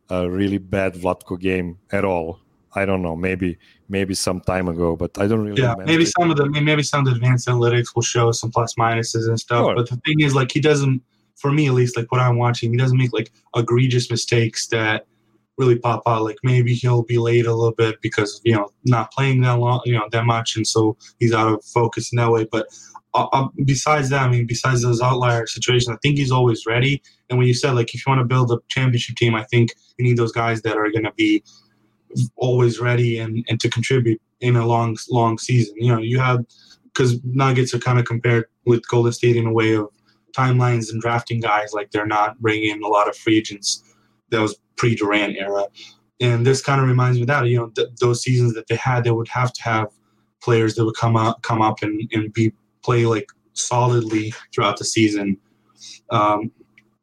a 0.10 0.30
really 0.30 0.60
bad 0.60 0.94
Vlatko 0.94 1.40
game 1.40 1.80
at 1.92 2.06
all. 2.06 2.40
I 2.76 2.86
don't 2.86 3.02
know, 3.02 3.16
maybe 3.16 3.58
maybe 3.88 4.14
some 4.14 4.42
time 4.42 4.68
ago, 4.68 4.96
but 4.96 5.18
I 5.18 5.28
don't 5.28 5.44
really 5.44 5.62
Yeah, 5.62 5.76
maybe 5.86 6.04
it. 6.04 6.14
some 6.20 6.32
of 6.32 6.38
the 6.38 6.50
maybe 6.50 6.84
some 6.84 7.02
of 7.02 7.06
the 7.06 7.12
advanced 7.12 7.48
analytics 7.48 7.96
will 7.96 8.02
show 8.02 8.32
some 8.32 8.52
plus 8.52 8.76
minuses 8.76 9.28
and 9.28 9.40
stuff. 9.40 9.66
Sure. 9.66 9.76
But 9.76 9.90
the 9.90 9.98
thing 9.98 10.22
is, 10.22 10.36
like, 10.36 10.52
he 10.52 10.60
doesn't, 10.60 11.02
for 11.36 11.52
me 11.52 11.68
at 11.68 11.74
least, 11.74 11.98
like 11.98 12.12
what 12.12 12.22
I'm 12.22 12.38
watching, 12.38 12.72
he 12.72 12.78
doesn't 12.78 12.98
make 12.98 13.14
like 13.14 13.32
egregious 13.56 14.10
mistakes 14.10 14.68
that 14.68 15.06
really 15.58 15.78
pop 15.80 16.04
out. 16.06 16.24
Like 16.24 16.38
maybe 16.44 16.74
he'll 16.74 17.04
be 17.04 17.18
late 17.18 17.46
a 17.46 17.54
little 17.54 17.74
bit 17.74 18.02
because 18.02 18.42
you 18.44 18.54
know 18.56 18.70
not 18.84 19.12
playing 19.12 19.42
that 19.42 19.54
long, 19.60 19.82
you 19.86 19.94
know 19.94 20.08
that 20.12 20.26
much, 20.26 20.56
and 20.56 20.68
so 20.68 20.98
he's 21.20 21.34
out 21.34 21.54
of 21.54 21.64
focus 21.66 22.12
in 22.12 22.18
that 22.18 22.32
way. 22.32 22.48
But 22.52 22.68
uh, 23.14 23.28
uh, 23.32 23.48
besides 23.64 24.10
that, 24.10 24.24
I 24.24 24.30
mean, 24.30 24.46
besides 24.46 24.82
those 24.82 25.02
outlier 25.02 25.48
situations, 25.48 25.96
I 25.96 25.98
think 26.02 26.18
he's 26.18 26.32
always 26.32 26.66
ready. 26.66 27.02
And 27.30 27.40
when 27.40 27.48
you 27.48 27.54
said 27.54 27.72
like 27.72 27.94
if 27.94 28.06
you 28.06 28.10
want 28.10 28.20
to 28.20 28.26
build 28.26 28.52
a 28.52 28.60
championship 28.68 29.16
team, 29.16 29.36
I 29.36 29.44
think 29.44 29.74
you 29.98 30.06
need 30.06 30.18
those 30.18 30.32
guys 30.32 30.62
that 30.64 30.78
are 30.78 30.92
going 30.92 31.06
to 31.06 31.14
be 31.14 31.44
always 32.36 32.80
ready 32.80 33.20
and, 33.20 33.46
and 33.50 33.60
to 33.60 33.70
contribute 33.70 34.22
in 34.40 34.56
a 34.56 34.66
long 34.66 34.98
long 35.10 35.38
season. 35.38 35.76
You 35.78 35.94
know, 35.94 36.02
you 36.02 36.20
have 36.20 36.46
because 36.86 37.22
Nuggets 37.24 37.74
are 37.74 37.80
kind 37.80 38.00
of 38.00 38.06
compared 38.06 38.46
with 38.66 38.88
Golden 38.88 39.12
State 39.12 39.36
in 39.36 39.48
a 39.48 39.54
way 39.54 39.76
of 39.76 39.90
timelines 40.36 40.92
and 40.92 41.02
drafting 41.02 41.40
guys 41.40 41.74
like 41.74 41.92
they're 41.92 42.06
not 42.06 42.40
bringing 42.40 42.72
in 42.72 42.84
a 42.84 42.88
lot 42.88 43.08
of 43.08 43.16
free 43.16 43.38
agents. 43.38 43.84
That 44.30 44.42
was 44.42 44.58
pre 44.76 44.96
Durant 44.96 45.38
era, 45.38 45.66
and 46.20 46.46
this 46.46 46.62
kind 46.62 46.82
of 46.82 46.88
reminds 46.88 47.18
me 47.18 47.24
of 47.24 47.28
that. 47.28 47.46
You 47.46 47.58
know, 47.58 47.70
th- 47.70 47.90
those 48.00 48.22
seasons 48.22 48.54
that 48.56 48.68
they 48.68 48.76
had, 48.76 49.04
they 49.04 49.12
would 49.12 49.28
have 49.28 49.54
to 49.54 49.64
have 49.64 49.90
players 50.42 50.76
that 50.76 50.86
would 50.86 50.96
come 50.96 51.16
up 51.16 51.42
come 51.44 51.62
up 51.62 51.82
and, 51.84 52.10
and 52.12 52.34
be 52.34 52.52
play 52.84 53.06
like 53.06 53.28
solidly 53.54 54.34
throughout 54.54 54.78
the 54.78 54.86
season. 54.86 55.38
Um, 56.10 56.52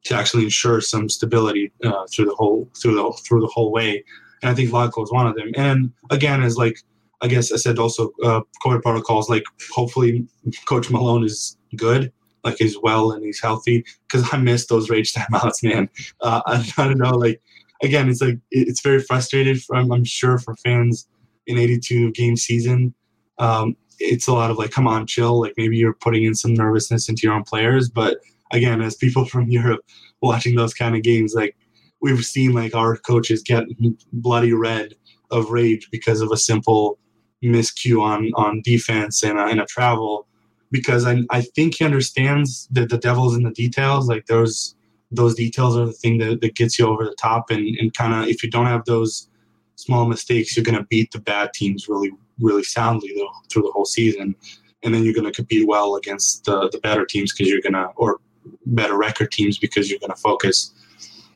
to 0.05 0.15
actually 0.15 0.43
ensure 0.43 0.81
some 0.81 1.07
stability 1.09 1.71
uh, 1.83 2.05
through 2.13 2.25
the 2.25 2.35
whole 2.35 2.69
through 2.81 2.95
the 2.95 3.21
through 3.25 3.41
the 3.41 3.47
whole 3.47 3.71
way, 3.71 4.03
and 4.43 4.51
I 4.51 4.53
think 4.53 4.69
Vlatko 4.69 5.03
is 5.03 5.11
one 5.11 5.25
of 5.25 5.35
them. 5.35 5.51
And 5.55 5.91
again, 6.11 6.43
as 6.43 6.57
like 6.57 6.77
I 7.21 7.27
guess 7.27 7.51
I 7.53 7.55
said 7.55 7.79
also 7.79 8.11
uh, 8.21 8.41
COVID 8.63 8.81
protocols. 8.81 9.29
Like 9.29 9.43
hopefully, 9.71 10.27
Coach 10.65 10.91
Malone 10.91 11.23
is 11.23 11.57
good, 11.77 12.11
like 12.43 12.57
he's 12.59 12.77
well 12.77 13.13
and 13.13 13.23
he's 13.23 13.41
healthy. 13.41 13.85
Because 14.07 14.27
I 14.33 14.37
miss 14.37 14.67
those 14.67 14.89
rage 14.89 15.13
timeouts, 15.15 15.63
man. 15.63 15.89
Uh, 16.19 16.41
I, 16.45 16.73
I, 16.77 16.87
don't 16.87 16.97
know. 16.97 17.15
Like 17.15 17.41
again, 17.81 18.09
it's 18.09 18.21
like 18.21 18.39
it's 18.51 18.81
very 18.81 18.99
frustrated. 18.99 19.63
From 19.63 19.91
I'm 19.91 20.03
sure 20.03 20.37
for 20.37 20.55
fans 20.57 21.07
in 21.47 21.57
82 21.57 22.11
game 22.11 22.35
season. 22.35 22.93
Um, 23.39 23.77
it's 23.99 24.27
a 24.27 24.33
lot 24.33 24.51
of 24.51 24.57
like, 24.57 24.71
come 24.71 24.87
on, 24.87 25.07
chill. 25.07 25.39
Like 25.39 25.53
maybe 25.55 25.77
you're 25.77 25.93
putting 25.93 26.23
in 26.23 26.35
some 26.35 26.53
nervousness 26.53 27.07
into 27.07 27.21
your 27.23 27.33
own 27.33 27.43
players, 27.43 27.89
but 27.89 28.17
again, 28.51 28.81
as 28.81 28.95
people 28.95 29.25
from 29.33 29.49
Europe 29.49 29.81
watching 30.21 30.55
those 30.55 30.73
kind 30.73 30.95
of 30.95 31.03
games, 31.03 31.33
like 31.33 31.55
we've 32.03 32.25
seen 32.25 32.51
like 32.51 32.75
our 32.75 32.97
coaches 32.97 33.41
get 33.41 33.63
bloody 34.11 34.53
red 34.53 34.93
of 35.31 35.49
rage 35.49 35.87
because 35.89 36.21
of 36.21 36.31
a 36.31 36.37
simple 36.37 36.99
miscue 37.41 38.01
on 38.01 38.31
on 38.35 38.61
defense 38.61 39.23
and, 39.23 39.39
uh, 39.39 39.47
and 39.47 39.59
a 39.59 39.65
travel. 39.65 40.27
Because 40.69 41.05
I, 41.07 41.21
I 41.31 41.41
think 41.41 41.75
he 41.75 41.85
understands 41.85 42.67
that 42.71 42.89
the 42.89 42.97
devil's 42.97 43.35
in 43.35 43.43
the 43.43 43.51
details. 43.51 44.07
Like 44.07 44.25
those 44.25 44.75
those 45.11 45.35
details 45.35 45.77
are 45.77 45.85
the 45.85 45.93
thing 45.93 46.17
that, 46.17 46.41
that 46.41 46.55
gets 46.55 46.77
you 46.77 46.87
over 46.87 47.03
the 47.05 47.15
top. 47.15 47.49
And, 47.49 47.77
and 47.77 47.93
kind 47.93 48.13
of 48.13 48.27
if 48.27 48.43
you 48.43 48.49
don't 48.49 48.65
have 48.65 48.85
those 48.85 49.29
small 49.75 50.05
mistakes 50.05 50.55
you're 50.55 50.63
going 50.63 50.77
to 50.77 50.85
beat 50.85 51.11
the 51.11 51.19
bad 51.19 51.51
teams 51.53 51.89
really 51.89 52.11
really 52.39 52.63
soundly 52.63 53.11
though, 53.15 53.31
through 53.49 53.63
the 53.63 53.71
whole 53.71 53.85
season. 53.85 54.35
And 54.83 54.93
then 54.93 55.05
you're 55.05 55.13
going 55.13 55.31
to 55.31 55.31
compete 55.31 55.65
well 55.65 55.95
against 55.95 56.43
the, 56.43 56.69
the 56.69 56.79
better 56.79 57.05
teams 57.05 57.31
because 57.31 57.49
you're 57.49 57.61
going 57.61 57.73
to 57.73 57.87
or 57.95 58.19
better 58.65 58.97
record 58.97 59.31
teams 59.31 59.57
because 59.57 59.89
you're 59.89 59.99
going 59.99 60.11
to 60.11 60.17
focus 60.17 60.73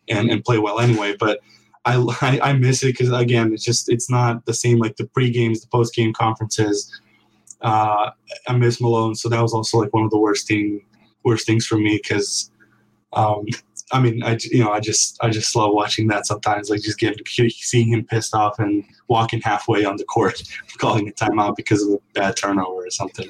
and, 0.10 0.30
and 0.30 0.43
play 0.43 0.58
well 0.58 0.80
anyway 0.80 1.15
but 1.20 1.39
I, 1.88 2.39
I, 2.43 2.54
miss 2.54 2.84
it 2.84 2.88
because 2.88 3.12
again, 3.12 3.54
it's 3.54 3.63
just 3.63 3.89
it's 3.89 4.10
not 4.10 4.46
the 4.46 4.54
same 4.54 4.78
like 4.78 4.98
the 4.98 5.06
pre 5.06 5.30
games, 5.32 5.62
the 5.62 5.67
post 5.67 5.96
game 5.96 6.13
conferences. 6.13 6.91
Uh, 7.62 8.12
I 8.48 8.58
miss 8.58 8.82
Malone, 8.82 9.15
so 9.15 9.30
that 9.30 9.41
was 9.41 9.54
also 9.54 9.80
like 9.80 9.93
one 9.93 10.04
of 10.04 10.12
the 10.12 10.20
worst 10.20 10.48
thing 10.48 10.86
worst 11.24 11.46
things 11.46 11.65
for 11.65 11.78
me 11.78 12.00
because, 12.02 12.52
um, 13.13 13.46
I 13.91 14.02
mean, 14.02 14.22
I 14.24 14.38
you 14.52 14.63
know 14.63 14.72
I 14.72 14.82
just 14.82 15.17
I 15.22 15.30
just 15.30 15.56
love 15.56 15.74
watching 15.74 16.08
that 16.08 16.28
sometimes, 16.28 16.70
like 16.70 16.82
just 16.82 17.00
getting 17.00 17.24
seeing 17.50 17.88
him 17.88 18.06
pissed 18.06 18.36
off 18.36 18.60
and 18.60 18.84
walking 19.08 19.41
halfway 19.41 19.86
on 19.86 19.96
the 19.96 20.04
court, 20.04 20.43
calling 20.78 21.08
a 21.08 21.12
timeout 21.13 21.56
because 21.56 21.82
of 21.84 21.93
a 21.93 22.00
bad 22.13 22.36
turnover 22.36 22.86
or 22.86 22.89
something. 22.89 23.30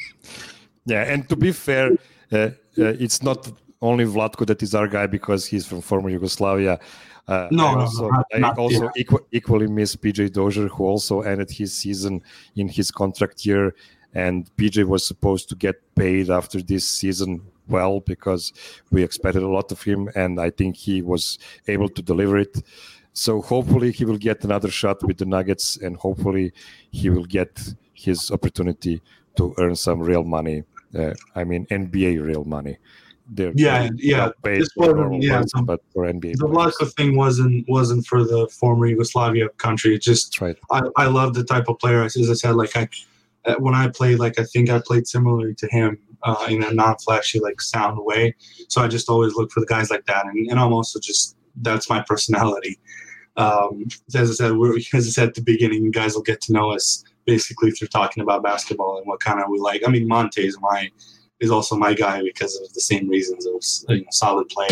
yeah, 0.84 1.02
and 1.02 1.28
to 1.28 1.36
be 1.36 1.52
fair, 1.52 1.92
uh, 2.32 2.36
uh, 2.36 2.96
it's 3.04 3.22
not 3.22 3.52
only 3.80 4.04
Vlatko 4.04 4.46
that 4.46 4.62
is 4.62 4.74
our 4.74 4.88
guy 4.88 5.06
because 5.06 5.46
he's 5.46 5.66
from 5.66 5.80
former 5.80 6.10
Yugoslavia. 6.10 6.78
Uh, 7.26 7.48
no, 7.50 7.66
I 7.66 7.80
also, 7.80 8.08
not, 8.08 8.26
I 8.34 8.50
also 8.52 8.88
equ- 8.96 9.24
equally 9.32 9.66
miss 9.66 9.94
PJ 9.94 10.32
Dozier, 10.32 10.68
who 10.68 10.84
also 10.84 11.20
ended 11.20 11.50
his 11.50 11.74
season 11.74 12.22
in 12.56 12.68
his 12.68 12.90
contract 12.90 13.44
year. 13.44 13.74
And 14.14 14.50
PJ 14.56 14.84
was 14.84 15.06
supposed 15.06 15.48
to 15.50 15.54
get 15.54 15.76
paid 15.94 16.30
after 16.30 16.62
this 16.62 16.88
season 16.88 17.42
well 17.68 18.00
because 18.00 18.52
we 18.90 19.02
expected 19.02 19.42
a 19.42 19.48
lot 19.48 19.70
of 19.70 19.82
him, 19.82 20.08
and 20.16 20.40
I 20.40 20.50
think 20.50 20.76
he 20.76 21.02
was 21.02 21.38
able 21.66 21.90
to 21.90 22.02
deliver 22.02 22.38
it. 22.38 22.62
So 23.12 23.42
hopefully 23.42 23.92
he 23.92 24.06
will 24.06 24.16
get 24.16 24.44
another 24.44 24.70
shot 24.70 25.02
with 25.02 25.18
the 25.18 25.26
Nuggets, 25.26 25.76
and 25.76 25.96
hopefully 25.96 26.52
he 26.90 27.10
will 27.10 27.26
get 27.26 27.74
his 27.92 28.30
opportunity 28.30 29.02
to 29.36 29.54
earn 29.58 29.76
some 29.76 30.00
real 30.00 30.24
money. 30.24 30.64
Uh, 30.98 31.12
I 31.34 31.44
mean 31.44 31.66
NBA 31.66 32.24
real 32.24 32.44
money 32.44 32.78
they're 33.28 33.52
yeah 33.54 33.88
yeah. 33.96 34.30
this 34.42 34.70
wasn't 34.76 35.22
yeah 35.22 35.42
but 35.64 35.80
for 35.92 36.04
NBA 36.04 36.38
the 36.38 36.46
Vlatko 36.46 36.92
thing 36.94 37.16
wasn't 37.16 37.68
wasn't 37.68 38.06
for 38.06 38.24
the 38.24 38.48
former 38.48 38.86
Yugoslavia 38.86 39.48
country. 39.50 39.94
It 39.94 40.02
just 40.02 40.40
right. 40.40 40.56
I, 40.70 40.82
I 40.96 41.06
love 41.06 41.34
the 41.34 41.44
type 41.44 41.68
of 41.68 41.78
player 41.78 42.02
as 42.02 42.16
I 42.16 42.34
said 42.34 42.56
like 42.56 42.76
I 42.76 42.88
uh, 43.44 43.56
when 43.56 43.74
I 43.74 43.88
played 43.88 44.18
like 44.18 44.38
I 44.38 44.44
think 44.44 44.70
I 44.70 44.80
played 44.84 45.06
similarly 45.06 45.54
to 45.56 45.66
him 45.68 45.98
uh, 46.22 46.46
in 46.48 46.62
a 46.64 46.72
non-flashy 46.72 47.40
like 47.40 47.60
sound 47.60 47.98
way. 48.00 48.34
So 48.68 48.82
I 48.82 48.88
just 48.88 49.08
always 49.08 49.34
look 49.34 49.52
for 49.52 49.60
the 49.60 49.66
guys 49.66 49.90
like 49.90 50.06
that 50.06 50.26
and, 50.26 50.50
and 50.50 50.58
I'm 50.58 50.72
also 50.72 50.98
just 50.98 51.36
that's 51.56 51.90
my 51.90 52.02
personality. 52.06 52.78
Um, 53.36 53.86
as 54.14 54.30
I 54.30 54.34
said 54.34 54.56
we're 54.56 54.76
as 54.94 55.06
I 55.06 55.10
said 55.10 55.28
at 55.28 55.34
the 55.34 55.42
beginning 55.42 55.90
guys 55.90 56.14
will 56.14 56.22
get 56.22 56.40
to 56.42 56.52
know 56.52 56.70
us 56.70 57.04
basically 57.26 57.72
through 57.72 57.88
talking 57.88 58.22
about 58.22 58.42
basketball 58.42 58.96
and 58.96 59.06
what 59.06 59.20
kind 59.20 59.38
of 59.38 59.50
we 59.50 59.58
like. 59.58 59.82
I 59.86 59.90
mean 59.90 60.08
Monte 60.08 60.46
is 60.46 60.58
my 60.62 60.90
is 61.40 61.50
also 61.50 61.76
my 61.76 61.94
guy 61.94 62.22
because 62.22 62.56
of 62.60 62.72
the 62.72 62.80
same 62.80 63.08
reasons 63.08 63.46
of 63.46 63.94
you 63.94 64.02
know, 64.02 64.06
solid 64.10 64.48
play. 64.48 64.66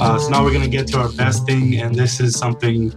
Uh, 0.00 0.18
so 0.18 0.28
now 0.28 0.44
we're 0.44 0.52
gonna 0.52 0.68
get 0.68 0.86
to 0.88 0.98
our 0.98 1.10
best 1.12 1.44
thing, 1.46 1.76
and 1.80 1.94
this 1.94 2.20
is 2.20 2.38
something 2.38 2.94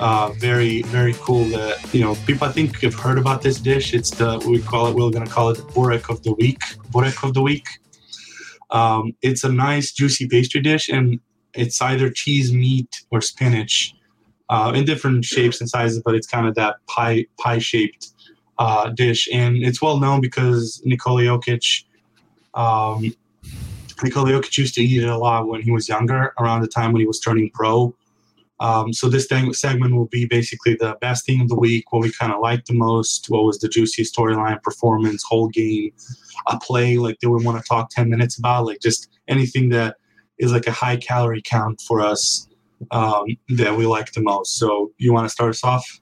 uh, 0.00 0.30
very 0.32 0.82
very 0.82 1.14
cool 1.20 1.44
that 1.44 1.78
you 1.94 2.00
know 2.00 2.16
people 2.26 2.48
I 2.48 2.52
think 2.52 2.80
have 2.80 2.94
heard 2.94 3.18
about 3.18 3.42
this 3.42 3.60
dish. 3.60 3.94
It's 3.94 4.10
the 4.10 4.42
we 4.48 4.60
call 4.60 4.88
it 4.88 4.96
we're 4.96 5.10
gonna 5.10 5.26
call 5.26 5.50
it 5.50 5.58
the 5.58 5.64
burek 5.64 6.08
of 6.08 6.22
the 6.22 6.34
week. 6.34 6.60
Burek 6.90 7.22
of 7.22 7.34
the 7.34 7.42
week. 7.42 7.66
Um, 8.70 9.12
it's 9.22 9.44
a 9.44 9.52
nice 9.52 9.92
juicy 9.92 10.26
pastry 10.26 10.60
dish, 10.60 10.88
and 10.88 11.20
it's 11.54 11.80
either 11.80 12.10
cheese, 12.10 12.52
meat, 12.52 13.04
or 13.10 13.20
spinach. 13.20 13.94
Uh, 14.48 14.70
in 14.74 14.84
different 14.84 15.24
shapes 15.24 15.62
and 15.62 15.70
sizes, 15.70 16.02
but 16.04 16.14
it's 16.14 16.26
kind 16.26 16.46
of 16.46 16.54
that 16.54 16.76
pie 16.86 17.24
pie 17.38 17.58
shaped 17.58 18.12
uh, 18.58 18.90
dish, 18.90 19.28
and 19.32 19.56
it's 19.56 19.80
well 19.82 19.98
known 19.98 20.20
because 20.20 20.80
Nikola 20.84 21.22
Jokic, 21.22 21.84
um, 22.54 23.14
Nikola 24.02 24.30
Jokic 24.30 24.56
used 24.58 24.74
to 24.74 24.82
eat 24.82 25.02
it 25.02 25.08
a 25.08 25.16
lot 25.16 25.48
when 25.48 25.62
he 25.62 25.70
was 25.70 25.88
younger, 25.88 26.32
around 26.38 26.62
the 26.62 26.68
time 26.68 26.92
when 26.92 27.00
he 27.00 27.06
was 27.06 27.20
turning 27.20 27.50
pro. 27.50 27.94
Um, 28.60 28.92
so 28.92 29.08
this 29.08 29.26
thing, 29.26 29.52
segment 29.54 29.96
will 29.96 30.06
be 30.06 30.24
basically 30.24 30.76
the 30.76 30.96
best 31.00 31.26
thing 31.26 31.40
of 31.40 31.48
the 31.48 31.56
week, 31.56 31.92
what 31.92 32.02
we 32.02 32.12
kind 32.12 32.32
of 32.32 32.40
liked 32.40 32.68
the 32.68 32.74
most, 32.74 33.26
what 33.28 33.42
was 33.42 33.58
the 33.58 33.68
juiciest 33.68 34.14
storyline, 34.14 34.62
performance, 34.62 35.24
whole 35.24 35.48
game, 35.48 35.90
a 36.46 36.58
play 36.60 36.96
like 36.96 37.18
they 37.18 37.26
we 37.26 37.44
want 37.44 37.60
to 37.60 37.68
talk 37.68 37.90
10 37.90 38.08
minutes 38.08 38.38
about, 38.38 38.66
like 38.66 38.80
just 38.80 39.08
anything 39.26 39.70
that 39.70 39.96
is 40.38 40.52
like 40.52 40.68
a 40.68 40.72
high 40.72 40.96
calorie 40.96 41.42
count 41.44 41.80
for 41.80 42.00
us 42.00 42.48
um, 42.92 43.24
that 43.48 43.76
we 43.76 43.84
like 43.84 44.12
the 44.12 44.22
most. 44.22 44.58
So 44.58 44.92
you 44.96 45.12
want 45.12 45.24
to 45.24 45.28
start 45.28 45.50
us 45.50 45.64
off? 45.64 46.00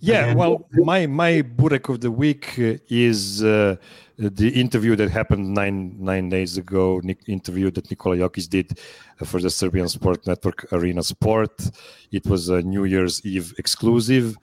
Yeah, 0.00 0.34
well, 0.34 0.66
my 0.72 1.06
my 1.06 1.42
burek 1.42 1.88
of 1.90 2.00
the 2.00 2.10
week 2.10 2.58
uh, 2.58 2.78
is 2.88 3.44
uh, 3.44 3.76
the 4.16 4.48
interview 4.48 4.96
that 4.96 5.10
happened 5.10 5.52
nine 5.52 5.94
nine 5.98 6.30
days 6.30 6.56
ago. 6.56 7.02
Interview 7.26 7.70
that 7.72 7.90
Nikola 7.90 8.16
Jokic 8.16 8.48
did 8.48 8.78
for 9.24 9.40
the 9.40 9.50
Serbian 9.50 9.88
Sport 9.88 10.26
Network 10.26 10.72
Arena 10.72 11.02
Sport. 11.02 11.70
It 12.10 12.26
was 12.26 12.48
a 12.48 12.62
New 12.62 12.84
Year's 12.84 13.24
Eve 13.26 13.52
exclusive, 13.58 14.38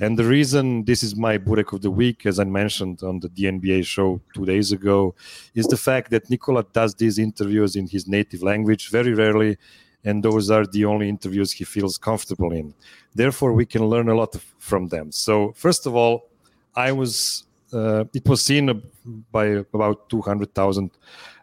and 0.00 0.18
the 0.18 0.24
reason 0.24 0.84
this 0.84 1.02
is 1.02 1.16
my 1.16 1.36
burek 1.36 1.72
of 1.72 1.82
the 1.82 1.90
week, 1.90 2.24
as 2.24 2.38
I 2.38 2.44
mentioned 2.44 3.02
on 3.02 3.20
the 3.20 3.28
DNVR 3.28 3.84
show 3.84 4.20
two 4.34 4.46
days 4.46 4.72
ago, 4.72 5.14
is 5.54 5.66
the 5.66 5.76
fact 5.76 6.10
that 6.10 6.30
Nikola 6.30 6.64
does 6.72 6.94
these 6.94 7.18
interviews 7.18 7.76
in 7.76 7.86
his 7.86 8.06
native 8.06 8.42
language 8.42 8.90
very 8.90 9.14
rarely 9.14 9.58
and 10.04 10.22
those 10.22 10.50
are 10.50 10.66
the 10.66 10.84
only 10.84 11.08
interviews 11.08 11.52
he 11.52 11.64
feels 11.64 11.98
comfortable 11.98 12.52
in. 12.52 12.74
Therefore, 13.14 13.52
we 13.52 13.66
can 13.66 13.86
learn 13.86 14.08
a 14.08 14.14
lot 14.14 14.36
from 14.58 14.88
them. 14.88 15.12
So, 15.12 15.52
first 15.52 15.86
of 15.86 15.94
all, 15.94 16.28
I 16.74 16.92
was 16.92 17.44
uh, 17.72 18.04
it 18.12 18.28
was 18.28 18.42
seen 18.42 18.82
by 19.30 19.46
about 19.72 20.08
200,000 20.10 20.90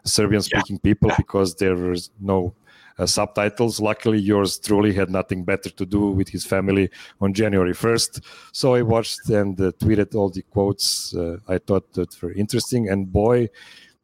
Serbian 0.04 0.42
speaking 0.42 0.76
yeah. 0.76 0.94
people 0.94 1.10
because 1.16 1.54
there 1.56 1.74
was 1.74 2.10
no 2.20 2.54
uh, 2.98 3.06
subtitles. 3.06 3.80
Luckily, 3.80 4.18
yours 4.18 4.58
truly 4.58 4.92
had 4.92 5.10
nothing 5.10 5.44
better 5.44 5.70
to 5.70 5.86
do 5.86 6.10
with 6.10 6.28
his 6.28 6.44
family 6.44 6.90
on 7.20 7.34
January 7.34 7.72
1st. 7.72 8.22
So 8.52 8.74
I 8.74 8.82
watched 8.82 9.28
and 9.28 9.60
uh, 9.60 9.72
tweeted 9.72 10.14
all 10.14 10.30
the 10.30 10.42
quotes 10.42 11.14
uh, 11.14 11.38
I 11.48 11.58
thought 11.58 11.92
that 11.94 12.20
were 12.22 12.32
interesting. 12.32 12.88
And 12.88 13.10
boy, 13.10 13.48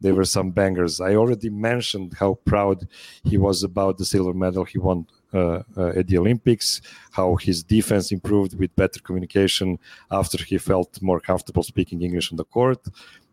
They 0.01 0.13
were 0.13 0.25
some 0.25 0.51
bangers. 0.51 1.01
I 1.01 1.15
already 1.15 1.49
mentioned 1.49 2.15
how 2.19 2.35
proud 2.45 2.87
he 3.25 3.39
was 3.39 3.63
about 3.63 3.97
the 3.97 4.05
silver 4.05 4.35
medal 4.35 4.65
he 4.65 4.79
won 4.79 5.07
uh, 5.33 5.63
uh, 5.77 5.89
at 5.97 6.07
the 6.07 6.19
Olympics, 6.19 6.81
how 7.11 7.37
his 7.37 7.63
defense 7.63 8.13
improved 8.13 8.59
with 8.59 8.77
better 8.77 9.01
communication 9.01 9.79
after 10.11 10.39
he 10.43 10.59
felt 10.59 11.01
more 11.03 11.21
comfortable 11.21 11.63
speaking 11.63 12.03
English 12.03 12.31
on 12.31 12.37
the 12.37 12.45
court, 12.45 12.87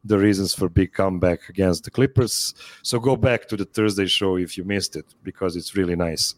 the 0.04 0.18
reasons 0.18 0.54
for 0.54 0.70
big 0.70 0.92
comeback 0.94 1.48
against 1.50 1.84
the 1.84 1.92
Clippers. 1.92 2.56
So 2.82 3.00
go 3.00 3.16
back 3.16 3.48
to 3.50 3.58
the 3.58 3.66
Thursday 3.66 4.08
show 4.08 4.38
if 4.38 4.58
you 4.58 4.64
missed 4.64 4.96
it 4.96 5.06
because 5.24 5.56
it's 5.56 5.76
really 5.76 5.96
nice. 5.96 6.36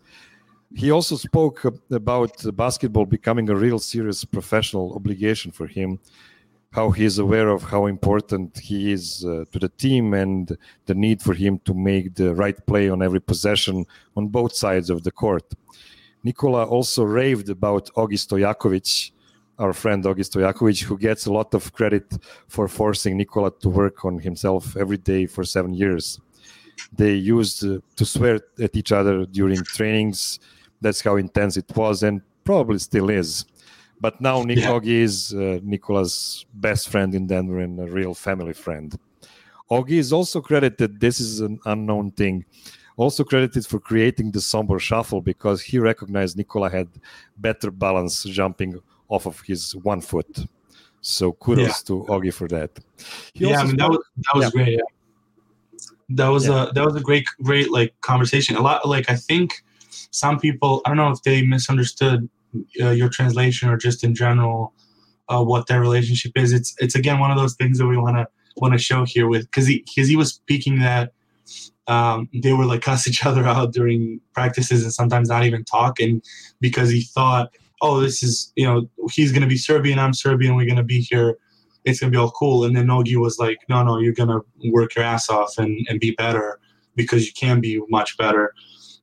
He 0.74 0.92
also 0.92 1.16
spoke 1.16 1.64
about 1.92 2.44
basketball 2.56 3.06
becoming 3.06 3.50
a 3.50 3.56
real 3.56 3.80
serious 3.80 4.26
professional 4.26 4.94
obligation 4.94 5.52
for 5.52 5.68
him 5.68 6.00
how 6.76 6.92
he 6.92 7.06
is 7.06 7.20
aware 7.20 7.48
of 7.48 7.64
how 7.64 7.86
important 7.86 8.60
he 8.60 8.92
is 8.92 9.24
uh, 9.24 9.46
to 9.50 9.58
the 9.58 9.70
team 9.70 10.14
and 10.14 10.58
the 10.88 10.94
need 10.94 11.22
for 11.22 11.34
him 11.34 11.58
to 11.60 11.74
make 11.74 12.14
the 12.16 12.36
right 12.36 12.60
play 12.68 12.90
on 12.90 13.02
every 13.02 13.22
possession 13.22 13.86
on 14.18 14.28
both 14.28 14.54
sides 14.54 14.90
of 14.90 15.02
the 15.04 15.12
court. 15.12 15.46
Nikola 16.26 16.66
also 16.66 17.06
raved 17.06 17.50
about 17.50 17.90
Ogi 17.96 18.20
Stojakovic, 18.26 19.12
our 19.58 19.72
friend 19.72 20.04
Ogi 20.04 20.26
Stojakovic, 20.30 20.84
who 20.84 20.98
gets 20.98 21.28
a 21.28 21.32
lot 21.32 21.54
of 21.54 21.72
credit 21.72 22.08
for 22.50 22.68
forcing 22.68 23.16
Nikola 23.16 23.52
to 23.62 23.70
work 23.70 24.04
on 24.04 24.20
himself 24.20 24.76
every 24.76 24.98
day 24.98 25.26
for 25.28 25.46
seven 25.46 25.74
years. 25.74 26.20
They 26.92 27.14
used 27.14 27.66
uh, 27.66 27.80
to 27.96 28.06
swear 28.06 28.42
at 28.60 28.76
each 28.76 28.92
other 28.92 29.26
during 29.26 29.64
trainings. 29.64 30.40
That's 30.82 31.00
how 31.00 31.16
intense 31.16 31.56
it 31.56 31.72
was 31.74 32.04
and 32.04 32.22
probably 32.44 32.80
still 32.80 33.10
is. 33.10 33.46
But 34.00 34.22
now 34.22 34.42
Nick 34.50 34.60
yeah. 34.60 34.72
Ogi 34.72 35.02
is 35.02 35.34
uh, 35.34 35.60
Nikola's 35.64 36.46
best 36.54 36.90
friend 36.90 37.14
in 37.16 37.28
Denver 37.28 37.60
and 37.60 37.80
a 37.80 37.86
real 37.86 38.14
family 38.14 38.54
friend. 38.54 38.98
Ogi 39.72 39.98
is 39.98 40.14
also 40.14 40.42
credited, 40.42 41.00
this 41.00 41.20
is 41.20 41.40
an 41.40 41.60
unknown 41.66 42.12
thing, 42.12 42.46
also 42.98 43.24
credited 43.24 43.66
for 43.66 43.80
creating 43.80 44.32
the 44.32 44.40
Sombor 44.40 44.80
shuffle 44.80 45.22
because 45.22 45.62
he 45.62 45.80
recognized 45.80 46.38
Nikola 46.38 46.70
had 46.70 46.88
better 47.38 47.72
balance 47.72 48.24
jumping 48.24 48.80
off 49.10 49.26
of 49.26 49.42
his 49.42 49.76
one 49.78 50.02
foot. 50.02 50.46
So 51.02 51.34
kudos 51.34 51.68
yeah. 51.68 51.74
to 51.88 52.06
Ogi 52.10 52.34
for 52.34 52.48
that. 52.48 52.72
He 53.34 53.48
yeah, 53.50 53.62
I 53.62 53.66
mean, 53.66 53.78
that 53.78 53.90
was, 53.90 54.00
that 54.18 54.36
was 54.36 54.44
yeah. 54.46 54.50
great. 54.52 54.74
Yeah. 54.74 54.82
That 56.10 56.28
was 56.30 56.48
a 56.48 56.72
that 56.74 56.86
was 56.86 56.96
a 56.96 57.00
great 57.00 57.26
great 57.44 57.72
like 57.72 58.00
conversation. 58.02 58.56
A 58.56 58.62
lot 58.62 58.88
like 58.88 59.10
I 59.10 59.16
think 59.16 59.64
some 60.12 60.40
people 60.40 60.82
I 60.86 60.90
don't 60.90 60.98
know 60.98 61.12
if 61.12 61.22
they 61.24 61.44
misunderstood 61.44 62.30
uh, 62.82 62.92
your 62.92 63.10
translation 63.10 63.70
or 63.70 63.78
just 63.78 64.04
in 64.04 64.16
general 64.16 64.74
uh, 65.30 65.44
what 65.44 65.68
their 65.68 65.82
relationship 65.82 66.32
is. 66.36 66.54
It's 66.54 66.76
it's 66.80 66.96
again 66.96 67.20
one 67.20 67.32
of 67.32 67.38
those 67.38 67.56
things 67.56 67.78
that 67.78 67.88
we 67.88 67.98
want 67.98 68.18
to 68.18 68.28
want 68.58 68.74
to 68.74 68.78
show 68.78 69.06
here 69.06 69.28
with 69.28 69.44
because 69.44 69.68
he 69.68 69.84
because 69.86 70.08
he 70.08 70.16
was 70.16 70.34
speaking 70.34 70.80
that 70.80 71.14
um, 71.88 72.30
they 72.34 72.54
were 72.54 72.66
like 72.66 72.82
cuss 72.82 73.08
each 73.08 73.26
other 73.26 73.46
out 73.46 73.74
during 73.74 74.20
practices 74.34 74.84
and 74.84 74.94
sometimes 74.94 75.30
not 75.30 75.44
even 75.44 75.64
talk. 75.64 76.00
And 76.00 76.24
because 76.60 76.90
he 76.90 77.02
thought 77.02 77.52
oh 77.82 78.00
this 78.00 78.24
is 78.24 78.54
you 78.56 78.66
know 78.66 78.90
he's 79.12 79.32
gonna 79.32 79.48
be 79.48 79.58
Serbian 79.58 80.00
I'm 80.00 80.14
Serbian 80.14 80.56
we're 80.56 80.68
gonna 80.68 80.84
be 80.84 81.02
here 81.02 81.38
it's 81.84 82.00
gonna 82.00 82.12
be 82.12 82.18
all 82.18 82.32
cool. 82.32 82.66
And 82.66 82.76
then 82.76 82.88
Ogi 82.88 83.16
was 83.16 83.40
like 83.40 83.58
no 83.70 83.84
no 83.84 84.00
you're 84.00 84.14
gonna 84.14 84.42
work 84.72 84.96
your 84.96 85.06
ass 85.06 85.30
off 85.30 85.58
and, 85.58 85.86
and 85.90 86.00
be 86.00 86.12
better 86.12 86.60
because 86.96 87.26
you 87.28 87.34
can 87.34 87.60
be 87.60 87.82
much 87.90 88.18
better. 88.18 88.54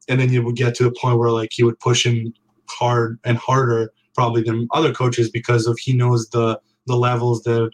And 0.09 0.20
then 0.20 0.32
you 0.32 0.42
would 0.42 0.57
get 0.57 0.74
to 0.76 0.84
the 0.84 0.92
point 0.92 1.18
where 1.18 1.30
like 1.30 1.50
he 1.53 1.62
would 1.62 1.78
push 1.78 2.05
him 2.05 2.34
hard 2.73 3.18
and 3.25 3.39
harder 3.39 3.93
probably 4.14 4.43
than 4.43 4.68
other 4.73 4.93
coaches 4.93 5.31
because 5.31 5.66
of 5.66 5.79
he 5.79 5.93
knows 5.93 6.29
the 6.31 6.61
the 6.87 6.97
levels 6.97 7.43
that 7.43 7.70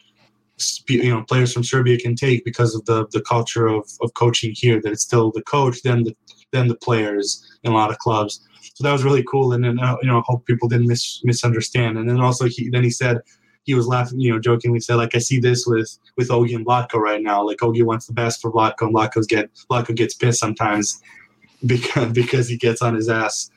you 0.88 1.10
know 1.10 1.22
players 1.22 1.52
from 1.52 1.64
Serbia 1.64 1.98
can 1.98 2.14
take 2.14 2.44
because 2.44 2.74
of 2.74 2.84
the 2.86 3.06
the 3.12 3.22
culture 3.22 3.66
of, 3.66 3.88
of 4.00 4.12
coaching 4.14 4.52
here 4.54 4.80
that 4.80 4.92
it's 4.92 5.02
still 5.02 5.30
the 5.30 5.42
coach 5.42 5.82
then 5.82 6.04
the 6.04 6.14
then 6.52 6.68
the 6.68 6.76
players 6.76 7.46
in 7.62 7.72
a 7.72 7.74
lot 7.74 7.90
of 7.90 7.98
clubs. 7.98 8.40
So 8.74 8.84
that 8.84 8.92
was 8.92 9.04
really 9.04 9.24
cool 9.24 9.52
and 9.52 9.64
then 9.64 9.78
uh, 9.78 9.96
you 10.02 10.08
know 10.08 10.18
I 10.18 10.22
hope 10.24 10.46
people 10.46 10.68
didn't 10.68 10.88
mis- 10.88 11.20
misunderstand. 11.24 11.98
And 11.98 12.08
then 12.08 12.20
also 12.20 12.46
he 12.46 12.68
then 12.70 12.84
he 12.84 12.90
said 12.90 13.18
he 13.64 13.74
was 13.74 13.86
laughing 13.86 14.20
you 14.20 14.32
know 14.32 14.40
jokingly 14.40 14.80
said 14.80 14.96
like 14.96 15.14
I 15.14 15.18
see 15.18 15.38
this 15.38 15.66
with 15.66 15.98
with 16.16 16.28
Ogi 16.28 16.54
and 16.54 16.66
Vlatko 16.66 16.94
right 16.94 17.22
now. 17.22 17.44
Like 17.44 17.58
Ogi 17.58 17.84
wants 17.84 18.06
the 18.06 18.12
best 18.12 18.40
for 18.40 18.50
Vlatko 18.50 18.82
and 18.82 18.94
Vlatko's 18.94 19.26
get 19.26 19.50
Vlatko 19.70 19.94
gets 19.94 20.14
pissed 20.14 20.40
sometimes 20.40 21.00
because 21.66 22.12
because 22.12 22.48
he 22.48 22.56
gets 22.56 22.82
on 22.82 22.94
his 22.94 23.08
ass 23.08 23.50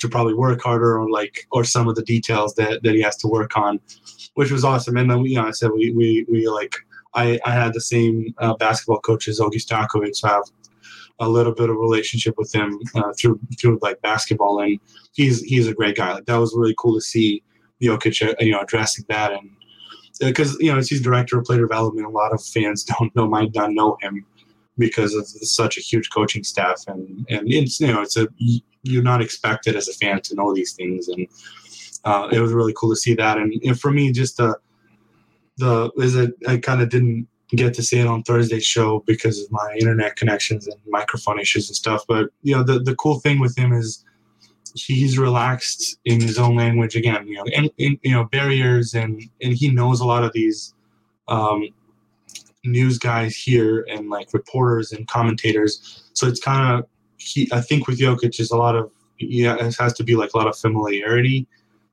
to 0.00 0.08
probably 0.08 0.34
work 0.34 0.62
harder 0.62 0.98
on 0.98 1.10
like 1.10 1.46
or 1.52 1.64
some 1.64 1.88
of 1.88 1.94
the 1.94 2.02
details 2.02 2.54
that, 2.54 2.82
that 2.82 2.94
he 2.94 3.02
has 3.02 3.16
to 3.16 3.28
work 3.28 3.56
on, 3.56 3.80
which 4.34 4.50
was 4.50 4.64
awesome. 4.64 4.96
And 4.96 5.10
then 5.10 5.24
you 5.24 5.36
know 5.36 5.46
I 5.46 5.50
said 5.52 5.70
we 5.72 5.92
we, 5.92 6.26
we 6.28 6.48
like 6.48 6.74
I, 7.14 7.40
I 7.44 7.50
had 7.52 7.72
the 7.72 7.80
same 7.80 8.34
uh, 8.38 8.54
basketball 8.54 9.00
coach 9.00 9.26
as 9.28 9.40
Ogi 9.40 9.54
Stojakovic, 9.54 10.14
so 10.14 10.28
I 10.28 10.32
have 10.32 10.44
a 11.18 11.28
little 11.28 11.54
bit 11.54 11.70
of 11.70 11.76
relationship 11.76 12.34
with 12.36 12.54
him 12.54 12.78
uh, 12.94 13.12
through 13.18 13.40
through 13.58 13.78
like 13.82 14.00
basketball, 14.02 14.60
and 14.60 14.78
he's 15.12 15.42
he's 15.42 15.66
a 15.66 15.74
great 15.74 15.96
guy. 15.96 16.14
Like 16.14 16.26
that 16.26 16.36
was 16.36 16.54
really 16.54 16.74
cool 16.78 16.94
to 16.94 17.00
see 17.00 17.42
Jokic, 17.82 18.28
uh, 18.28 18.34
you 18.40 18.52
know, 18.52 18.60
addressing 18.60 19.04
that, 19.08 19.32
and 19.32 19.50
because 20.20 20.54
uh, 20.54 20.58
you 20.60 20.72
know 20.72 20.78
he's 20.78 21.00
director 21.00 21.38
of 21.38 21.44
player 21.44 21.60
development, 21.60 22.06
a 22.06 22.10
lot 22.10 22.32
of 22.32 22.44
fans 22.44 22.84
don't 22.98 23.14
know 23.16 23.26
might 23.26 23.54
not 23.54 23.72
know 23.72 23.96
him 24.02 24.26
because 24.78 25.14
of 25.14 25.26
such 25.26 25.78
a 25.78 25.80
huge 25.80 26.10
coaching 26.10 26.44
staff, 26.44 26.84
and 26.86 27.26
and 27.28 27.52
it's 27.52 27.80
you 27.80 27.88
know 27.88 28.02
it's 28.02 28.16
a 28.16 28.28
you're 28.82 29.02
not 29.02 29.20
expected 29.20 29.76
as 29.76 29.88
a 29.88 29.92
fan 29.94 30.20
to 30.22 30.34
know 30.34 30.54
these 30.54 30.74
things, 30.74 31.08
and 31.08 31.26
uh, 32.04 32.28
it 32.32 32.40
was 32.40 32.52
really 32.52 32.74
cool 32.76 32.90
to 32.90 32.96
see 32.96 33.14
that. 33.14 33.38
And, 33.38 33.52
and 33.64 33.78
for 33.78 33.90
me, 33.90 34.12
just 34.12 34.36
the 34.36 34.56
the 35.58 35.90
is 35.96 36.14
it 36.16 36.34
I 36.46 36.58
kind 36.58 36.82
of 36.82 36.88
didn't 36.88 37.28
get 37.50 37.74
to 37.74 37.82
see 37.82 37.98
it 37.98 38.06
on 38.06 38.22
Thursday's 38.22 38.64
show 38.64 39.02
because 39.06 39.40
of 39.40 39.50
my 39.50 39.76
internet 39.78 40.16
connections 40.16 40.66
and 40.66 40.76
microphone 40.86 41.38
issues 41.38 41.68
and 41.68 41.76
stuff. 41.76 42.04
But 42.08 42.30
you 42.42 42.54
know, 42.56 42.62
the 42.62 42.78
the 42.78 42.94
cool 42.96 43.20
thing 43.20 43.40
with 43.40 43.56
him 43.56 43.72
is 43.72 44.04
he's 44.74 45.18
relaxed 45.18 45.98
in 46.04 46.20
his 46.20 46.38
own 46.38 46.56
language 46.56 46.96
again. 46.96 47.26
You 47.26 47.36
know, 47.36 47.44
and, 47.56 47.70
and 47.78 47.98
you 48.02 48.12
know 48.12 48.24
barriers 48.24 48.94
and 48.94 49.22
and 49.40 49.54
he 49.54 49.70
knows 49.70 50.00
a 50.00 50.06
lot 50.06 50.24
of 50.24 50.32
these. 50.32 50.74
Um, 51.28 51.68
news 52.66 52.98
guys 52.98 53.36
here 53.36 53.86
and 53.90 54.10
like 54.10 54.32
reporters 54.32 54.92
and 54.92 55.06
commentators 55.08 56.10
so 56.12 56.26
it's 56.26 56.40
kind 56.40 56.78
of 56.78 56.88
he, 57.18 57.48
I 57.52 57.60
think 57.60 57.86
with 57.86 57.98
Jokic 57.98 58.38
is 58.40 58.50
a 58.50 58.56
lot 58.56 58.76
of 58.76 58.90
yeah, 59.18 59.56
it 59.56 59.76
has 59.76 59.92
to 59.94 60.04
be 60.04 60.14
like 60.14 60.34
a 60.34 60.36
lot 60.36 60.46
of 60.46 60.56
familiarity 60.56 61.46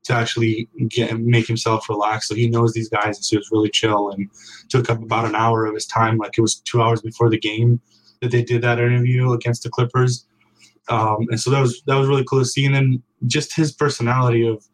to 0.03 0.13
actually 0.13 0.67
get 0.89 1.17
make 1.19 1.47
himself 1.47 1.87
relax. 1.89 2.27
So 2.27 2.35
he 2.35 2.49
knows 2.49 2.73
these 2.73 2.89
guys, 2.89 3.17
and 3.17 3.25
so 3.25 3.35
he 3.35 3.37
was 3.37 3.49
really 3.51 3.69
chill 3.69 4.09
and 4.11 4.29
took 4.69 4.89
up 4.89 5.01
about 5.01 5.25
an 5.25 5.35
hour 5.35 5.65
of 5.65 5.73
his 5.73 5.85
time. 5.85 6.17
Like 6.17 6.37
it 6.37 6.41
was 6.41 6.55
two 6.55 6.81
hours 6.81 7.01
before 7.01 7.29
the 7.29 7.39
game 7.39 7.79
that 8.21 8.31
they 8.31 8.43
did 8.43 8.61
that 8.61 8.79
interview 8.79 9.31
against 9.31 9.63
the 9.63 9.69
Clippers, 9.69 10.25
um, 10.89 11.27
and 11.29 11.39
so 11.39 11.49
that 11.51 11.61
was 11.61 11.81
that 11.87 11.95
was 11.95 12.07
really 12.07 12.25
cool 12.25 12.39
to 12.39 12.45
see. 12.45 12.65
And 12.65 12.75
then 12.75 13.03
just 13.27 13.55
his 13.55 13.71
personality 13.71 14.45
of 14.45 14.65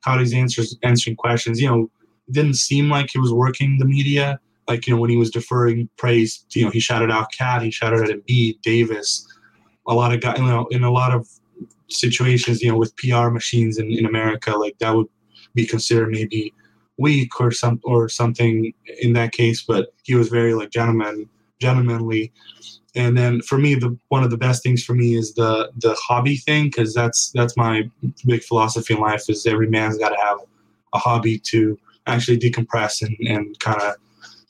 how 0.00 0.18
he's 0.18 0.32
answers 0.32 0.76
answering 0.82 1.16
questions. 1.16 1.60
You 1.60 1.68
know, 1.68 1.90
didn't 2.30 2.54
seem 2.54 2.88
like 2.88 3.10
he 3.12 3.18
was 3.18 3.32
working 3.32 3.78
the 3.78 3.86
media. 3.86 4.38
Like 4.68 4.86
you 4.86 4.94
know 4.94 5.00
when 5.00 5.10
he 5.10 5.16
was 5.16 5.30
deferring 5.30 5.88
praise, 5.96 6.44
you 6.50 6.64
know 6.64 6.70
he 6.70 6.80
shouted 6.80 7.10
out 7.10 7.32
KAT, 7.36 7.62
he 7.62 7.70
shouted 7.70 8.02
out 8.02 8.08
Embiid, 8.08 8.60
Davis 8.62 9.26
a 9.86 9.94
lot 9.94 10.12
of 10.12 10.20
guys, 10.20 10.38
you 10.38 10.44
know, 10.44 10.66
in 10.70 10.82
a 10.84 10.90
lot 10.90 11.12
of 11.12 11.28
situations, 11.88 12.62
you 12.62 12.70
know, 12.70 12.76
with 12.76 12.96
PR 12.96 13.28
machines 13.28 13.78
in, 13.78 13.90
in 13.92 14.06
America, 14.06 14.52
like 14.52 14.78
that 14.78 14.94
would 14.94 15.06
be 15.54 15.66
considered 15.66 16.10
maybe 16.10 16.52
weak 16.98 17.40
or 17.40 17.50
some 17.50 17.80
or 17.84 18.08
something 18.08 18.72
in 19.00 19.12
that 19.12 19.32
case. 19.32 19.62
But 19.62 19.92
he 20.02 20.14
was 20.14 20.28
very 20.28 20.54
like 20.54 20.70
gentleman, 20.70 21.28
gentlemanly. 21.60 22.32
And 22.94 23.16
then 23.16 23.42
for 23.42 23.58
me, 23.58 23.74
the 23.74 23.96
one 24.08 24.24
of 24.24 24.30
the 24.30 24.38
best 24.38 24.62
things 24.62 24.82
for 24.82 24.94
me 24.94 25.14
is 25.14 25.34
the 25.34 25.70
the 25.76 25.94
hobby 25.94 26.36
thing 26.36 26.64
because 26.64 26.94
that's 26.94 27.30
that's 27.32 27.56
my 27.56 27.88
big 28.24 28.42
philosophy 28.42 28.94
in 28.94 29.00
life 29.00 29.28
is 29.28 29.46
every 29.46 29.68
man's 29.68 29.98
got 29.98 30.10
to 30.10 30.16
have 30.16 30.38
a 30.94 30.98
hobby 30.98 31.38
to 31.38 31.78
actually 32.06 32.38
decompress 32.38 33.02
and, 33.02 33.16
and 33.28 33.58
kind 33.58 33.80
of 33.82 33.96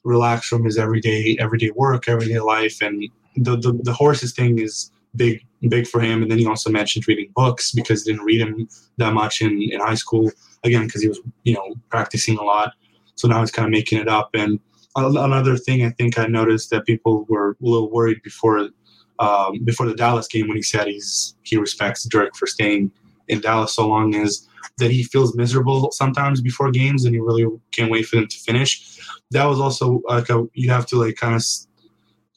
relax 0.06 0.46
from 0.46 0.64
his 0.64 0.78
everyday 0.78 1.36
everyday 1.38 1.70
work, 1.70 2.08
everyday 2.08 2.38
life. 2.40 2.80
And 2.80 3.02
the, 3.36 3.56
the 3.56 3.78
the 3.82 3.92
horses 3.92 4.32
thing 4.32 4.58
is 4.58 4.90
big 5.14 5.44
big 5.68 5.86
for 5.86 6.00
him. 6.00 6.22
And 6.22 6.30
then 6.30 6.38
he 6.38 6.46
also 6.46 6.70
mentioned 6.70 7.06
reading 7.08 7.30
books 7.34 7.72
because 7.72 8.04
he 8.04 8.12
didn't 8.12 8.24
read 8.24 8.40
them 8.40 8.68
that 8.98 9.12
much 9.12 9.42
in, 9.42 9.60
in 9.70 9.80
high 9.80 9.94
school. 9.94 10.30
Again, 10.64 10.86
because 10.86 11.02
he 11.02 11.08
was 11.08 11.20
you 11.44 11.54
know 11.54 11.74
practicing 11.90 12.38
a 12.38 12.42
lot. 12.42 12.72
So 13.16 13.28
now 13.28 13.40
he's 13.40 13.50
kind 13.50 13.66
of 13.66 13.72
making 13.72 13.98
it 13.98 14.08
up. 14.08 14.30
And 14.34 14.60
another 14.96 15.56
thing 15.56 15.84
I 15.84 15.90
think 15.90 16.18
I 16.18 16.26
noticed 16.26 16.70
that 16.70 16.86
people 16.86 17.26
were 17.28 17.50
a 17.50 17.54
little 17.60 17.90
worried 17.90 18.22
before 18.22 18.68
um, 19.18 19.64
before 19.64 19.86
the 19.86 19.94
Dallas 19.94 20.28
game 20.28 20.48
when 20.48 20.56
he 20.56 20.62
said 20.62 20.86
he's 20.86 21.34
he 21.42 21.56
respects 21.56 22.04
Dirk 22.04 22.36
for 22.36 22.46
staying 22.46 22.90
in 23.28 23.40
Dallas 23.40 23.74
so 23.74 23.88
long 23.88 24.14
is 24.14 24.45
that 24.78 24.90
he 24.90 25.04
feels 25.04 25.36
miserable 25.36 25.90
sometimes 25.92 26.40
before 26.40 26.70
games 26.70 27.04
and 27.04 27.14
he 27.14 27.20
really 27.20 27.46
can't 27.72 27.90
wait 27.90 28.06
for 28.06 28.16
them 28.16 28.28
to 28.28 28.38
finish. 28.38 28.98
That 29.30 29.44
was 29.44 29.60
also 29.60 30.02
like 30.06 30.28
a, 30.30 30.46
you 30.54 30.70
have 30.70 30.86
to 30.86 30.96
like 30.96 31.16
kind 31.16 31.34
of 31.34 31.42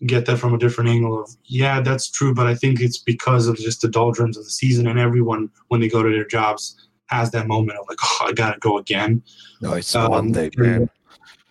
get 0.05 0.25
that 0.25 0.37
from 0.37 0.53
a 0.53 0.57
different 0.57 0.89
angle 0.89 1.21
of 1.21 1.29
yeah 1.43 1.81
that's 1.81 2.09
true 2.09 2.33
but 2.33 2.47
i 2.47 2.55
think 2.55 2.79
it's 2.79 2.99
because 2.99 3.47
of 3.47 3.57
just 3.57 3.81
the 3.81 3.87
doldrums 3.89 4.37
of 4.37 4.45
the 4.45 4.49
season 4.49 4.87
and 4.87 4.97
everyone 4.97 5.49
when 5.67 5.81
they 5.81 5.89
go 5.89 6.01
to 6.01 6.09
their 6.09 6.25
jobs 6.25 6.87
has 7.07 7.31
that 7.31 7.47
moment 7.47 7.77
of 7.77 7.85
like 7.89 7.97
oh 8.01 8.27
i 8.27 8.31
gotta 8.31 8.57
go 8.59 8.77
again 8.77 9.21
no 9.59 9.73
it's 9.73 9.93
um, 9.95 10.09
monday 10.09 10.49
man 10.55 10.89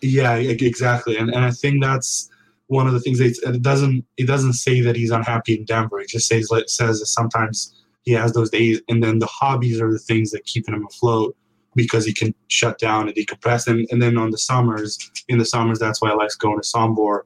yeah 0.01 0.33
exactly 0.33 1.15
and, 1.15 1.29
and 1.29 1.45
i 1.45 1.51
think 1.51 1.79
that's 1.79 2.31
one 2.69 2.85
of 2.85 2.93
the 2.93 2.99
things 2.99 3.17
that 3.17 3.55
it 3.55 3.61
doesn't 3.61 4.05
it 4.17 4.27
doesn't 4.27 4.53
say 4.53 4.79
that 4.79 4.95
he's 4.95 5.09
unhappy 5.09 5.55
in 5.55 5.65
Denver. 5.65 5.99
It 5.99 6.07
just 6.07 6.27
says 6.27 6.49
it 6.51 6.69
says 6.69 6.99
that 6.99 7.07
sometimes 7.07 7.78
he 8.03 8.11
has 8.13 8.33
those 8.33 8.49
days, 8.49 8.81
and 8.87 9.03
then 9.03 9.19
the 9.19 9.27
hobbies 9.27 9.81
are 9.81 9.91
the 9.91 9.99
things 9.99 10.31
that 10.31 10.45
keeping 10.45 10.73
him 10.73 10.85
afloat 10.85 11.35
because 11.75 12.05
he 12.05 12.13
can 12.13 12.33
shut 12.47 12.79
down 12.79 13.07
and 13.07 13.15
decompress. 13.15 13.67
And, 13.67 13.87
and 13.91 14.01
then 14.01 14.17
on 14.17 14.31
the 14.31 14.37
summers, 14.37 14.97
in 15.27 15.37
the 15.37 15.45
summers, 15.45 15.79
that's 15.79 16.01
why 16.01 16.09
I 16.09 16.15
like 16.15 16.31
going 16.39 16.59
to 16.59 16.67
Sombor. 16.67 17.21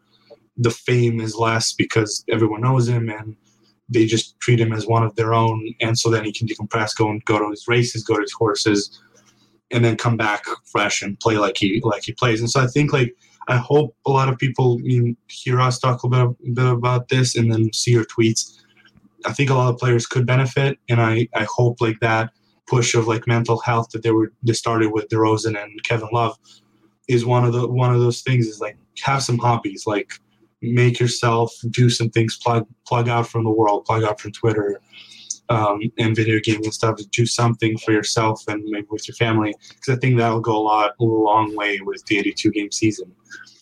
The 0.57 0.71
fame 0.71 1.19
is 1.19 1.35
less 1.35 1.73
because 1.73 2.23
everyone 2.29 2.61
knows 2.61 2.87
him 2.87 3.09
and 3.09 3.35
they 3.89 4.05
just 4.05 4.39
treat 4.39 4.59
him 4.59 4.73
as 4.73 4.85
one 4.85 5.03
of 5.03 5.15
their 5.15 5.33
own. 5.33 5.73
And 5.81 5.97
so 5.97 6.09
then 6.09 6.25
he 6.25 6.33
can 6.33 6.47
decompress, 6.47 6.95
go 6.95 7.09
and 7.09 7.23
go 7.25 7.39
to 7.39 7.49
his 7.49 7.67
races, 7.67 8.03
go 8.03 8.15
to 8.15 8.21
his 8.21 8.33
horses, 8.33 9.01
and 9.71 9.83
then 9.83 9.97
come 9.97 10.17
back 10.17 10.45
fresh 10.65 11.01
and 11.01 11.19
play 11.19 11.37
like 11.37 11.57
he 11.57 11.81
like 11.83 12.03
he 12.03 12.11
plays. 12.13 12.39
And 12.39 12.49
so 12.49 12.61
I 12.61 12.67
think 12.67 12.93
like 12.93 13.15
I 13.47 13.57
hope 13.57 13.95
a 14.05 14.11
lot 14.11 14.29
of 14.29 14.37
people 14.37 14.79
hear 15.27 15.59
us 15.59 15.79
talk 15.79 16.03
a 16.03 16.07
bit, 16.07 16.19
a 16.19 16.51
bit 16.53 16.65
about 16.65 17.09
this 17.09 17.35
and 17.35 17.51
then 17.51 17.73
see 17.73 17.91
your 17.91 18.05
tweets. 18.05 18.59
I 19.25 19.33
think 19.33 19.49
a 19.49 19.53
lot 19.53 19.73
of 19.73 19.79
players 19.79 20.05
could 20.05 20.25
benefit, 20.25 20.77
and 20.89 21.01
I, 21.01 21.27
I 21.33 21.43
hope 21.43 21.81
like 21.81 21.99
that 22.01 22.31
push 22.67 22.95
of 22.95 23.07
like 23.07 23.27
mental 23.27 23.59
health 23.59 23.89
that 23.89 24.03
they 24.03 24.11
were 24.11 24.31
they 24.43 24.53
started 24.53 24.91
with 24.91 25.09
DeRozan 25.09 25.61
and 25.61 25.83
Kevin 25.83 26.09
Love 26.11 26.37
is 27.07 27.25
one 27.25 27.43
of 27.43 27.53
the 27.53 27.67
one 27.67 27.93
of 27.93 27.99
those 27.99 28.21
things 28.21 28.47
is 28.47 28.61
like 28.61 28.77
have 29.03 29.21
some 29.21 29.37
hobbies 29.37 29.85
like 29.85 30.13
make 30.61 30.99
yourself 30.99 31.53
do 31.71 31.89
some 31.89 32.09
things 32.09 32.37
plug 32.37 32.65
plug 32.87 33.09
out 33.09 33.27
from 33.27 33.43
the 33.43 33.49
world 33.49 33.85
plug 33.85 34.03
out 34.03 34.19
from 34.19 34.31
Twitter 34.31 34.79
um, 35.53 35.79
and 35.97 36.15
video 36.15 36.39
gaming 36.43 36.65
and 36.65 36.73
stuff 36.73 36.95
to 36.97 37.05
do 37.07 37.25
something 37.25 37.77
for 37.77 37.91
yourself 37.91 38.43
and 38.47 38.63
maybe 38.65 38.87
with 38.89 39.07
your 39.07 39.15
family 39.15 39.53
because 39.69 39.95
I 39.95 39.99
think 39.99 40.17
that'll 40.17 40.41
go 40.41 40.57
a 40.57 40.63
lot 40.71 40.91
a 40.99 41.03
long 41.03 41.55
way 41.55 41.79
with 41.81 42.03
the 42.05 42.17
82 42.19 42.51
game 42.51 42.71
season. 42.71 43.11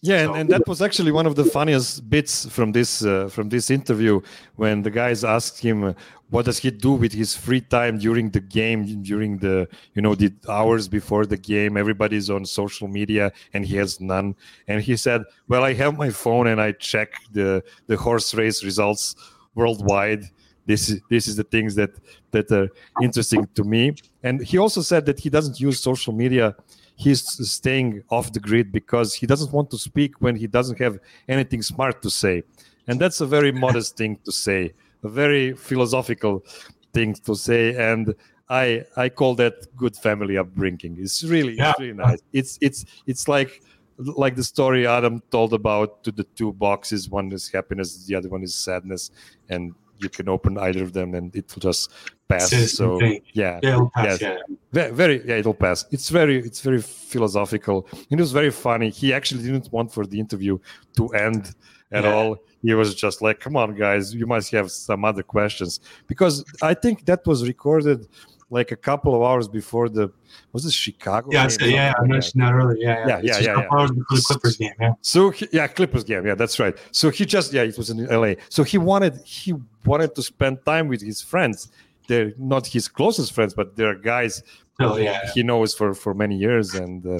Yeah, 0.03 0.21
and, 0.23 0.35
and 0.35 0.49
that 0.49 0.67
was 0.67 0.81
actually 0.81 1.11
one 1.11 1.27
of 1.27 1.35
the 1.35 1.45
funniest 1.45 2.09
bits 2.09 2.47
from 2.47 2.71
this 2.71 3.05
uh, 3.05 3.27
from 3.27 3.49
this 3.49 3.69
interview 3.69 4.19
when 4.55 4.81
the 4.81 4.89
guys 4.89 5.23
asked 5.23 5.59
him 5.61 5.83
uh, 5.83 5.93
what 6.31 6.45
does 6.45 6.57
he 6.57 6.71
do 6.71 6.93
with 6.93 7.13
his 7.13 7.35
free 7.35 7.61
time 7.61 7.99
during 7.99 8.31
the 8.31 8.39
game, 8.39 9.03
during 9.03 9.37
the 9.37 9.67
you 9.93 10.01
know 10.01 10.15
the 10.15 10.33
hours 10.49 10.87
before 10.87 11.27
the 11.27 11.37
game. 11.37 11.77
Everybody's 11.77 12.31
on 12.31 12.45
social 12.45 12.87
media 12.87 13.31
and 13.53 13.63
he 13.63 13.75
has 13.75 14.01
none. 14.01 14.33
And 14.67 14.81
he 14.81 14.95
said, 14.97 15.21
"Well, 15.47 15.63
I 15.63 15.73
have 15.73 15.95
my 15.95 16.09
phone 16.09 16.47
and 16.47 16.59
I 16.59 16.71
check 16.71 17.09
the 17.31 17.63
the 17.85 17.97
horse 17.97 18.33
race 18.33 18.63
results 18.63 19.15
worldwide." 19.53 20.23
This 20.65 20.89
is 20.89 21.01
this 21.09 21.27
is 21.27 21.35
the 21.35 21.43
things 21.43 21.75
that 21.75 21.91
that 22.31 22.51
are 22.51 22.69
interesting 23.01 23.47
to 23.55 23.63
me. 23.63 23.95
And 24.23 24.41
he 24.41 24.57
also 24.57 24.81
said 24.81 25.05
that 25.07 25.19
he 25.19 25.29
doesn't 25.29 25.59
use 25.59 25.79
social 25.79 26.13
media 26.13 26.55
he's 27.01 27.23
staying 27.49 28.03
off 28.09 28.31
the 28.31 28.39
grid 28.39 28.71
because 28.71 29.13
he 29.13 29.25
doesn't 29.25 29.51
want 29.51 29.69
to 29.71 29.77
speak 29.77 30.21
when 30.21 30.35
he 30.35 30.47
doesn't 30.47 30.79
have 30.79 30.99
anything 31.27 31.61
smart 31.61 32.01
to 32.01 32.09
say. 32.09 32.43
And 32.87 32.99
that's 32.99 33.21
a 33.21 33.25
very 33.25 33.51
modest 33.51 33.97
thing 33.97 34.17
to 34.25 34.31
say, 34.31 34.73
a 35.03 35.09
very 35.09 35.53
philosophical 35.53 36.45
thing 36.93 37.13
to 37.25 37.35
say. 37.35 37.75
And 37.75 38.13
I 38.49 38.83
I 38.97 39.09
call 39.09 39.35
that 39.35 39.55
good 39.75 39.95
family 39.95 40.37
upbringing. 40.37 40.97
It's 40.99 41.23
really 41.23 41.55
yeah. 41.57 41.71
it's 41.71 41.79
really 41.79 41.93
nice. 41.93 42.19
It's 42.33 42.57
it's 42.61 42.85
it's 43.07 43.27
like 43.27 43.61
like 43.97 44.35
the 44.35 44.43
story 44.43 44.87
Adam 44.87 45.21
told 45.31 45.53
about 45.53 46.03
to 46.03 46.11
the 46.11 46.25
two 46.35 46.51
boxes. 46.53 47.09
One 47.09 47.31
is 47.31 47.49
happiness, 47.49 48.05
the 48.05 48.15
other 48.15 48.29
one 48.29 48.43
is 48.43 48.55
sadness, 48.55 49.11
and 49.49 49.73
you 50.01 50.09
can 50.09 50.27
open 50.29 50.57
either 50.57 50.83
of 50.83 50.93
them 50.93 51.13
and 51.13 51.35
it 51.35 51.53
will 51.53 51.61
just 51.61 51.91
pass. 52.27 52.49
So 52.71 52.99
yeah, 53.33 53.59
yeah, 53.61 53.79
pass, 53.93 54.21
yeah. 54.21 54.37
Very, 54.71 54.91
very, 54.93 55.27
yeah, 55.27 55.35
it'll 55.35 55.53
pass. 55.53 55.85
It's 55.91 56.09
very, 56.09 56.37
it's 56.39 56.61
very 56.61 56.81
philosophical. 56.81 57.87
It 58.09 58.19
was 58.19 58.31
very 58.31 58.51
funny. 58.51 58.89
He 58.89 59.13
actually 59.13 59.43
didn't 59.43 59.71
want 59.71 59.93
for 59.93 60.05
the 60.05 60.19
interview 60.19 60.57
to 60.97 61.09
end 61.09 61.55
at 61.91 62.03
yeah. 62.03 62.13
all. 62.13 62.37
He 62.63 62.73
was 62.73 62.95
just 62.95 63.21
like, 63.21 63.39
"Come 63.39 63.55
on, 63.55 63.75
guys, 63.75 64.13
you 64.13 64.27
must 64.27 64.51
have 64.51 64.71
some 64.71 65.03
other 65.03 65.23
questions," 65.23 65.79
because 66.07 66.43
I 66.61 66.73
think 66.73 67.05
that 67.05 67.25
was 67.25 67.47
recorded 67.47 68.07
like 68.51 68.71
a 68.71 68.75
couple 68.75 69.15
of 69.15 69.21
hours 69.23 69.47
before 69.47 69.89
the 69.89 70.11
was 70.51 70.65
it 70.65 70.73
Chicago? 70.73 71.29
Yeah, 71.31 71.47
so, 71.47 71.65
yeah, 71.65 71.93
I 71.97 72.05
mentioned 72.05 72.43
that 72.43 72.53
earlier. 72.53 72.77
Yeah, 72.77 73.07
yeah, 73.07 73.07
yeah, 73.07 73.19
yeah. 73.23 73.39
yeah, 73.39 73.59
yeah. 73.59 73.67
hours 73.71 73.91
before 73.91 74.17
the 74.17 74.23
Clippers 74.27 74.57
game. 74.57 74.73
Yeah. 74.79 74.93
So 75.01 75.29
he, 75.31 75.47
yeah, 75.51 75.67
Clippers 75.67 76.03
game. 76.03 76.25
Yeah, 76.25 76.35
that's 76.35 76.59
right. 76.59 76.77
So 76.91 77.09
he 77.09 77.25
just 77.25 77.53
yeah, 77.53 77.63
it 77.63 77.77
was 77.77 77.89
in 77.89 78.05
LA. 78.05 78.33
So 78.49 78.63
he 78.63 78.77
wanted 78.77 79.15
he 79.23 79.53
wanted 79.85 80.13
to 80.15 80.21
spend 80.21 80.63
time 80.65 80.87
with 80.87 81.01
his 81.01 81.21
friends. 81.21 81.69
They're 82.07 82.33
not 82.37 82.67
his 82.67 82.87
closest 82.87 83.31
friends, 83.33 83.53
but 83.53 83.75
they're 83.75 83.95
guys 83.95 84.43
oh, 84.81 84.97
yeah. 84.97 85.31
he 85.33 85.43
knows 85.43 85.73
for 85.73 85.93
for 85.93 86.13
many 86.13 86.37
years, 86.37 86.75
and 86.75 87.05
uh, 87.05 87.19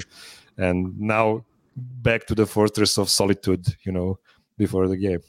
and 0.58 1.00
now 1.00 1.44
back 1.76 2.26
to 2.26 2.34
the 2.34 2.46
fortress 2.46 2.98
of 2.98 3.08
solitude. 3.08 3.66
You 3.84 3.92
know, 3.92 4.18
before 4.58 4.86
the 4.86 4.96
game. 4.96 5.20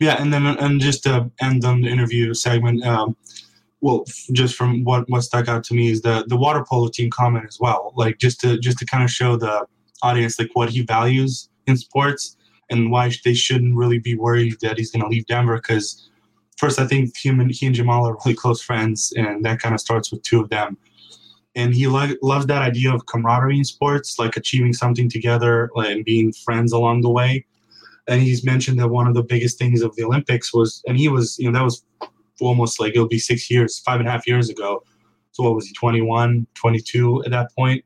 Yeah, 0.00 0.20
and 0.20 0.32
then 0.32 0.44
and 0.46 0.80
just 0.80 1.04
to 1.04 1.30
end 1.40 1.64
on 1.64 1.82
the 1.82 1.88
interview 1.88 2.34
segment. 2.34 2.84
Um, 2.84 3.16
well, 3.84 4.06
just 4.32 4.56
from 4.56 4.82
what 4.82 5.04
what 5.10 5.20
stuck 5.20 5.46
out 5.46 5.62
to 5.64 5.74
me 5.74 5.90
is 5.90 6.00
the 6.00 6.24
the 6.26 6.38
water 6.38 6.64
polo 6.66 6.88
team 6.88 7.10
comment 7.10 7.44
as 7.46 7.60
well. 7.60 7.92
Like 7.96 8.16
just 8.16 8.40
to 8.40 8.58
just 8.58 8.78
to 8.78 8.86
kind 8.86 9.04
of 9.04 9.10
show 9.10 9.36
the 9.36 9.66
audience 10.02 10.38
like 10.38 10.48
what 10.54 10.70
he 10.70 10.80
values 10.80 11.50
in 11.66 11.76
sports 11.76 12.38
and 12.70 12.90
why 12.90 13.12
they 13.26 13.34
shouldn't 13.34 13.76
really 13.76 13.98
be 13.98 14.14
worried 14.14 14.56
that 14.62 14.78
he's 14.78 14.90
going 14.90 15.02
to 15.02 15.08
leave 15.08 15.26
Denver. 15.26 15.56
Because 15.56 16.08
first, 16.56 16.78
I 16.78 16.86
think 16.86 17.14
him 17.14 17.40
and 17.40 17.50
he 17.50 17.66
and 17.66 17.74
Jamal 17.74 18.08
are 18.08 18.16
really 18.24 18.34
close 18.34 18.62
friends, 18.62 19.12
and 19.18 19.44
that 19.44 19.60
kind 19.60 19.74
of 19.74 19.82
starts 19.82 20.10
with 20.10 20.22
two 20.22 20.40
of 20.40 20.48
them. 20.48 20.78
And 21.54 21.74
he 21.74 21.86
lo- 21.86 22.16
loves 22.22 22.46
that 22.46 22.62
idea 22.62 22.90
of 22.90 23.04
camaraderie 23.04 23.58
in 23.58 23.64
sports, 23.64 24.18
like 24.18 24.38
achieving 24.38 24.72
something 24.72 25.10
together 25.10 25.70
and 25.76 26.06
being 26.06 26.32
friends 26.32 26.72
along 26.72 27.02
the 27.02 27.10
way. 27.10 27.44
And 28.08 28.22
he's 28.22 28.44
mentioned 28.46 28.78
that 28.80 28.88
one 28.88 29.06
of 29.06 29.14
the 29.14 29.22
biggest 29.22 29.58
things 29.58 29.82
of 29.82 29.94
the 29.94 30.04
Olympics 30.04 30.54
was, 30.54 30.82
and 30.86 30.96
he 30.96 31.08
was, 31.08 31.38
you 31.38 31.50
know, 31.50 31.58
that 31.58 31.64
was 31.64 31.84
almost 32.40 32.80
like 32.80 32.94
it'll 32.94 33.08
be 33.08 33.18
six 33.18 33.50
years, 33.50 33.78
five 33.80 34.00
and 34.00 34.08
a 34.08 34.12
half 34.12 34.26
years 34.26 34.48
ago. 34.48 34.82
So 35.32 35.44
what 35.44 35.54
was 35.54 35.66
he, 35.66 35.74
21, 35.74 36.46
22 36.54 37.24
at 37.24 37.30
that 37.30 37.54
point? 37.56 37.84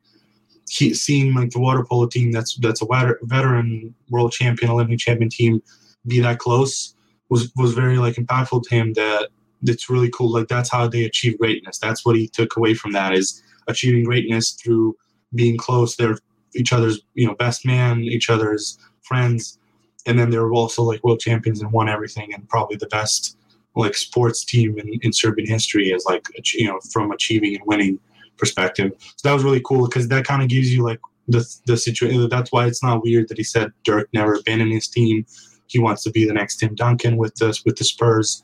He 0.68 0.92
seeing 0.92 1.34
like 1.34 1.50
the 1.50 1.60
water 1.60 1.84
polo 1.88 2.06
team 2.06 2.30
that's 2.30 2.56
that's 2.56 2.82
a 2.82 3.14
veteran 3.22 3.94
world 4.10 4.32
champion, 4.32 4.70
Olympic 4.70 4.98
champion 4.98 5.30
team 5.30 5.62
be 6.06 6.20
that 6.20 6.38
close 6.38 6.94
was 7.30 7.50
was 7.56 7.72
very 7.72 7.96
like 7.96 8.16
impactful 8.16 8.64
to 8.64 8.74
him. 8.74 8.92
That 8.92 9.30
it's 9.62 9.88
really 9.88 10.10
cool. 10.10 10.30
Like 10.30 10.48
that's 10.48 10.70
how 10.70 10.86
they 10.86 11.04
achieve 11.04 11.38
greatness. 11.38 11.78
That's 11.78 12.04
what 12.04 12.16
he 12.16 12.28
took 12.28 12.56
away 12.56 12.74
from 12.74 12.92
that 12.92 13.14
is 13.14 13.42
achieving 13.66 14.04
greatness 14.04 14.52
through 14.52 14.94
being 15.34 15.56
close. 15.56 15.96
They're 15.96 16.18
each 16.54 16.72
other's 16.72 17.00
you 17.14 17.26
know 17.26 17.34
best 17.34 17.64
man, 17.64 18.02
each 18.02 18.28
other's 18.28 18.78
friends, 19.00 19.58
and 20.04 20.18
then 20.18 20.28
they 20.28 20.38
were 20.38 20.52
also 20.52 20.82
like 20.82 21.02
world 21.02 21.20
champions 21.20 21.62
and 21.62 21.72
won 21.72 21.88
everything 21.88 22.34
and 22.34 22.46
probably 22.48 22.76
the 22.76 22.88
best 22.88 23.37
like 23.78 23.94
sports 23.94 24.44
team 24.44 24.78
in, 24.78 24.98
in 25.02 25.12
Serbian 25.12 25.48
history 25.48 25.92
as 25.92 26.04
like 26.04 26.26
you 26.54 26.66
know 26.66 26.78
from 26.92 27.10
achieving 27.10 27.54
and 27.54 27.64
winning 27.66 27.98
perspective. 28.36 28.92
So 28.98 29.28
that 29.28 29.34
was 29.34 29.44
really 29.44 29.62
cool 29.64 29.86
because 29.86 30.08
that 30.08 30.24
kind 30.24 30.42
of 30.42 30.48
gives 30.48 30.72
you 30.72 30.82
like 30.82 31.00
the 31.28 31.46
the 31.66 31.76
situation. 31.76 32.28
That's 32.28 32.52
why 32.52 32.66
it's 32.66 32.82
not 32.82 33.02
weird 33.02 33.28
that 33.28 33.38
he 33.38 33.44
said 33.44 33.72
Dirk 33.84 34.08
never 34.12 34.34
abandoned 34.34 34.72
his 34.72 34.88
team. 34.88 35.26
He 35.66 35.78
wants 35.78 36.02
to 36.04 36.10
be 36.10 36.24
the 36.24 36.32
next 36.32 36.56
Tim 36.56 36.74
Duncan 36.74 37.16
with 37.16 37.34
the 37.36 37.58
with 37.64 37.76
the 37.76 37.84
Spurs. 37.84 38.42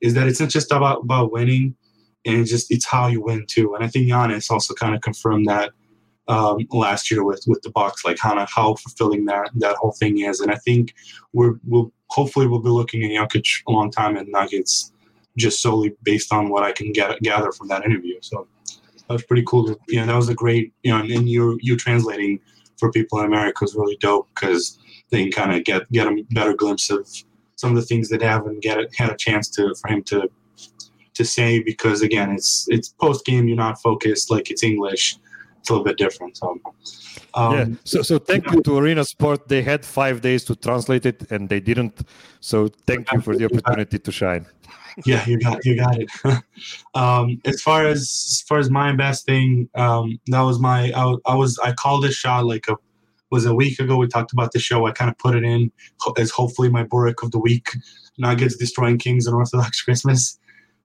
Is 0.00 0.14
that 0.14 0.26
it's 0.26 0.40
not 0.40 0.50
just 0.50 0.70
about 0.70 1.04
about 1.04 1.32
winning, 1.32 1.76
and 2.26 2.40
it's 2.40 2.50
just 2.50 2.70
it's 2.70 2.86
how 2.86 3.06
you 3.06 3.22
win 3.22 3.46
too. 3.46 3.74
And 3.74 3.84
I 3.84 3.88
think 3.88 4.08
Giannis 4.08 4.50
also 4.50 4.74
kind 4.74 4.94
of 4.94 5.00
confirmed 5.00 5.46
that 5.46 5.72
um, 6.28 6.58
last 6.70 7.10
year 7.10 7.24
with 7.24 7.44
with 7.46 7.62
the 7.62 7.70
Bucks, 7.70 8.04
like 8.04 8.24
of 8.24 8.48
how 8.54 8.74
fulfilling 8.76 9.24
that 9.26 9.50
that 9.56 9.76
whole 9.76 9.92
thing 9.92 10.20
is. 10.20 10.40
And 10.40 10.50
I 10.50 10.56
think 10.56 10.94
we're 11.32 11.54
we'll 11.66 11.92
hopefully 12.08 12.46
we'll 12.46 12.60
be 12.60 12.70
looking 12.70 13.04
at 13.04 13.10
Jokic 13.10 13.62
a 13.68 13.72
long 13.72 13.90
time 13.90 14.16
in 14.16 14.30
Nuggets, 14.30 14.92
just 15.36 15.60
solely 15.60 15.94
based 16.02 16.32
on 16.32 16.48
what 16.48 16.62
I 16.62 16.72
can 16.72 16.92
get 16.92 17.20
gather 17.22 17.52
from 17.52 17.68
that 17.68 17.84
interview. 17.84 18.18
So 18.22 18.46
that 18.66 19.12
was 19.12 19.24
pretty 19.24 19.44
cool. 19.46 19.76
You 19.88 20.00
know, 20.00 20.06
that 20.06 20.16
was 20.16 20.28
a 20.28 20.34
great 20.34 20.72
you 20.82 20.92
know, 20.92 21.00
and, 21.00 21.10
and 21.10 21.28
you 21.28 21.58
you 21.60 21.76
translating 21.76 22.40
for 22.78 22.90
people 22.90 23.18
in 23.20 23.26
America 23.26 23.58
was 23.62 23.74
really 23.74 23.96
dope 23.96 24.28
because 24.34 24.78
they 25.10 25.22
can 25.22 25.32
kind 25.32 25.54
of 25.54 25.64
get 25.64 25.90
get 25.92 26.06
a 26.06 26.24
better 26.30 26.54
glimpse 26.54 26.90
of 26.90 27.08
some 27.56 27.70
of 27.70 27.76
the 27.76 27.82
things 27.82 28.08
that 28.08 28.22
haven't 28.22 28.62
get 28.62 28.78
had 28.96 29.10
a 29.10 29.16
chance 29.16 29.48
to 29.48 29.74
for 29.80 29.88
him 29.88 30.02
to 30.04 30.28
to 31.14 31.24
say 31.24 31.62
because 31.62 32.02
again 32.02 32.32
it's 32.32 32.66
it's 32.68 32.88
post 32.88 33.24
game 33.24 33.46
you're 33.46 33.56
not 33.56 33.80
focused 33.80 34.30
like 34.30 34.50
it's 34.50 34.62
English 34.62 35.16
it's 35.64 35.70
a 35.70 35.72
little 35.72 35.84
bit 35.84 35.96
different. 35.96 36.36
So, 36.36 36.60
um, 37.32 37.52
yeah. 37.54 37.66
So, 37.84 38.02
so 38.02 38.18
thank 38.18 38.52
you 38.52 38.60
to 38.60 38.76
Arena 38.76 39.02
Sport. 39.02 39.48
They 39.48 39.62
had 39.62 39.82
five 39.86 40.20
days 40.20 40.44
to 40.44 40.54
translate 40.54 41.06
it, 41.06 41.30
and 41.30 41.48
they 41.48 41.58
didn't. 41.58 42.06
So, 42.40 42.68
thank 42.86 43.10
you 43.12 43.22
for 43.22 43.34
the 43.34 43.46
opportunity 43.46 43.98
to 43.98 44.12
shine. 44.12 44.46
Yeah, 45.04 45.26
you 45.26 45.40
got 45.40 45.64
you 45.64 45.76
got 45.76 45.98
it. 46.00 46.08
um, 46.94 47.40
as 47.44 47.60
far 47.60 47.84
as 47.84 47.98
as 47.98 48.44
far 48.48 48.60
as 48.60 48.70
my 48.70 48.92
best 48.94 49.26
thing, 49.26 49.68
um, 49.74 50.20
that 50.28 50.42
was 50.42 50.60
my 50.60 50.92
I, 50.94 51.16
I 51.26 51.34
was 51.34 51.58
I 51.58 51.72
called 51.72 52.04
this 52.04 52.14
shot 52.14 52.46
like 52.46 52.68
a 52.68 52.76
was 53.28 53.44
a 53.44 53.52
week 53.52 53.80
ago. 53.80 53.96
We 53.96 54.06
talked 54.06 54.32
about 54.32 54.52
the 54.52 54.60
show. 54.60 54.86
I 54.86 54.92
kind 54.92 55.10
of 55.10 55.18
put 55.18 55.34
it 55.34 55.42
in 55.42 55.72
as 56.16 56.30
hopefully 56.30 56.68
my 56.68 56.84
Burek 56.84 57.24
of 57.24 57.32
the 57.32 57.40
week. 57.40 57.70
Nuggets 58.18 58.56
destroying 58.56 58.98
Kings 58.98 59.26
and 59.26 59.34
Orthodox 59.34 59.82
Christmas. 59.86 60.38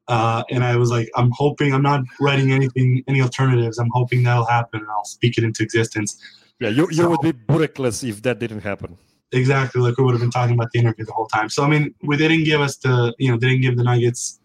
Uh, 0.10 0.44
and 0.50 0.64
I 0.64 0.76
was 0.76 0.90
like, 0.90 1.08
I'm 1.16 1.32
hoping 1.36 1.72
I'm 1.72 1.84
not 1.84 2.02
writing 2.20 2.52
anything, 2.52 3.04
any 3.08 3.22
alternatives. 3.22 3.78
I'm 3.78 3.92
hoping 3.94 4.24
that'll 4.24 4.46
happen, 4.46 4.80
and 4.80 4.90
I'll 4.90 5.06
speak 5.06 5.38
it 5.38 5.44
into 5.44 5.62
existence. 5.62 6.20
Yeah, 6.60 6.70
you, 6.70 6.88
you 6.90 7.04
so, 7.04 7.10
would 7.12 7.22
be 7.22 7.32
Burekless 7.32 8.04
if 8.04 8.24
that 8.24 8.40
didn't 8.40 8.62
happen. 8.62 8.98
exactly 9.32 9.80
like 9.80 9.96
we 10.00 10.04
would 10.04 10.14
have 10.16 10.20
been 10.20 10.32
talking 10.32 10.56
about 10.56 10.72
the 10.72 10.80
interview 10.80 11.06
the 11.06 11.14
whole 11.14 11.28
time. 11.28 11.48
So 11.48 11.64
I 11.64 11.70
mean, 11.70 11.94
we 12.02 12.18
didn't 12.18 12.44
give 12.44 12.60
us 12.60 12.78
the 12.78 13.14
you 13.20 13.30
know 13.32 13.38
they 13.38 13.50
didn't 13.50 13.62
give 13.62 13.78
the 13.78 13.84
Nuggets 13.84 14.40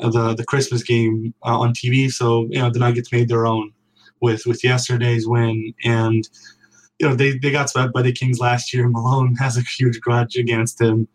uh, 0.00 0.08
the 0.08 0.34
the 0.34 0.44
Christmas 0.44 0.82
game 0.82 1.34
uh, 1.44 1.58
on 1.60 1.74
TV, 1.74 2.10
so 2.10 2.48
you 2.50 2.60
know 2.60 2.70
the 2.70 2.78
Nuggets 2.78 3.12
made 3.12 3.28
their 3.28 3.46
own 3.46 3.70
with 4.22 4.46
with 4.46 4.64
yesterday's 4.64 5.28
win 5.28 5.74
and. 5.84 6.28
You 6.98 7.08
know 7.08 7.16
they, 7.16 7.36
they 7.36 7.50
got 7.50 7.68
swept 7.68 7.92
by 7.92 8.02
the 8.02 8.12
Kings 8.12 8.38
last 8.38 8.72
year. 8.72 8.86
Malone 8.96 9.34
has 9.34 9.56
a 9.56 9.62
huge 9.62 10.00
grudge 10.00 10.36
against 10.36 10.80
him. 10.80 11.08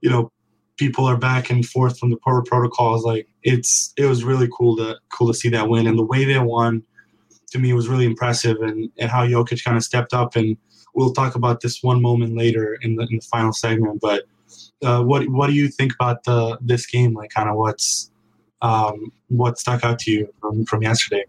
You 0.00 0.08
know 0.08 0.32
people 0.76 1.06
are 1.06 1.16
back 1.16 1.50
and 1.50 1.64
forth 1.66 1.98
from 1.98 2.10
the 2.10 2.16
protocols. 2.16 3.04
Like 3.04 3.28
it's 3.42 3.92
it 3.96 4.06
was 4.06 4.24
really 4.24 4.48
cool 4.56 4.76
to 4.76 4.96
cool 5.12 5.28
to 5.28 5.34
see 5.34 5.48
that 5.50 5.68
win 5.68 5.86
and 5.86 5.98
the 5.98 6.04
way 6.04 6.24
they 6.24 6.38
won 6.38 6.82
to 7.50 7.58
me 7.58 7.72
was 7.72 7.88
really 7.88 8.04
impressive 8.04 8.56
and, 8.62 8.90
and 8.98 9.10
how 9.10 9.24
Jokic 9.24 9.62
kind 9.64 9.76
of 9.76 9.84
stepped 9.84 10.12
up 10.12 10.34
and 10.34 10.56
we'll 10.94 11.12
talk 11.12 11.34
about 11.34 11.60
this 11.60 11.82
one 11.82 12.00
moment 12.02 12.36
later 12.36 12.78
in 12.82 12.96
the 12.96 13.02
in 13.10 13.16
the 13.16 13.26
final 13.30 13.52
segment. 13.52 14.00
But 14.00 14.24
uh, 14.82 15.02
what 15.02 15.28
what 15.28 15.46
do 15.48 15.54
you 15.54 15.68
think 15.68 15.92
about 15.94 16.24
the 16.24 16.58
this 16.60 16.86
game? 16.86 17.14
Like 17.14 17.30
kind 17.30 17.48
of 17.48 17.56
what's 17.56 18.10
um, 18.62 19.12
what 19.28 19.58
stuck 19.58 19.84
out 19.84 19.98
to 20.00 20.10
you 20.10 20.34
from, 20.40 20.64
from 20.64 20.82
yesterday? 20.82 21.24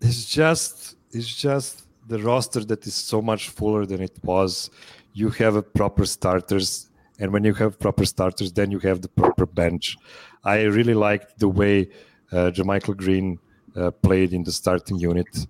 It's 0.00 0.24
just 0.26 0.96
it's 1.12 1.34
just 1.34 1.86
the 2.06 2.18
roster 2.18 2.62
that 2.64 2.86
is 2.86 2.94
so 2.94 3.20
much 3.22 3.48
fuller 3.48 3.86
than 3.86 4.00
it 4.00 4.16
was. 4.22 4.70
You 5.12 5.30
have 5.30 5.56
a 5.56 5.62
proper 5.62 6.04
starters 6.06 6.90
and 7.18 7.32
when 7.32 7.44
you 7.44 7.54
have 7.54 7.78
proper 7.78 8.04
starters, 8.04 8.52
then 8.52 8.70
you 8.70 8.78
have 8.80 9.00
the 9.00 9.08
proper 9.08 9.46
bench. 9.46 9.96
I 10.44 10.62
really 10.62 10.94
liked 10.94 11.38
the 11.38 11.48
way 11.48 11.88
uh, 12.32 12.50
JaMychal 12.50 12.96
Green 12.96 13.38
uh, 13.76 13.90
played 13.90 14.32
in 14.32 14.44
the 14.44 14.52
starting 14.52 14.98
unit, 14.98 15.46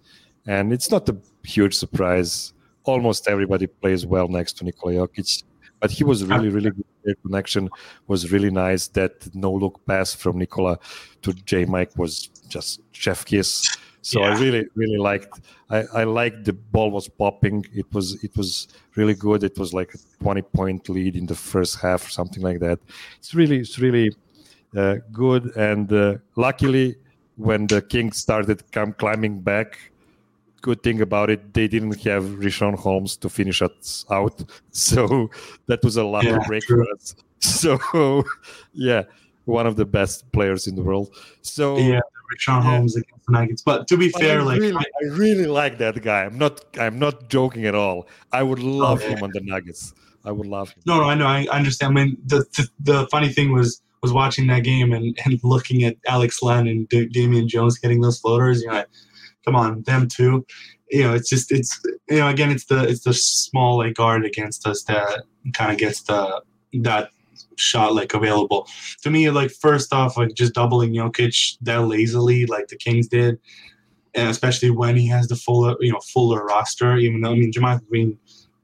and 0.47 0.73
it's 0.73 0.91
not 0.91 1.09
a 1.09 1.17
huge 1.43 1.75
surprise. 1.75 2.53
Almost 2.85 3.29
everybody 3.29 3.67
plays 3.67 4.05
well 4.05 4.29
next 4.29 4.59
to 4.59 4.65
Nikola 4.65 4.95
Jokic, 4.95 5.43
but 5.81 5.91
he 5.91 6.05
was 6.05 6.25
really, 6.25 6.51
really 6.51 6.71
good. 6.71 6.85
Their 7.05 7.15
connection 7.17 7.69
was 8.07 8.33
really 8.33 8.51
nice. 8.51 8.89
That 8.89 9.35
no 9.35 9.53
look 9.53 9.85
pass 9.87 10.15
from 10.15 10.39
Nikola 10.39 10.79
to 11.23 11.33
J 11.33 11.65
Mike 11.65 11.97
was 11.97 12.29
just 12.49 12.81
chef 12.93 13.25
kiss. 13.25 13.77
So 14.05 14.21
yeah. 14.21 14.35
I 14.35 14.39
really, 14.39 14.67
really 14.75 14.99
liked. 14.99 15.41
I, 15.71 15.85
I 15.95 16.05
liked 16.05 16.45
the 16.45 16.53
ball 16.53 16.91
was 16.91 17.09
popping. 17.09 17.65
It 17.73 17.87
was 17.91 18.23
it 18.23 18.37
was 18.37 18.69
really 18.97 19.15
good. 19.15 19.43
It 19.43 19.59
was 19.59 19.73
like 19.73 19.95
a 19.95 19.99
twenty 20.23 20.43
point 20.43 20.91
lead 20.91 21.17
in 21.17 21.25
the 21.25 21.35
first 21.35 21.81
half, 21.81 22.07
or 22.07 22.11
something 22.11 22.43
like 22.43 22.61
that. 22.61 22.79
It's 23.19 23.35
really 23.35 23.61
it's 23.61 23.79
really 23.79 24.15
uh, 24.77 24.97
good. 25.11 25.57
And 25.57 25.91
uh, 25.91 26.19
luckily, 26.37 26.97
when 27.37 27.67
the 27.67 27.81
Kings 27.81 28.19
started 28.19 28.71
come 28.73 28.93
climbing 28.93 29.41
back, 29.41 29.79
good 30.61 30.83
thing 30.83 31.01
about 31.01 31.31
it, 31.31 31.55
they 31.55 31.67
didn't 31.67 31.99
have 32.03 32.25
Richaun 32.25 32.75
Holmes 32.75 33.17
to 33.17 33.31
finish 33.31 33.63
us 33.63 34.05
out. 34.11 34.45
So 34.71 35.31
that 35.65 35.83
was 35.83 35.97
a 35.97 36.05
lucky 36.05 36.29
yeah, 36.29 36.47
break 36.47 36.65
true. 36.65 36.85
for 36.85 36.93
us. 36.93 37.17
So 37.41 38.25
yeah, 38.75 39.05
one 39.47 39.67
of 39.67 39.77
the 39.77 39.87
best 39.87 40.31
players 40.31 40.67
in 40.67 40.75
the 40.75 40.83
world. 40.83 41.09
So 41.41 41.79
yeah, 41.79 42.01
Yeah. 42.47 42.63
Holmes 42.63 42.97
against 42.97 43.27
the 43.27 43.33
Nuggets. 43.33 43.63
But 43.63 43.89
to 43.89 43.97
be 43.97 44.11
but 44.11 44.21
fair, 44.21 44.41
I 44.41 44.43
like 44.43 44.61
really, 44.61 44.77
I, 44.77 45.05
really 45.07 45.47
like 45.47 45.79
that 45.79 46.01
guy. 46.03 46.25
I'm 46.25 46.39
not 46.39 46.65
I'm 46.79 46.99
not 46.99 47.29
joking 47.29 47.67
at 47.67 47.75
all. 47.75 48.09
I 48.33 48.43
would 48.43 48.61
oh, 48.61 48.63
love 48.63 49.03
oh, 49.05 49.09
him 49.09 49.23
on 49.23 49.31
the 49.33 49.41
Nuggets. 49.41 49.95
I 50.25 50.33
would 50.33 50.47
love 50.47 50.71
him. 50.71 50.83
No, 50.87 50.99
no, 51.01 51.05
I 51.05 51.15
know. 51.15 51.27
I 51.27 51.47
understand. 51.57 51.99
I 51.99 52.05
mean, 52.05 52.17
the 52.27 52.39
the, 52.57 52.69
the 52.81 53.07
funny 53.09 53.29
thing 53.29 53.53
was 53.53 53.83
was 54.03 54.13
watching 54.13 54.47
that 54.49 54.65
game 54.65 54.93
and, 54.93 55.19
and 55.25 55.41
looking 55.43 55.85
at 55.85 55.97
Alex 56.07 56.43
Len 56.43 56.67
and 56.67 56.89
D- 56.89 57.07
Damian 57.07 57.49
Jones 57.49 57.79
getting 57.79 58.01
those 58.01 58.21
floaters. 58.21 58.63
You 58.63 58.69
know, 58.69 58.85
come 59.45 59.57
on, 59.57 59.83
them 59.83 60.09
too. 60.09 60.45
You 60.91 61.05
know, 61.05 61.15
it's 61.15 61.29
just 61.29 61.53
it's 61.53 61.81
you 62.09 62.19
know 62.19 62.29
again 62.29 62.51
it's 62.51 62.67
the 62.67 62.87
it's 62.89 63.05
the 63.05 63.15
small 63.15 63.79
like 63.79 63.95
guard 63.95 64.25
against 64.25 64.67
us 64.67 64.83
that 64.85 65.25
kind 65.55 65.73
of 65.73 65.79
gets 65.79 66.03
the 66.03 66.43
that 66.83 67.11
shot 67.57 67.95
like 67.95 68.15
available. 68.15 68.69
To 69.03 69.11
me, 69.11 69.31
like 69.31 69.51
first 69.51 69.93
off, 69.93 70.17
like 70.17 70.35
just 70.35 70.55
doubling 70.55 70.93
Jokic 70.93 71.59
that 71.63 71.83
lazily, 71.83 72.47
like 72.47 72.69
the 72.69 72.77
Kings 72.77 73.09
did, 73.09 73.39
and 74.15 74.29
especially 74.29 74.71
when 74.71 74.97
he 74.97 75.07
has 75.09 75.29
the 75.29 75.37
fuller, 75.37 75.77
you 75.81 75.93
know, 75.93 76.01
fuller 76.01 76.45
roster. 76.45 76.97
Even 76.97 77.21
though 77.21 77.33
I 77.33 77.35
mean, 77.35 77.53
JaMychal 77.53 77.89
Green 77.89 78.19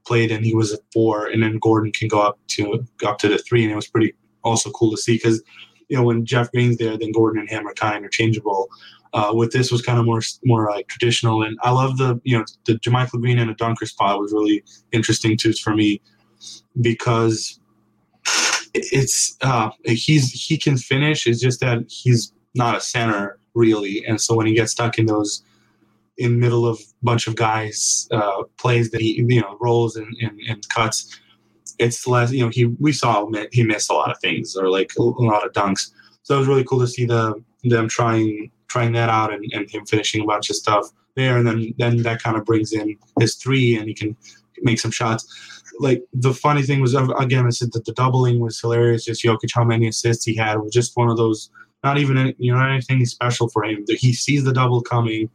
played 0.05 0.31
and 0.31 0.45
he 0.45 0.55
was 0.55 0.73
a 0.73 0.79
four, 0.93 1.27
and 1.27 1.43
then 1.43 1.59
Gordon 1.59 1.91
can 1.91 2.07
go 2.07 2.21
up 2.21 2.39
to 2.49 2.85
up 3.05 3.17
to 3.19 3.27
the 3.27 3.37
three, 3.37 3.63
and 3.63 3.71
it 3.71 3.75
was 3.75 3.87
pretty 3.87 4.13
also 4.43 4.71
cool 4.71 4.91
to 4.91 4.97
see 4.97 5.15
because 5.15 5.43
you 5.89 5.97
know 5.97 6.03
when 6.03 6.25
Jeff 6.25 6.51
Green's 6.51 6.77
there, 6.77 6.97
then 6.97 7.11
Gordon 7.11 7.39
and 7.39 7.49
him 7.49 7.67
are 7.67 7.73
kind 7.73 7.95
of 7.95 7.99
interchangeable. 7.99 8.69
Uh, 9.13 9.29
with 9.33 9.51
this 9.51 9.71
was 9.71 9.81
kind 9.81 9.99
of 9.99 10.05
more 10.05 10.21
more 10.45 10.69
like 10.69 10.87
traditional, 10.87 11.43
and 11.43 11.57
I 11.63 11.71
love 11.71 11.97
the 11.97 12.19
you 12.23 12.37
know 12.37 12.45
the 12.65 12.73
JaMychal 12.73 13.19
Green 13.21 13.39
in 13.39 13.49
a 13.49 13.55
dunker 13.55 13.85
spot 13.85 14.19
was 14.19 14.31
really 14.31 14.63
interesting 14.93 15.37
too 15.37 15.53
for 15.53 15.75
me 15.75 16.01
because 16.79 17.59
it's 18.73 19.37
uh, 19.41 19.69
he's 19.83 20.31
he 20.31 20.57
can 20.57 20.77
finish. 20.77 21.27
It's 21.27 21.41
just 21.41 21.59
that 21.61 21.83
he's 21.89 22.33
not 22.55 22.75
a 22.75 22.81
center 22.81 23.37
really, 23.53 24.03
and 24.05 24.19
so 24.19 24.35
when 24.35 24.47
he 24.47 24.53
gets 24.53 24.71
stuck 24.71 24.97
in 24.97 25.05
those 25.05 25.43
in 26.17 26.39
middle 26.39 26.67
of 26.67 26.79
bunch 27.01 27.27
of 27.27 27.35
guys 27.35 28.07
uh, 28.11 28.43
plays 28.57 28.91
that 28.91 29.01
he 29.01 29.23
you 29.27 29.41
know 29.41 29.57
rolls 29.59 29.95
and, 29.95 30.15
and, 30.21 30.39
and 30.47 30.67
cuts, 30.69 31.19
it's 31.79 32.07
less 32.07 32.31
you 32.31 32.43
know 32.43 32.49
he 32.49 32.65
we 32.65 32.91
saw 32.91 33.27
he 33.51 33.63
missed 33.63 33.89
a 33.89 33.93
lot 33.93 34.11
of 34.11 34.17
things 34.19 34.55
or 34.55 34.69
like 34.69 34.91
a, 34.97 35.01
lot 35.01 35.45
of 35.45 35.51
dunks. 35.53 35.91
So 36.23 36.35
it 36.35 36.39
was 36.39 36.47
really 36.47 36.63
cool 36.63 36.79
to 36.79 36.87
see 36.87 37.05
the 37.05 37.41
them 37.63 37.87
trying 37.87 38.51
trying 38.67 38.93
that 38.93 39.09
out 39.09 39.33
and, 39.33 39.43
and 39.53 39.69
him 39.69 39.85
finishing 39.85 40.21
a 40.21 40.25
bunch 40.25 40.49
of 40.49 40.55
stuff 40.55 40.87
there, 41.15 41.37
and 41.37 41.45
then 41.45 41.73
then 41.77 42.03
that 42.03 42.21
kind 42.21 42.37
of 42.37 42.45
brings 42.45 42.71
in 42.71 42.97
his 43.19 43.35
three, 43.35 43.75
and 43.75 43.87
he 43.87 43.93
can 43.93 44.15
make 44.63 44.79
some 44.79 44.91
shots 44.91 45.60
like 45.79 46.03
the 46.13 46.33
funny 46.33 46.63
thing 46.63 46.81
was 46.81 46.95
uh, 46.95 47.07
again, 47.15 47.45
I 47.45 47.49
said 47.49 47.71
that 47.73 47.85
the 47.85 47.93
doubling 47.93 48.39
was 48.39 48.59
hilarious. 48.59 49.05
Just 49.05 49.23
Jokic, 49.23 49.49
how 49.53 49.63
many 49.63 49.87
assists 49.87 50.25
he 50.25 50.35
had 50.35 50.57
was 50.59 50.73
just 50.73 50.95
one 50.95 51.09
of 51.09 51.17
those. 51.17 51.49
Not 51.83 51.97
even 51.97 52.35
you 52.37 52.53
know 52.53 52.63
anything 52.63 53.03
special 53.05 53.49
for 53.49 53.63
him. 53.63 53.83
He 53.87 54.13
sees 54.13 54.43
the 54.43 54.53
double 54.53 54.81
coming, 54.81 55.29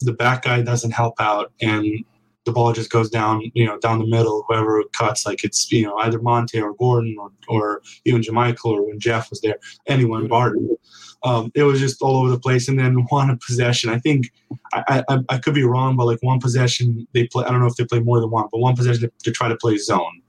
the 0.00 0.12
back 0.12 0.42
guy 0.42 0.62
doesn't 0.62 0.92
help 0.92 1.14
out, 1.20 1.52
and 1.60 2.04
the 2.44 2.52
ball 2.52 2.72
just 2.72 2.90
goes 2.90 3.10
down, 3.10 3.50
you 3.54 3.66
know, 3.66 3.78
down 3.78 3.98
the 3.98 4.06
middle. 4.06 4.44
Whoever 4.48 4.82
cuts, 4.92 5.26
like 5.26 5.44
it's 5.44 5.70
you 5.70 5.84
know 5.84 5.96
either 5.98 6.20
Monte 6.20 6.60
or 6.60 6.74
Gordon 6.74 7.16
or, 7.18 7.32
or 7.48 7.82
even 8.04 8.22
JaMychal 8.22 8.66
or 8.66 8.86
when 8.86 9.00
Jeff 9.00 9.30
was 9.30 9.40
there, 9.40 9.56
anyone 9.86 10.28
Barton. 10.28 10.76
Um, 11.22 11.52
it 11.54 11.64
was 11.64 11.80
just 11.80 12.00
all 12.00 12.16
over 12.16 12.30
the 12.30 12.38
place. 12.38 12.68
And 12.68 12.78
then 12.78 12.94
one 13.08 13.38
possession, 13.46 13.90
I 13.90 13.98
think 13.98 14.32
I, 14.72 15.04
I, 15.08 15.18
I, 15.28 15.38
could 15.38 15.54
be 15.54 15.64
wrong, 15.64 15.96
but 15.96 16.06
like 16.06 16.22
one 16.22 16.40
possession 16.40 17.06
they 17.12 17.26
play. 17.26 17.44
I 17.44 17.50
don't 17.50 17.60
know 17.60 17.66
if 17.66 17.76
they 17.76 17.84
play 17.84 18.00
more 18.00 18.20
than 18.20 18.30
one, 18.30 18.48
but 18.50 18.58
one 18.58 18.76
possession 18.76 19.02
to, 19.02 19.12
to 19.24 19.30
try 19.30 19.48
to 19.48 19.56
play 19.56 19.76
zone. 19.76 20.22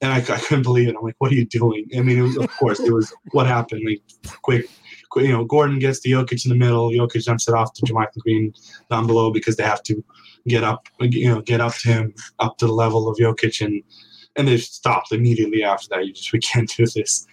And 0.00 0.12
I, 0.12 0.16
I, 0.16 0.38
couldn't 0.38 0.62
believe 0.62 0.88
it. 0.88 0.96
I'm 0.96 1.04
like, 1.04 1.14
what 1.18 1.30
are 1.30 1.34
you 1.34 1.44
doing? 1.44 1.86
I 1.96 2.00
mean, 2.00 2.22
was, 2.22 2.36
of 2.36 2.50
course, 2.56 2.80
it 2.80 2.92
was 2.92 3.12
what 3.32 3.46
happened. 3.46 3.82
Like, 3.86 4.02
quick, 4.42 4.68
quick, 5.10 5.26
you 5.26 5.32
know, 5.32 5.44
Gordon 5.44 5.78
gets 5.78 6.00
the 6.00 6.12
Jokic 6.12 6.44
in 6.44 6.48
the 6.48 6.56
middle. 6.56 6.90
Jokic 6.90 7.24
jumps 7.24 7.46
it 7.48 7.54
off 7.54 7.72
to 7.74 7.82
JaMychal 7.82 8.18
Green 8.18 8.52
down 8.90 9.06
below 9.06 9.30
because 9.30 9.56
they 9.56 9.62
have 9.62 9.82
to 9.84 10.02
get 10.48 10.64
up, 10.64 10.88
you 11.00 11.32
know, 11.32 11.40
get 11.40 11.60
up 11.60 11.74
to 11.76 11.88
him, 11.88 12.14
up 12.40 12.58
to 12.58 12.66
the 12.66 12.72
level 12.72 13.08
of 13.08 13.16
Jokic, 13.18 13.64
and 13.64 13.82
and 14.36 14.48
they 14.48 14.56
stopped 14.56 15.12
immediately 15.12 15.62
after 15.62 15.88
that. 15.90 16.06
You 16.06 16.12
just 16.12 16.32
we 16.32 16.40
can't 16.40 16.70
do 16.76 16.86
this. 16.86 17.26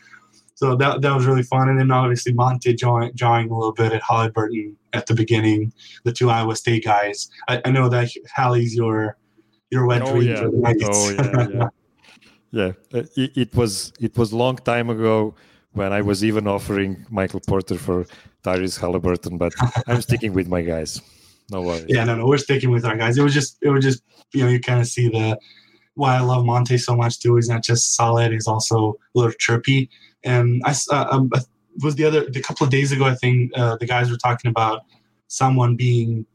So 0.59 0.75
that 0.75 0.99
that 1.03 1.15
was 1.15 1.25
really 1.25 1.43
fun. 1.43 1.69
And 1.69 1.79
then 1.79 1.89
obviously 1.89 2.33
Monte 2.33 2.73
jawing, 2.73 3.11
jawing 3.15 3.49
a 3.49 3.57
little 3.57 3.71
bit 3.71 3.93
at 3.93 4.01
Haliburton 4.01 4.75
at 4.91 5.05
the 5.05 5.13
beginning, 5.13 5.71
the 6.03 6.11
two 6.11 6.29
Iowa 6.29 6.53
State 6.53 6.83
guys. 6.83 7.29
I, 7.47 7.61
I 7.63 7.71
know 7.71 7.87
that 7.87 8.09
Hallie's 8.35 8.75
your 8.75 9.15
your 9.71 9.87
wet 9.87 10.01
oh, 10.01 10.11
dream 10.11 10.27
yeah. 10.27 10.49
Oh 10.83 11.09
yeah, 11.11 11.47
yeah. 11.49 11.69
yeah. 12.51 12.71
It, 13.15 13.37
it 13.37 13.55
was 13.55 13.93
it 14.01 14.17
was 14.17 14.33
long 14.33 14.57
time 14.57 14.89
ago 14.89 15.33
when 15.71 15.93
I 15.93 16.01
was 16.01 16.25
even 16.25 16.45
offering 16.45 17.05
Michael 17.09 17.39
Porter 17.39 17.77
for 17.77 18.05
Tyrese 18.43 18.79
Haliburton, 18.81 19.37
but 19.37 19.53
I'm 19.87 20.01
sticking 20.01 20.33
with 20.33 20.49
my 20.49 20.61
guys. 20.61 21.01
No 21.51 21.61
worries. 21.61 21.85
Yeah, 21.87 22.03
no, 22.03 22.15
no, 22.15 22.25
we're 22.25 22.37
sticking 22.37 22.69
with 22.69 22.83
our 22.83 22.97
guys. 22.97 23.17
It 23.17 23.23
was 23.23 23.33
just, 23.33 23.57
it 23.61 23.69
was 23.69 23.85
just, 23.85 24.03
you 24.33 24.43
know, 24.43 24.49
you 24.49 24.59
kind 24.59 24.81
of 24.81 24.87
see 24.87 25.07
the 25.07 25.39
why 25.95 26.15
I 26.17 26.19
love 26.19 26.45
Monte 26.45 26.77
so 26.79 26.95
much 26.95 27.19
too. 27.19 27.35
He's 27.37 27.49
not 27.49 27.63
just 27.63 27.95
solid; 27.95 28.33
he's 28.33 28.47
also 28.47 28.97
a 29.15 29.17
little 29.17 29.33
chirpy. 29.39 29.89
And 30.23 30.61
I, 30.65 30.75
uh, 30.91 31.07
um, 31.11 31.29
was 31.81 31.95
the 31.95 32.05
other 32.05 32.25
a 32.35 32.41
couple 32.41 32.65
of 32.65 32.71
days 32.71 32.91
ago. 32.91 33.05
I 33.05 33.15
think 33.15 33.51
uh, 33.55 33.77
the 33.77 33.85
guys 33.85 34.11
were 34.11 34.17
talking 34.17 34.49
about 34.49 34.81
someone 35.27 35.75
being 35.75 36.25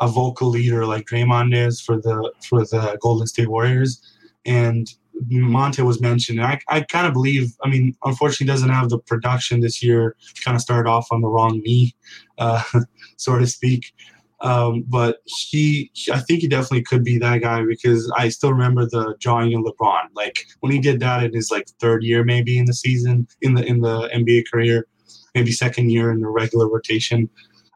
a 0.00 0.08
vocal 0.08 0.48
leader 0.48 0.86
like 0.86 1.06
Draymond 1.06 1.54
is 1.54 1.80
for 1.80 1.96
the 1.96 2.32
for 2.48 2.64
the 2.64 2.98
Golden 3.00 3.26
State 3.26 3.48
Warriors, 3.48 4.00
and 4.44 4.88
Monte 5.26 5.82
was 5.82 6.00
mentioned. 6.00 6.40
I, 6.40 6.58
I 6.68 6.80
kind 6.82 7.06
of 7.06 7.12
believe. 7.12 7.52
I 7.64 7.68
mean, 7.68 7.94
unfortunately, 8.04 8.46
doesn't 8.46 8.70
have 8.70 8.88
the 8.88 8.98
production 8.98 9.60
this 9.60 9.82
year. 9.82 10.16
Kind 10.44 10.54
of 10.54 10.60
started 10.60 10.88
off 10.88 11.08
on 11.10 11.20
the 11.20 11.28
wrong 11.28 11.60
knee, 11.60 11.94
uh, 12.38 12.62
so 13.16 13.38
to 13.38 13.46
speak. 13.46 13.92
Um, 14.40 14.84
but 14.86 15.18
he, 15.24 15.90
I 16.12 16.20
think 16.20 16.42
he 16.42 16.48
definitely 16.48 16.82
could 16.82 17.02
be 17.02 17.18
that 17.18 17.38
guy 17.38 17.64
because 17.64 18.10
I 18.16 18.28
still 18.28 18.52
remember 18.52 18.86
the 18.86 19.16
drawing 19.18 19.54
of 19.54 19.64
LeBron. 19.64 20.08
Like 20.14 20.46
when 20.60 20.70
he 20.70 20.78
did 20.78 21.00
that 21.00 21.24
in 21.24 21.32
his 21.32 21.50
like 21.50 21.68
third 21.80 22.04
year, 22.04 22.24
maybe 22.24 22.56
in 22.58 22.66
the 22.66 22.74
season, 22.74 23.26
in 23.42 23.54
the 23.54 23.64
in 23.64 23.80
the 23.80 24.08
NBA 24.08 24.44
career, 24.50 24.86
maybe 25.34 25.50
second 25.50 25.90
year 25.90 26.12
in 26.12 26.20
the 26.20 26.28
regular 26.28 26.68
rotation. 26.68 27.28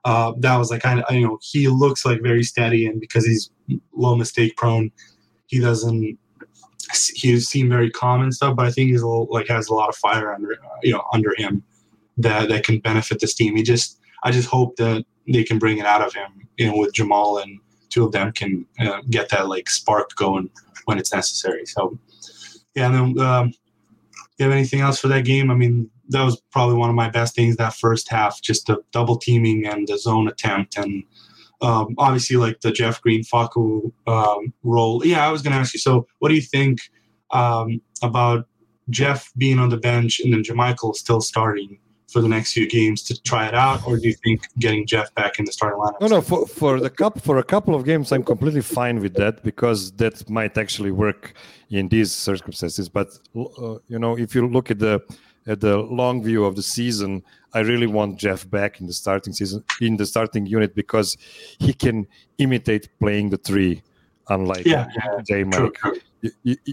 Uh, 0.05 0.33
that 0.39 0.57
was 0.57 0.71
like 0.71 0.85
I, 0.85 1.03
you 1.11 1.27
know 1.27 1.39
he 1.43 1.69
looks 1.69 2.05
like 2.05 2.21
very 2.23 2.43
steady 2.43 2.87
and 2.87 3.01
because 3.01 3.25
he's 3.25 3.51
low 3.93 4.17
mistake 4.17 4.57
prone, 4.57 4.91
he 5.47 5.59
doesn't 5.59 6.19
he 7.15 7.41
seemed 7.41 7.71
very 7.71 7.91
calm 7.91 8.21
and 8.21 8.35
stuff, 8.35 8.57
but 8.57 8.67
I 8.67 8.71
think 8.71 8.91
he's 8.91 9.03
little, 9.03 9.29
like 9.31 9.49
has 9.49 9.69
a 9.69 9.75
lot 9.75 9.89
of 9.89 9.97
fire 9.97 10.33
under 10.33 10.57
you 10.83 10.93
know 10.93 11.03
under 11.13 11.35
him 11.37 11.63
that 12.19 12.49
that 12.49 12.65
can 12.65 12.79
benefit 12.81 13.21
this 13.21 13.35
team. 13.35 13.57
He 13.57 13.63
just 13.63 13.99
I 14.23 14.31
just 14.31 14.49
hope 14.49 14.77
that 14.77 15.05
they 15.29 15.45
can 15.45 15.59
bring 15.59 15.79
it 15.79 15.87
out 15.87 16.03
of 16.03 16.13
him, 16.15 16.49
you 16.57 16.67
know, 16.67 16.77
with 16.77 16.95
Jamal 16.95 17.39
and 17.39 17.59
two 17.91 18.05
of 18.05 18.13
them 18.13 18.33
can 18.33 18.67
uh, 18.81 19.03
get 19.11 19.29
that 19.31 19.49
like 19.49 19.69
spark 19.69 20.15
going 20.17 20.51
when 20.87 20.99
it's 20.99 21.13
necessary. 21.13 21.67
So 21.67 21.99
yeah, 22.75 22.87
and 22.87 23.17
then 23.17 23.27
um, 23.27 23.53
you 24.39 24.45
have 24.45 24.53
anything 24.53 24.81
else 24.81 24.99
for 24.99 25.09
that 25.09 25.25
game? 25.25 25.51
I 25.51 25.55
mean, 25.55 25.91
that 26.09 26.25
was 26.25 26.41
probably 26.51 26.77
one 26.77 26.89
of 26.89 26.97
my 26.97 27.11
best 27.11 27.35
things 27.35 27.57
that 27.57 27.75
first 27.75 28.09
half, 28.09 28.41
just 28.41 28.67
the 28.67 28.79
double 28.93 29.17
teaming 29.17 29.67
and 29.67 29.87
the 29.87 29.99
zone 29.99 30.29
attempt 30.29 30.77
and 30.77 31.05
um, 31.61 31.95
obviously 31.97 32.37
like 32.37 32.61
the 32.61 32.73
Jeff 32.73 33.01
Green 33.01 33.23
Facu 33.23 33.93
um, 34.07 34.53
role. 34.65 35.05
Yeah, 35.07 35.27
I 35.27 35.31
was 35.31 35.43
going 35.43 35.53
to 35.53 35.59
ask 35.59 35.73
you. 35.73 35.81
So, 35.81 36.07
what 36.19 36.29
do 36.29 36.35
you 36.35 36.43
think 36.43 36.81
um, 37.31 37.81
about 38.03 38.47
Jeff 38.91 39.31
being 39.37 39.59
on 39.59 39.69
the 39.69 39.77
bench 39.77 40.21
and 40.21 40.33
then 40.33 40.43
JaMychal 40.43 40.95
still 40.97 41.21
starting 41.21 41.79
for 42.13 42.21
the 42.21 42.29
next 42.29 42.53
few 42.53 42.69
games 42.69 43.03
to 43.05 43.21
try 43.23 43.47
it 43.47 43.55
out, 43.55 43.87
or 43.87 43.97
do 43.97 44.09
you 44.09 44.15
think 44.25 44.47
getting 44.59 44.87
Jeff 44.87 45.15
back 45.15 45.39
in 45.39 45.45
the 45.45 45.53
starting 45.53 45.79
lineup? 45.81 46.01
No, 46.01 46.07
no. 46.07 46.21
For 46.21 46.47
for 46.47 46.81
the 46.81 46.91
cup 46.91 47.21
for 47.21 47.39
a 47.39 47.45
couple 47.45 47.75
of 47.75 47.85
games, 47.85 48.13
I'm 48.13 48.25
completely 48.25 48.63
fine 48.63 49.01
with 49.01 49.15
that 49.15 49.43
because 49.43 49.93
that 49.93 50.29
might 50.29 50.59
actually 50.59 50.93
work 50.93 51.35
in 51.71 51.89
these 51.89 52.13
circumstances. 52.13 52.89
But 52.89 53.09
uh, 53.37 53.79
you 53.89 53.99
know, 53.99 54.17
if 54.19 54.35
you 54.35 54.47
look 54.47 54.71
at 54.71 54.79
the 54.79 55.01
at 55.47 55.61
the 55.61 55.79
long 55.79 56.23
view 56.23 56.45
of 56.45 56.55
the 56.55 56.63
season, 56.63 57.23
I 57.55 57.61
really 57.61 57.87
want 57.87 58.19
Jeff 58.19 58.49
back 58.49 58.81
in 58.81 58.87
the 58.87 58.93
starting 58.93 59.33
season 59.33 59.65
in 59.81 59.97
the 59.97 60.07
starting 60.07 60.47
unit 60.47 60.75
because 60.75 61.17
he 61.59 61.73
can 61.73 62.07
imitate 62.39 62.89
playing 63.01 63.31
the 63.31 63.39
three, 63.39 63.83
unlike 64.29 64.67
yeah, 64.67 64.89
J 65.27 65.45
Mike. 65.45 65.79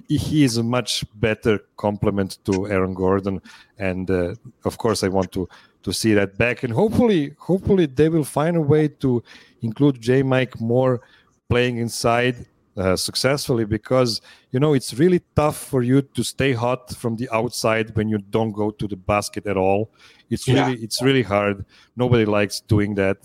He 0.08 0.44
is 0.44 0.58
a 0.58 0.64
much 0.64 1.04
better 1.16 1.60
complement 1.78 2.38
to 2.46 2.68
Aaron 2.68 2.94
Gordon, 2.94 3.42
and 3.80 4.10
uh, 4.10 4.36
of 4.64 4.78
course, 4.78 5.04
I 5.04 5.08
want 5.08 5.32
to 5.32 5.48
to 5.84 5.94
see 5.94 6.14
that 6.14 6.38
back. 6.38 6.64
And 6.64 6.74
hopefully, 6.74 7.36
hopefully, 7.40 7.88
they 7.88 8.10
will 8.10 8.24
find 8.24 8.58
a 8.58 8.62
way 8.62 8.88
to 8.88 9.24
include 9.62 10.00
J 10.02 10.24
Mike 10.24 10.60
more 10.60 11.02
playing 11.50 11.78
inside 11.78 12.46
uh, 12.80 12.96
successfully 12.96 13.66
because 13.66 14.22
you 14.52 14.60
know 14.60 14.74
it's 14.74 14.94
really 14.94 15.22
tough 15.36 15.58
for 15.58 15.82
you 15.84 16.02
to 16.02 16.24
stay 16.24 16.54
hot 16.54 16.96
from 16.96 17.16
the 17.18 17.28
outside 17.32 17.96
when 17.98 18.08
you 18.08 18.18
don't 18.18 18.52
go 18.52 18.72
to 18.72 18.88
the 18.88 18.96
basket 18.96 19.46
at 19.48 19.58
all 19.58 19.92
it's 20.30 20.48
yeah. 20.48 20.68
really 20.68 20.82
it's 20.82 21.02
really 21.02 21.24
hard 21.24 21.66
nobody 21.98 22.24
likes 22.24 22.62
doing 22.62 22.96
that 22.96 23.18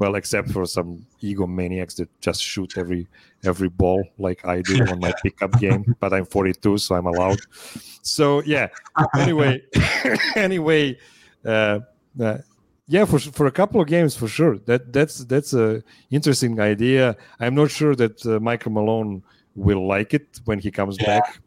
well 0.00 0.16
except 0.16 0.50
for 0.50 0.66
some 0.66 1.06
egomaniacs 1.22 1.94
that 1.94 2.08
just 2.20 2.42
shoot 2.42 2.76
every 2.76 3.06
every 3.44 3.68
ball 3.68 4.02
like 4.18 4.44
i 4.44 4.60
do 4.62 4.82
on 4.86 4.98
my 4.98 5.12
pickup 5.22 5.52
game 5.60 5.94
but 6.00 6.12
i'm 6.12 6.24
42 6.24 6.78
so 6.78 6.96
i'm 6.96 7.06
allowed 7.06 7.38
so 8.02 8.42
yeah 8.42 8.66
anyway 9.16 9.62
anyway 10.36 10.98
uh, 11.44 11.78
uh, 12.20 12.38
yeah, 12.90 13.04
for 13.04 13.20
for 13.20 13.46
a 13.46 13.52
couple 13.52 13.80
of 13.80 13.86
games 13.86 14.16
for 14.16 14.26
sure. 14.26 14.58
That 14.66 14.92
that's 14.92 15.18
that's 15.26 15.54
a 15.54 15.80
interesting 16.10 16.58
idea. 16.58 17.16
I'm 17.38 17.54
not 17.54 17.70
sure 17.70 17.94
that 17.94 18.26
uh, 18.26 18.40
Michael 18.40 18.72
Malone 18.72 19.22
will 19.54 19.86
like 19.86 20.12
it 20.12 20.40
when 20.44 20.58
he 20.58 20.72
comes 20.72 20.96
yeah. 20.98 21.06
back 21.06 21.40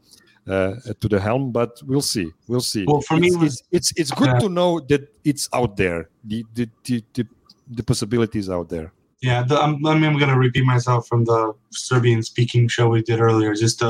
uh, 0.47 0.75
to 1.01 1.09
the 1.09 1.19
helm, 1.19 1.51
but 1.51 1.81
we'll 1.85 2.01
see. 2.01 2.31
We'll 2.47 2.61
see. 2.61 2.85
Well, 2.87 3.01
for 3.01 3.17
it's, 3.17 3.35
me, 3.35 3.45
it's, 3.45 3.63
it's, 3.71 3.93
it's 3.97 4.11
good 4.11 4.39
to 4.39 4.47
know 4.47 4.79
that 4.87 5.13
it's 5.25 5.49
out 5.53 5.75
there. 5.75 6.09
The 6.23 6.45
the 6.53 6.69
the, 6.85 7.03
the, 7.13 7.27
the 7.75 7.83
possibilities 7.83 8.49
out 8.49 8.69
there. 8.69 8.91
Yeah, 9.21 9.43
the, 9.43 9.57
I'm, 9.57 9.85
I 9.85 9.93
mean, 9.93 10.03
I'm 10.03 10.17
going 10.17 10.31
to 10.31 10.37
repeat 10.37 10.65
myself 10.65 11.07
from 11.07 11.23
the 11.23 11.53
Serbian 11.71 12.21
speaking 12.23 12.67
show 12.67 12.89
we 12.89 13.01
did 13.01 13.21
earlier. 13.21 13.53
Just 13.53 13.81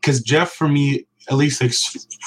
because 0.00 0.22
Jeff, 0.22 0.52
for 0.52 0.68
me, 0.68 1.04
at 1.28 1.36
least 1.36 1.60
like, 1.60 1.72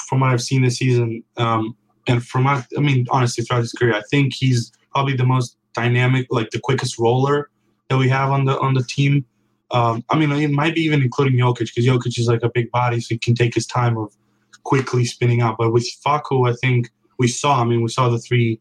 from 0.06 0.20
what 0.20 0.30
I've 0.30 0.42
seen 0.42 0.62
this 0.62 0.76
season, 0.78 1.22
um, 1.38 1.76
and 2.06 2.24
from 2.24 2.46
I 2.46 2.62
mean, 2.76 3.06
honestly, 3.10 3.42
throughout 3.42 3.62
his 3.62 3.72
career, 3.72 3.94
I 3.94 4.02
think 4.10 4.34
he's 4.34 4.70
probably 4.92 5.16
the 5.16 5.24
most 5.24 5.56
dynamic, 5.74 6.26
like 6.30 6.50
the 6.50 6.60
quickest 6.60 6.98
roller 6.98 7.50
that 7.88 7.96
we 7.96 8.08
have 8.08 8.30
on 8.30 8.44
the 8.44 8.58
on 8.60 8.74
the 8.74 8.82
team. 8.84 9.24
Um, 9.70 10.04
I 10.10 10.18
mean, 10.18 10.30
it 10.30 10.50
might 10.50 10.74
be 10.74 10.82
even 10.82 11.02
including 11.02 11.38
Jokic 11.38 11.74
because 11.74 11.86
Jokic 11.86 12.18
is 12.18 12.28
like 12.28 12.42
a 12.42 12.50
big 12.50 12.70
body, 12.70 13.00
so 13.00 13.14
he 13.14 13.18
can 13.18 13.34
take 13.34 13.54
his 13.54 13.66
time 13.66 13.96
of 13.96 14.14
quickly 14.62 15.04
spinning 15.04 15.40
out. 15.40 15.56
But 15.58 15.72
with 15.72 15.88
Facu, 16.04 16.48
I 16.48 16.54
think 16.54 16.90
we 17.18 17.28
saw. 17.28 17.60
I 17.60 17.64
mean, 17.64 17.82
we 17.82 17.88
saw 17.88 18.08
the 18.08 18.18
three 18.18 18.60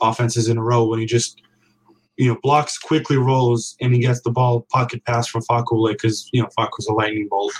offenses 0.00 0.48
in 0.48 0.58
a 0.58 0.62
row 0.62 0.84
when 0.86 1.00
he 1.00 1.06
just 1.06 1.42
you 2.16 2.28
know 2.28 2.38
blocks 2.42 2.78
quickly 2.78 3.16
rolls 3.16 3.76
and 3.80 3.94
he 3.94 4.00
gets 4.00 4.20
the 4.22 4.30
ball 4.30 4.66
pocket 4.70 5.04
pass 5.04 5.26
from 5.26 5.42
Facu 5.42 5.72
like 5.72 5.98
because 5.98 6.28
you 6.32 6.42
know 6.42 6.48
Facu's 6.58 6.86
a 6.88 6.92
lightning 6.92 7.28
bolt. 7.28 7.52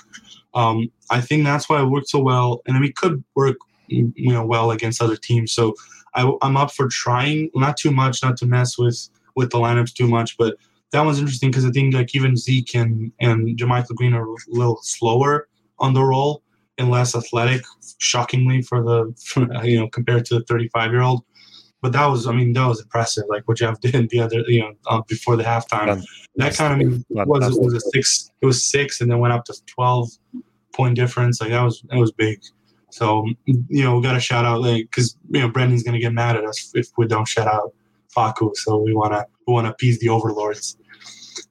Um, 0.55 0.91
I 1.11 1.21
think 1.21 1.45
that's 1.45 1.69
why 1.69 1.83
it 1.83 1.87
worked 1.87 2.09
so 2.09 2.21
well, 2.21 2.63
and 2.67 2.77
I 2.77 2.81
mean, 2.81 2.93
could 2.97 3.23
work 3.35 3.57
you 3.89 4.13
know 4.17 4.45
well 4.45 4.71
against 4.71 5.03
other 5.03 5.17
teams. 5.17 5.53
So 5.53 5.75
I, 6.15 6.31
am 6.43 6.57
up 6.57 6.73
for 6.73 6.89
trying, 6.89 7.51
not 7.55 7.77
too 7.77 7.91
much, 7.91 8.23
not 8.23 8.37
to 8.39 8.47
mess 8.47 8.79
with 8.79 9.09
with 9.37 9.51
the 9.51 9.59
lineups 9.59 9.93
too 9.93 10.09
much, 10.09 10.37
but 10.39 10.57
that 10.93 11.03
was 11.03 11.19
interesting 11.19 11.51
because 11.51 11.67
I 11.67 11.71
think 11.71 11.95
like 11.95 12.15
even 12.15 12.37
Zeke 12.37 12.75
and 12.75 13.13
and 13.21 13.59
JaMychal 13.59 13.95
Green 13.95 14.15
are 14.15 14.27
a 14.27 14.37
little 14.49 14.81
slower 14.83 15.49
on 15.79 15.93
the 15.93 16.03
roll 16.03 16.43
and 16.79 16.91
less 16.91 17.15
athletic, 17.15 17.63
shockingly 17.99 18.63
for 18.63 18.83
the 18.83 19.15
for, 19.25 19.47
you 19.65 19.79
know 19.79 19.89
compared 19.89 20.25
to 20.27 20.39
the 20.39 20.45
35 20.45 20.91
year 20.91 21.03
old. 21.03 21.23
But 21.83 21.93
that 21.93 22.07
was, 22.07 22.27
I 22.27 22.33
mean, 22.33 22.53
that 22.55 22.67
was 22.67 22.81
impressive. 22.81 23.25
Like 23.29 23.47
what 23.47 23.59
Jeff 23.59 23.81
did 23.81 24.09
the 24.11 24.21
other, 24.21 24.41
you 24.49 24.61
know, 24.61 24.73
uh, 24.87 25.03
before 25.07 25.37
the 25.37 25.45
halftime. 25.45 26.03
that 26.37 26.57
kind 26.57 26.83
of 26.83 27.05
was 27.09 27.57
it 27.57 27.63
was 27.63 27.75
a 27.75 27.81
six. 27.81 28.31
It 28.41 28.47
was 28.47 28.67
six, 28.67 29.01
and 29.01 29.11
then 29.11 29.19
went 29.19 29.35
up 29.35 29.45
to 29.45 29.55
12 29.67 30.11
point 30.73 30.97
difference. 30.97 31.41
Like 31.41 31.51
that 31.51 31.63
was 31.63 31.83
that 31.91 31.99
was 31.99 32.13
big. 32.13 32.41
So 32.91 33.27
you 33.45 33.85
know, 33.85 33.97
we 33.97 34.03
got 34.03 34.15
to 34.15 34.21
shout 34.21 34.45
out 34.45 34.63
like 34.63 34.85
because 34.91 35.17
you 35.31 35.41
know 35.41 35.49
Brendan's 35.49 35.83
gonna 35.83 35.99
get 35.99 36.13
mad 36.13 36.37
at 36.37 36.45
us 36.45 36.71
if 36.75 36.89
we 36.97 37.07
don't 37.07 37.29
shout 37.29 37.47
out 37.47 37.75
Facu. 38.17 38.51
So 38.55 38.79
we 38.79 38.95
wanna 38.95 39.27
we 39.47 39.53
wanna 39.53 39.71
appease 39.71 39.99
the 39.99 40.09
overlords. 40.09 40.79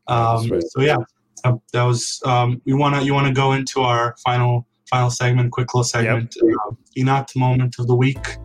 Um, 0.08 0.48
right. 0.50 0.64
So 0.64 0.82
yeah, 0.82 0.98
that 1.44 1.84
was 1.84 2.22
um, 2.26 2.62
we 2.66 2.74
wanna 2.74 3.02
you 3.02 3.14
wanna 3.14 3.34
go 3.34 3.54
into 3.54 3.82
our 3.82 4.16
final 4.24 4.66
final 4.90 5.10
segment, 5.10 5.52
quick 5.52 5.74
little 5.74 5.84
segment, 5.84 6.36
yep. 6.42 6.56
uh, 6.68 6.72
Inat 6.98 7.36
moment 7.36 7.76
of 7.80 7.88
the 7.88 7.96
week. 7.96 8.38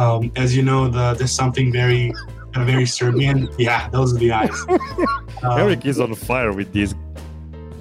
Um, 0.00 0.32
as 0.36 0.56
you 0.56 0.62
know, 0.62 0.88
the 0.88 1.14
there's 1.14 1.32
something 1.32 1.70
very 1.70 2.12
kind 2.52 2.62
of 2.62 2.66
very 2.66 2.86
Serbian. 2.86 3.48
Yeah, 3.58 3.88
those 3.90 4.14
are 4.14 4.18
the 4.18 4.32
eyes. 4.32 4.58
um, 5.42 5.58
Eric 5.58 5.84
is 5.84 6.00
on 6.00 6.14
fire 6.14 6.52
with 6.52 6.72
these. 6.72 6.94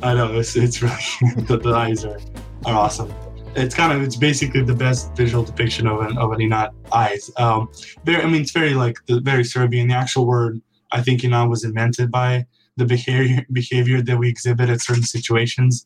I 0.04 0.14
know 0.14 0.38
it's 0.38 0.56
it's 0.56 0.82
really 0.82 0.96
the, 1.48 1.58
the 1.58 1.74
eyes 1.74 2.04
are 2.06 2.20
are 2.66 2.76
awesome 2.76 3.12
it's 3.56 3.76
kind 3.76 3.92
of 3.92 4.02
it's 4.02 4.16
basically 4.16 4.62
the 4.62 4.76
best 4.76 5.16
visual 5.16 5.44
depiction 5.44 5.88
of 5.88 6.02
an 6.02 6.18
of 6.18 6.32
an 6.32 6.40
Inat 6.40 6.72
eyes. 6.92 7.32
Um, 7.38 7.70
very, 8.06 8.22
I 8.22 8.26
mean, 8.26 8.42
it's 8.42 8.52
very 8.52 8.74
like 8.74 8.98
the 9.08 9.20
very 9.22 9.44
Serbian. 9.44 9.88
The 9.88 9.96
actual 9.96 10.26
word 10.26 10.62
I 10.92 11.02
think 11.02 11.22
Inat 11.22 11.50
was 11.50 11.64
invented 11.64 12.12
by 12.12 12.46
the 12.78 12.86
behavior 12.86 13.46
behavior 13.52 14.02
that 14.02 14.18
we 14.18 14.30
exhibit 14.30 14.70
at 14.70 14.82
certain 14.82 15.04
situations. 15.04 15.86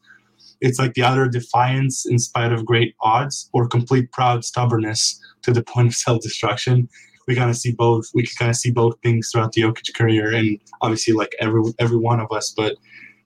It's 0.62 0.80
like 0.80 0.94
the 0.94 1.04
utter 1.04 1.28
defiance 1.28 2.06
in 2.06 2.20
spite 2.20 2.54
of 2.54 2.66
great 2.66 2.96
odds, 3.02 3.50
or 3.54 3.68
complete 3.68 4.12
proud 4.12 4.46
stubbornness 4.46 5.20
to 5.44 5.52
the 5.52 5.64
point 5.64 5.88
of 5.88 5.96
self-destruction. 5.96 6.90
We 7.28 7.36
kind 7.36 7.50
of 7.50 7.58
see 7.58 7.72
both. 7.72 8.06
We 8.14 8.24
can 8.24 8.36
kind 8.38 8.50
of 8.50 8.58
see 8.58 8.72
both 8.72 8.96
things 9.02 9.30
throughout 9.32 9.54
the 9.54 9.62
Jokic 9.62 9.94
career, 9.96 10.34
and 10.34 10.60
obviously, 10.82 11.14
like 11.14 11.34
every 11.40 11.62
every 11.80 11.98
one 11.98 12.20
of 12.20 12.32
us. 12.32 12.54
But 12.56 12.76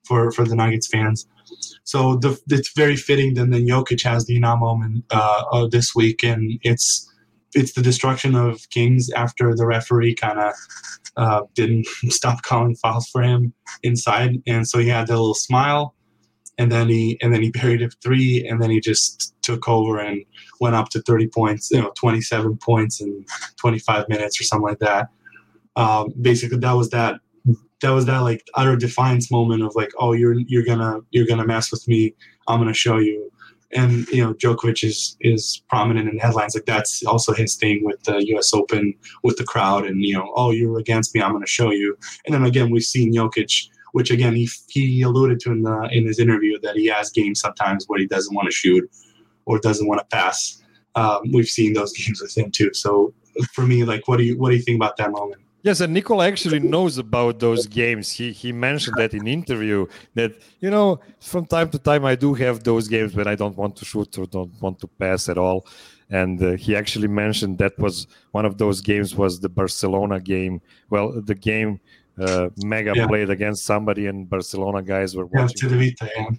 for 0.06 0.32
for 0.32 0.46
the 0.46 0.56
Nuggets 0.56 0.88
fans, 0.88 1.28
so 1.84 2.18
the, 2.18 2.40
it's 2.50 2.74
very 2.76 2.96
fitting 2.96 3.34
that 3.36 3.50
then 3.50 3.66
Jokic 3.66 4.04
has 4.04 4.26
the 4.26 4.40
Inat 4.40 4.60
moment 4.60 5.06
uh, 5.10 5.68
this 5.68 5.96
week, 5.96 6.24
and 6.24 6.60
it's 6.64 7.12
it's 7.56 7.74
the 7.74 7.82
destruction 7.82 8.36
of 8.36 8.70
Kings 8.70 9.10
after 9.16 9.56
the 9.56 9.66
referee 9.66 10.16
kind 10.16 10.40
of 10.40 10.54
uh, 11.16 11.42
didn't 11.56 11.88
stop 12.10 12.42
calling 12.44 12.76
fouls 12.76 13.08
for 13.08 13.22
him 13.22 13.54
inside, 13.84 14.42
and 14.46 14.68
so 14.68 14.80
he 14.80 14.90
had 14.90 15.08
that 15.08 15.14
little 15.14 15.34
smile, 15.34 15.96
and 16.58 16.72
then 16.72 16.90
he 16.90 17.18
and 17.22 17.34
then 17.34 17.42
he 17.42 17.52
buried 17.52 17.82
it 17.82 17.96
three, 18.02 18.48
and 18.48 18.62
then 18.62 18.70
he 18.70 18.80
just 18.80 19.36
took 19.42 19.68
over 19.68 20.00
and 20.00 20.24
went 20.60 20.76
up 20.76 20.90
to 20.90 21.02
30 21.02 21.28
points, 21.28 21.72
you 21.72 21.82
know, 21.82 21.92
27 21.98 22.58
points 22.58 23.00
in 23.00 23.26
25 23.58 24.10
minutes 24.10 24.42
or 24.42 24.44
something 24.44 24.68
like 24.68 24.80
that. 24.80 25.08
Um, 25.76 26.14
basically, 26.22 26.58
that 26.58 26.74
was 26.74 26.90
that 26.90 27.20
that 27.82 27.92
was 27.92 28.06
that 28.06 28.20
like 28.20 28.44
utter 28.56 28.76
defiance 28.76 29.32
moment 29.32 29.64
of 29.64 29.76
like, 29.76 29.92
oh, 30.00 30.14
you're 30.14 30.40
you're 30.48 30.66
gonna 30.66 31.00
you're 31.12 31.28
gonna 31.28 31.46
mess 31.46 31.72
with 31.72 31.88
me. 31.88 32.16
I'm 32.48 32.60
gonna 32.60 32.74
show 32.74 32.98
you. 32.98 33.32
And 33.74 34.08
you 34.08 34.24
know, 34.24 34.34
Djokovic 34.34 34.84
is 34.84 35.18
is 35.22 35.62
prominent 35.70 36.10
in 36.10 36.18
headlines. 36.18 36.56
Like 36.56 36.66
that's 36.66 37.06
also 37.06 37.34
his 37.34 37.56
thing 37.56 37.84
with 37.84 38.02
the 38.04 38.26
U.S. 38.30 38.54
Open 38.54 38.94
with 39.24 39.38
the 39.38 39.44
crowd, 39.44 39.86
and 39.86 40.02
you 40.04 40.16
know, 40.16 40.32
oh, 40.36 40.52
you're 40.52 40.80
against 40.80 41.14
me. 41.14 41.22
I'm 41.22 41.34
gonna 41.34 41.46
show 41.46 41.72
you. 41.72 41.98
And 42.26 42.34
then 42.34 42.44
again, 42.46 42.72
we've 42.72 42.84
seen 42.84 43.14
Jokic, 43.14 43.70
which 43.94 44.12
again 44.12 44.36
he 44.36 44.50
he 44.70 45.02
alluded 45.02 45.40
to 45.42 45.52
in 45.52 45.64
the 45.64 45.90
in 45.92 46.06
his 46.06 46.20
interview 46.20 46.60
that 46.62 46.76
he 46.76 46.86
has 46.88 47.10
games 47.10 47.40
sometimes 47.40 47.86
where 47.88 48.00
he 48.00 48.08
doesn't 48.08 48.36
want 48.36 48.48
to 48.48 48.52
shoot 48.52 48.90
or 49.46 49.60
doesn't 49.60 49.88
want 49.88 50.00
to 50.00 50.06
pass. 50.16 50.62
Um, 50.96 51.22
we've 51.34 51.48
seen 51.48 51.74
those 51.74 51.94
games 51.98 52.22
with 52.22 52.38
him 52.38 52.52
too. 52.52 52.74
So 52.74 53.14
for 53.54 53.66
me, 53.66 53.84
like, 53.84 54.08
what 54.08 54.18
do 54.18 54.24
you 54.24 54.38
what 54.38 54.50
do 54.50 54.56
you 54.56 54.62
think 54.62 54.78
about 54.78 54.98
that 54.98 55.12
moment? 55.12 55.42
Yes, 55.64 55.82
and 55.82 55.94
Nikola 55.94 56.28
actually 56.28 56.60
knows 56.60 56.98
about 56.98 57.40
those 57.40 57.66
games. 57.68 58.12
He 58.12 58.32
he 58.32 58.52
mentioned 58.52 58.96
that 58.98 59.14
in 59.14 59.28
interview 59.28 59.88
that 60.14 60.32
you 60.60 60.70
know 60.70 61.00
from 61.20 61.46
time 61.46 61.70
to 61.72 61.80
time 61.80 62.06
I 62.06 62.16
do 62.16 62.34
have 62.36 62.64
those 62.64 62.88
games 62.88 63.16
when 63.16 63.28
I 63.28 63.36
don't 63.36 63.58
want 63.58 63.76
to 63.78 63.86
shoot 63.86 64.18
or 64.18 64.26
don't 64.28 64.54
want 64.62 64.80
to 64.80 64.88
pass 64.88 65.30
at 65.30 65.38
all. 65.38 65.66
And 66.10 66.42
uh, 66.42 66.52
he 66.52 66.76
actually 66.76 67.10
mentioned 67.10 67.58
that 67.58 67.78
was 67.78 68.08
one 68.32 68.46
of 68.46 68.58
those 68.58 68.80
games 68.80 69.16
was 69.16 69.42
the 69.42 69.50
Barcelona 69.50 70.22
game. 70.22 70.62
Well, 70.90 71.22
the 71.22 71.36
game 71.36 71.82
uh, 72.20 72.50
Mega 72.58 72.94
yeah. 72.96 73.08
played 73.08 73.30
against 73.30 73.66
somebody, 73.66 74.08
and 74.08 74.30
Barcelona 74.30 74.82
guys 74.82 75.16
were 75.16 75.26
watching. 75.26 75.70
Yeah, 75.70 75.78
Vita, 75.78 76.10
yeah. 76.16 76.30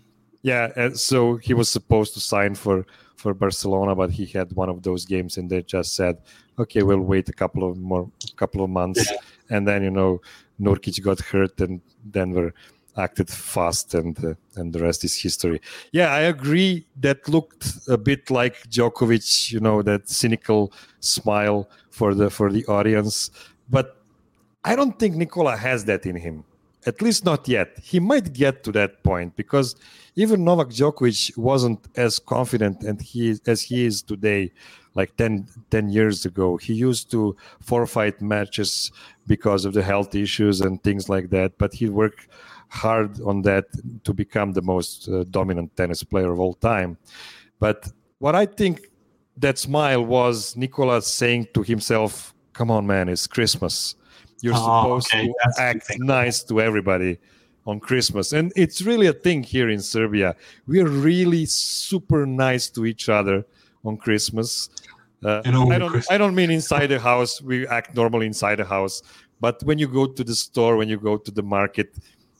Yeah, 0.42 0.72
and 0.76 0.98
so 0.98 1.36
he 1.36 1.52
was 1.54 1.68
supposed 1.68 2.14
to 2.14 2.20
sign 2.20 2.54
for 2.54 2.86
for 3.16 3.34
Barcelona, 3.34 3.96
but 3.96 4.10
he 4.10 4.26
had 4.26 4.52
one 4.52 4.68
of 4.68 4.82
those 4.82 5.04
games, 5.04 5.36
and 5.36 5.50
they 5.50 5.62
just 5.62 5.96
said, 5.96 6.18
"Okay, 6.58 6.82
we'll 6.82 7.00
wait 7.00 7.28
a 7.28 7.32
couple 7.32 7.68
of 7.68 7.76
more, 7.76 8.10
couple 8.36 8.62
of 8.62 8.70
months," 8.70 9.10
yeah. 9.10 9.16
and 9.50 9.66
then 9.66 9.82
you 9.82 9.90
know 9.90 10.20
Nurkic 10.60 11.02
got 11.02 11.20
hurt, 11.20 11.60
and 11.60 11.80
Denver 12.10 12.54
acted 12.96 13.28
fast, 13.28 13.94
and 13.94 14.16
uh, 14.24 14.34
and 14.56 14.72
the 14.72 14.80
rest 14.80 15.04
is 15.04 15.16
history. 15.16 15.60
Yeah, 15.92 16.12
I 16.12 16.20
agree. 16.20 16.86
That 17.00 17.28
looked 17.28 17.88
a 17.88 17.98
bit 17.98 18.30
like 18.30 18.68
Djokovic, 18.68 19.50
you 19.50 19.60
know, 19.60 19.82
that 19.82 20.08
cynical 20.08 20.72
smile 21.00 21.68
for 21.90 22.14
the 22.14 22.30
for 22.30 22.52
the 22.52 22.64
audience, 22.66 23.30
but 23.68 23.97
I 24.68 24.76
don't 24.76 24.98
think 24.98 25.16
Nikola 25.16 25.56
has 25.56 25.86
that 25.86 26.04
in 26.04 26.16
him. 26.16 26.44
At 26.84 27.00
least 27.00 27.24
not 27.24 27.48
yet. 27.48 27.78
He 27.82 27.98
might 28.00 28.34
get 28.34 28.62
to 28.64 28.72
that 28.72 29.02
point 29.02 29.34
because 29.34 29.74
even 30.14 30.44
Novak 30.44 30.68
Djokovic 30.68 31.38
wasn't 31.38 31.80
as 31.96 32.18
confident 32.18 32.82
and 32.82 33.00
he 33.00 33.38
as 33.46 33.62
he 33.62 33.86
is 33.86 34.02
today, 34.02 34.52
like 34.94 35.16
10, 35.16 35.48
10 35.70 35.88
years 35.88 36.26
ago. 36.26 36.58
He 36.58 36.74
used 36.74 37.10
to 37.12 37.34
forfeit 37.60 38.20
matches 38.20 38.92
because 39.26 39.64
of 39.64 39.72
the 39.72 39.82
health 39.82 40.14
issues 40.14 40.60
and 40.60 40.82
things 40.82 41.08
like 41.08 41.30
that. 41.30 41.56
But 41.56 41.72
he 41.72 41.88
worked 41.88 42.28
hard 42.68 43.20
on 43.22 43.40
that 43.42 43.64
to 44.04 44.12
become 44.12 44.52
the 44.52 44.62
most 44.62 45.08
uh, 45.08 45.24
dominant 45.30 45.74
tennis 45.78 46.04
player 46.04 46.30
of 46.30 46.40
all 46.40 46.54
time. 46.54 46.98
But 47.58 47.88
what 48.18 48.34
I 48.34 48.44
think 48.44 48.90
that 49.38 49.56
smile 49.56 50.04
was 50.04 50.56
Nicolas 50.56 51.06
saying 51.06 51.48
to 51.54 51.62
himself, 51.62 52.34
"Come 52.52 52.70
on, 52.70 52.86
man, 52.86 53.08
it's 53.08 53.26
Christmas." 53.26 53.96
You're 54.40 54.54
oh, 54.56 55.00
supposed 55.00 55.08
okay. 55.08 55.26
to 55.26 55.34
That's 55.44 55.58
act 55.58 55.98
nice 55.98 56.42
to 56.44 56.60
everybody 56.60 57.18
on 57.66 57.80
Christmas. 57.80 58.32
And 58.32 58.52
it's 58.56 58.82
really 58.82 59.06
a 59.06 59.12
thing 59.12 59.42
here 59.42 59.68
in 59.68 59.80
Serbia. 59.80 60.34
We 60.66 60.80
are 60.80 60.88
really 60.88 61.44
super 61.46 62.24
nice 62.26 62.70
to 62.70 62.86
each 62.86 63.08
other 63.08 63.44
on 63.84 63.96
Christmas. 63.96 64.70
Uh, 65.24 65.42
I 65.44 65.50
don't 65.50 65.68
Christmas. 65.68 66.10
I 66.10 66.18
don't 66.18 66.34
mean 66.34 66.50
inside 66.50 66.86
the 66.86 66.98
house. 66.98 67.42
We 67.42 67.66
act 67.66 67.94
normally 67.94 68.26
inside 68.26 68.56
the 68.56 68.64
house. 68.64 69.02
But 69.40 69.62
when 69.64 69.78
you 69.78 69.88
go 69.88 70.06
to 70.06 70.24
the 70.24 70.34
store, 70.34 70.76
when 70.76 70.88
you 70.88 70.98
go 70.98 71.16
to 71.16 71.30
the 71.30 71.42
market, 71.42 71.94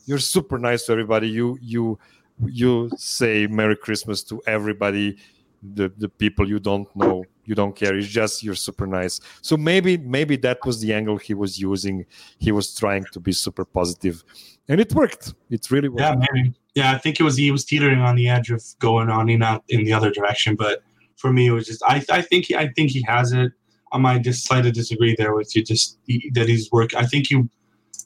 you're 0.05 0.19
super 0.19 0.57
nice 0.57 0.85
to 0.85 0.93
everybody. 0.93 1.29
You 1.29 1.57
you 1.61 1.99
you 2.45 2.89
say 2.97 3.47
Merry 3.47 3.75
Christmas 3.75 4.23
to 4.23 4.41
everybody, 4.47 5.17
the, 5.61 5.91
the 5.97 6.09
people 6.09 6.47
you 6.47 6.59
don't 6.59 6.87
know 6.95 7.23
you 7.49 7.55
don't 7.55 7.75
care. 7.75 7.97
It's 7.97 8.07
just 8.07 8.43
you're 8.43 8.61
super 8.67 8.85
nice. 8.85 9.19
So 9.41 9.57
maybe 9.57 9.97
maybe 9.97 10.35
that 10.47 10.59
was 10.67 10.79
the 10.81 10.93
angle 10.93 11.17
he 11.17 11.33
was 11.33 11.59
using. 11.59 12.05
He 12.37 12.51
was 12.51 12.75
trying 12.75 13.05
to 13.13 13.19
be 13.19 13.31
super 13.31 13.65
positive. 13.65 14.23
And 14.69 14.79
it 14.79 14.93
worked. 14.93 15.33
It 15.49 15.69
really 15.71 15.89
worked. 15.89 16.01
Yeah 16.01 16.15
maybe. 16.25 16.53
Yeah 16.75 16.91
i 16.95 16.97
think 16.99 17.19
it 17.19 17.23
was 17.23 17.35
he 17.35 17.51
was 17.51 17.65
teetering 17.65 18.01
on 18.09 18.15
the 18.15 18.27
edge 18.29 18.51
of 18.51 18.61
going 18.77 19.09
on 19.09 19.29
and 19.29 19.43
out 19.43 19.63
in 19.67 19.83
the 19.83 19.93
other 19.97 20.11
direction. 20.11 20.55
But 20.55 20.83
for 21.17 21.33
me 21.33 21.47
it 21.47 21.55
was 21.57 21.65
just 21.65 21.81
i 21.93 21.95
i 22.19 22.21
think 22.21 22.45
he, 22.45 22.55
i 22.55 22.67
think 22.75 22.91
he 22.91 23.01
has 23.13 23.33
it. 23.33 23.51
I 23.91 23.97
might 23.97 24.21
just 24.21 24.45
slightly 24.47 24.71
disagree 24.71 25.15
there 25.17 25.33
with 25.33 25.55
you 25.55 25.63
just 25.63 25.97
he, 26.05 26.29
that 26.35 26.47
he's 26.47 26.71
work 26.71 26.93
i 27.03 27.05
think 27.11 27.31
you 27.31 27.49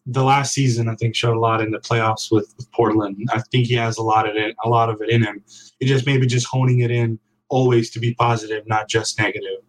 the 0.05 0.23
last 0.23 0.53
season 0.53 0.89
I 0.89 0.95
think 0.95 1.15
showed 1.15 1.37
a 1.37 1.39
lot 1.39 1.61
in 1.61 1.71
the 1.71 1.79
playoffs 1.79 2.25
with, 2.29 2.53
with 2.57 2.69
Portland. 2.73 3.15
I 3.31 3.39
think 3.51 3.67
he 3.67 3.75
has 3.75 3.97
a 3.97 4.03
lot 4.03 4.27
of 4.29 4.35
it, 4.35 4.53
a 4.65 4.67
lot 4.67 4.89
of 4.89 5.01
it 5.01 5.09
in 5.09 5.23
him. 5.23 5.41
It 5.79 5.85
just 5.85 6.05
maybe 6.05 6.25
just 6.27 6.45
honing 6.45 6.81
it 6.81 6.91
in 6.91 7.19
always 7.53 7.91
to 7.91 7.99
be 7.99 8.15
positive, 8.15 8.65
not 8.67 8.89
just 8.89 9.19
negative. 9.19 9.59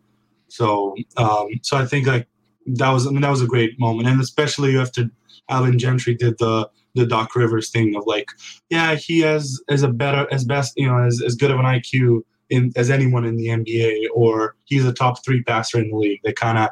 So, 0.49 0.97
um, 1.18 1.49
so 1.62 1.76
I 1.76 1.85
think 1.85 2.07
like 2.07 2.26
that 2.66 2.91
was 2.91 3.07
I 3.07 3.11
mean, 3.11 3.20
that 3.20 3.30
was 3.30 3.43
a 3.43 3.47
great 3.47 3.78
moment, 3.78 4.09
and 4.09 4.20
especially 4.20 4.78
after 4.78 5.11
Alvin 5.51 5.78
Gentry 5.78 6.14
did 6.14 6.39
the 6.39 6.70
the 6.95 7.07
Doc 7.07 7.35
Rivers 7.35 7.70
thing 7.70 7.95
of 7.97 8.05
like, 8.07 8.30
yeah, 8.70 8.95
he 8.95 9.20
has 9.20 9.61
as 9.68 9.82
a 9.82 9.89
better 9.89 10.26
as 10.32 10.45
best 10.45 10.72
you 10.76 10.87
know 10.87 10.99
as, 10.99 11.22
as 11.22 11.35
good 11.35 11.51
of 11.51 11.59
an 11.59 11.66
IQ 11.66 12.22
in 12.51 12.72
as 12.76 12.91
anyone 12.91 13.24
in 13.24 13.37
the 13.37 13.49
NBA, 13.49 14.07
or 14.14 14.57
he's 14.64 14.87
a 14.87 14.93
top 14.93 15.22
three 15.24 15.43
passer 15.43 15.78
in 15.78 15.91
the 15.91 15.97
league. 15.97 16.20
That 16.24 16.37
kind 16.37 16.59
of 16.59 16.70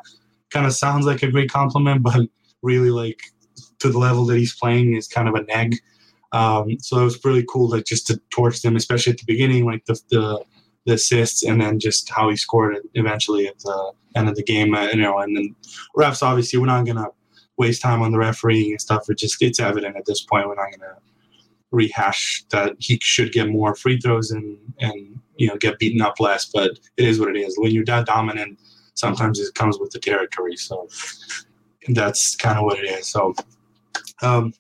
kind 0.51 0.67
of 0.67 0.73
sounds 0.73 1.05
like 1.05 1.23
a 1.23 1.31
great 1.31 1.51
compliment, 1.51 2.03
but 2.09 2.23
really 2.63 2.91
like 2.91 3.21
to 3.81 3.91
the 3.91 3.99
level 3.99 4.25
that 4.27 4.39
he's 4.39 4.55
playing 4.55 4.95
is 4.95 5.09
kind 5.09 5.29
of 5.29 5.35
a 5.35 5.43
neg. 5.43 5.77
Um, 6.33 6.79
so 6.79 7.01
it 7.01 7.05
was 7.05 7.25
really 7.25 7.45
cool, 7.47 7.69
like 7.69 7.85
just 7.85 8.07
to 8.07 8.19
torch 8.31 8.63
them, 8.63 8.77
especially 8.77 9.13
at 9.13 9.19
the 9.19 9.27
beginning, 9.27 9.67
like 9.67 9.85
the 9.85 10.01
the 10.11 10.45
the 10.87 10.95
assists 10.95 11.45
and 11.45 11.61
then 11.61 11.79
just 11.79 12.11
how 12.11 12.29
he 12.29 12.37
scored 12.37 12.77
it 12.77 12.83
eventually 12.95 13.47
at 13.47 13.59
the 13.61 13.93
end 14.17 14.29
of 14.29 14.35
the 14.35 14.43
game. 14.43 14.75
Uh, 14.75 14.89
you 14.89 14.97
know, 14.97 15.19
and 15.19 15.37
then 15.37 15.55
refs 15.97 16.23
obviously 16.23 16.59
we're 16.59 16.67
not 16.67 16.87
gonna 16.87 17.09
waste 17.57 17.83
time 17.83 18.03
on 18.03 18.13
the 18.13 18.19
refereeing 18.19 18.73
and 18.73 18.81
stuff. 18.81 19.09
It 19.09 19.19
just 19.19 19.41
it's 19.43 19.61
evident 19.61 19.97
at 19.97 20.05
this 20.07 20.23
point. 20.23 20.49
We're 20.49 20.55
not 20.55 20.71
gonna 20.77 20.97
rehash 21.71 22.45
that 22.51 22.75
he 22.79 22.99
should 23.03 23.33
get 23.33 23.49
more 23.49 23.75
free 23.75 23.99
throws 23.99 24.31
and 24.31 24.59
and 24.81 25.19
you 25.37 25.49
know 25.49 25.57
get 25.57 25.79
beaten 25.79 26.03
up 26.03 26.21
less. 26.21 26.47
But 26.47 26.73
it 26.97 27.05
is 27.05 27.21
what 27.21 27.35
it 27.35 27.39
is. 27.39 27.59
When 27.59 27.73
you're 27.73 27.85
that 27.87 28.07
dominant, 28.07 28.59
sometimes 28.95 29.39
it 29.39 29.55
comes 29.55 29.79
with 29.79 29.91
the 29.91 29.99
territory. 29.99 30.57
So 30.57 30.89
that's 31.89 32.37
kind 32.37 32.59
of 32.59 32.65
what 32.65 32.79
it 32.79 32.89
is. 32.89 33.07
So. 33.07 33.35
Um, 34.23 34.55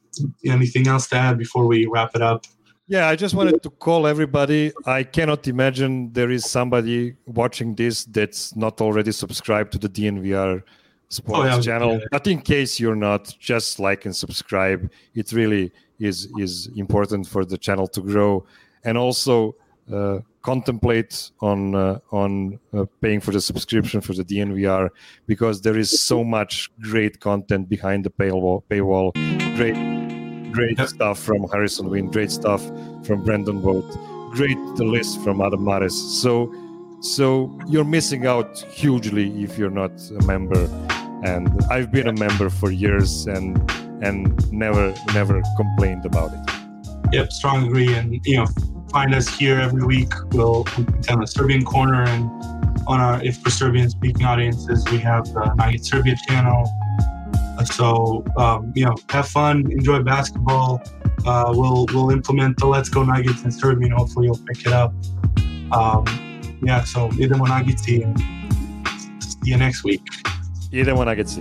anything 0.45 0.89
else 0.89 1.09
to 1.09 1.17
add 1.17 1.39
before 1.39 1.67
we 1.67 1.87
wrap 1.87 2.17
it 2.17 2.21
up? 2.21 2.47
Yeah, 2.89 3.09
I 3.09 3.17
just 3.17 3.35
wanted 3.35 3.63
to 3.63 3.71
call 3.71 4.07
everybody. 4.07 4.73
I 4.87 5.05
cannot 5.05 5.47
imagine 5.47 6.13
there 6.13 6.31
is 6.31 6.51
somebody 6.51 7.15
watching 7.27 7.75
this 7.75 8.05
that's 8.05 8.57
not 8.57 8.81
already 8.81 9.13
subscribed 9.13 9.73
to 9.73 9.79
the 9.79 9.89
DNVR 9.89 10.63
sports 11.09 11.41
oh, 11.41 11.45
yeah, 11.45 11.61
channel. 11.61 11.93
Yeah. 11.99 12.07
But 12.11 12.27
in 12.27 12.41
case 12.41 12.81
you're 12.81 12.97
not, 12.97 13.35
just 13.39 13.79
like 13.79 14.05
and 14.05 14.15
subscribe. 14.15 14.91
It 15.15 15.33
really 15.33 15.73
is 16.01 16.29
is 16.39 16.69
important 16.77 17.29
for 17.29 17.45
the 17.45 17.57
channel 17.57 17.87
to 17.89 18.01
grow, 18.01 18.45
and 18.85 18.99
also 18.99 19.55
uh, 19.93 20.19
contemplate 20.43 21.31
on 21.41 21.75
uh, 21.75 21.99
on 22.11 22.59
uh, 22.75 22.85
paying 23.01 23.21
for 23.21 23.31
the 23.31 23.41
subscription 23.41 24.01
for 24.01 24.15
the 24.15 24.25
DNVR 24.25 24.89
because 25.27 25.61
there 25.61 25.79
is 25.79 26.03
so 26.03 26.25
much 26.25 26.71
great 26.81 27.21
content 27.21 27.69
behind 27.69 28.05
the 28.05 28.11
paywall. 28.11 28.63
Paywall, 28.69 29.13
great 29.57 30.02
great 30.53 30.79
stuff 30.89 31.19
from 31.19 31.49
Harrison 31.51 31.91
Wind, 31.91 32.13
great 32.13 32.31
stuff 32.31 32.65
from 33.05 33.25
Brendan 33.25 33.61
Vogt, 33.61 33.91
great 34.33 34.59
the 34.77 34.85
list 34.85 35.21
from 35.23 35.41
Adam 35.41 35.65
Mares. 35.65 35.95
So, 36.23 36.53
so 37.01 37.59
you're 37.67 37.85
missing 37.85 38.27
out 38.27 38.59
hugely 38.59 39.43
if 39.43 39.59
you're 39.59 39.71
not 39.71 39.93
a 40.11 40.25
member. 40.25 40.65
And 41.25 41.49
I've 41.71 41.91
been 41.93 42.09
a 42.09 42.13
member 42.13 42.51
for 42.51 42.71
years 42.71 43.27
and 43.27 43.57
and 44.03 44.53
never 44.53 44.93
never 45.15 45.41
complained 45.57 46.05
about 46.05 46.33
it. 46.33 46.51
Yep, 47.13 47.31
strong 47.33 47.67
agree. 47.67 47.95
And 47.95 48.21
you 48.27 48.39
know, 48.39 48.47
find 48.91 49.15
us 49.15 49.29
here 49.29 49.61
every 49.61 49.85
week. 49.85 50.13
We'll 50.33 50.67
on 51.09 51.21
the 51.21 51.27
Serbian 51.27 51.65
corner 51.65 52.03
and 52.03 52.25
on 52.89 53.01
our 53.01 53.23
if 53.23 53.39
for 53.39 53.51
Serbian 53.51 53.89
speaking 53.89 54.25
audiences, 54.25 54.85
we 54.91 54.99
have 54.99 55.25
the 55.33 55.55
Night 55.55 55.85
Serbia 55.85 56.17
channel 56.27 56.69
so 57.65 58.25
um, 58.37 58.73
you 58.75 58.85
know, 58.85 58.95
have 59.11 59.29
fun, 59.29 59.71
enjoy 59.71 60.03
basketball. 60.03 60.83
Uh, 61.27 61.53
we'll 61.55 61.87
we'll 61.93 62.11
implement 62.11 62.57
the 62.59 62.67
Let's 62.67 62.89
Go 62.89 63.05
Nuggets 63.05 63.43
and 63.43 63.53
Serbian. 63.53 63.93
Hopefully, 63.93 64.27
you'll 64.27 64.39
pick 64.39 64.67
it 64.67 64.73
up. 64.73 64.93
Um, 65.71 66.05
yeah, 66.63 66.85
so 66.85 67.09
idemo 67.11 67.49
Nuggets 67.49 67.87
and 67.89 68.19
see 69.23 69.51
you 69.51 69.57
next 69.57 69.85
week. 69.85 70.03
Idemo 70.73 71.05
Nuggets. 71.05 71.39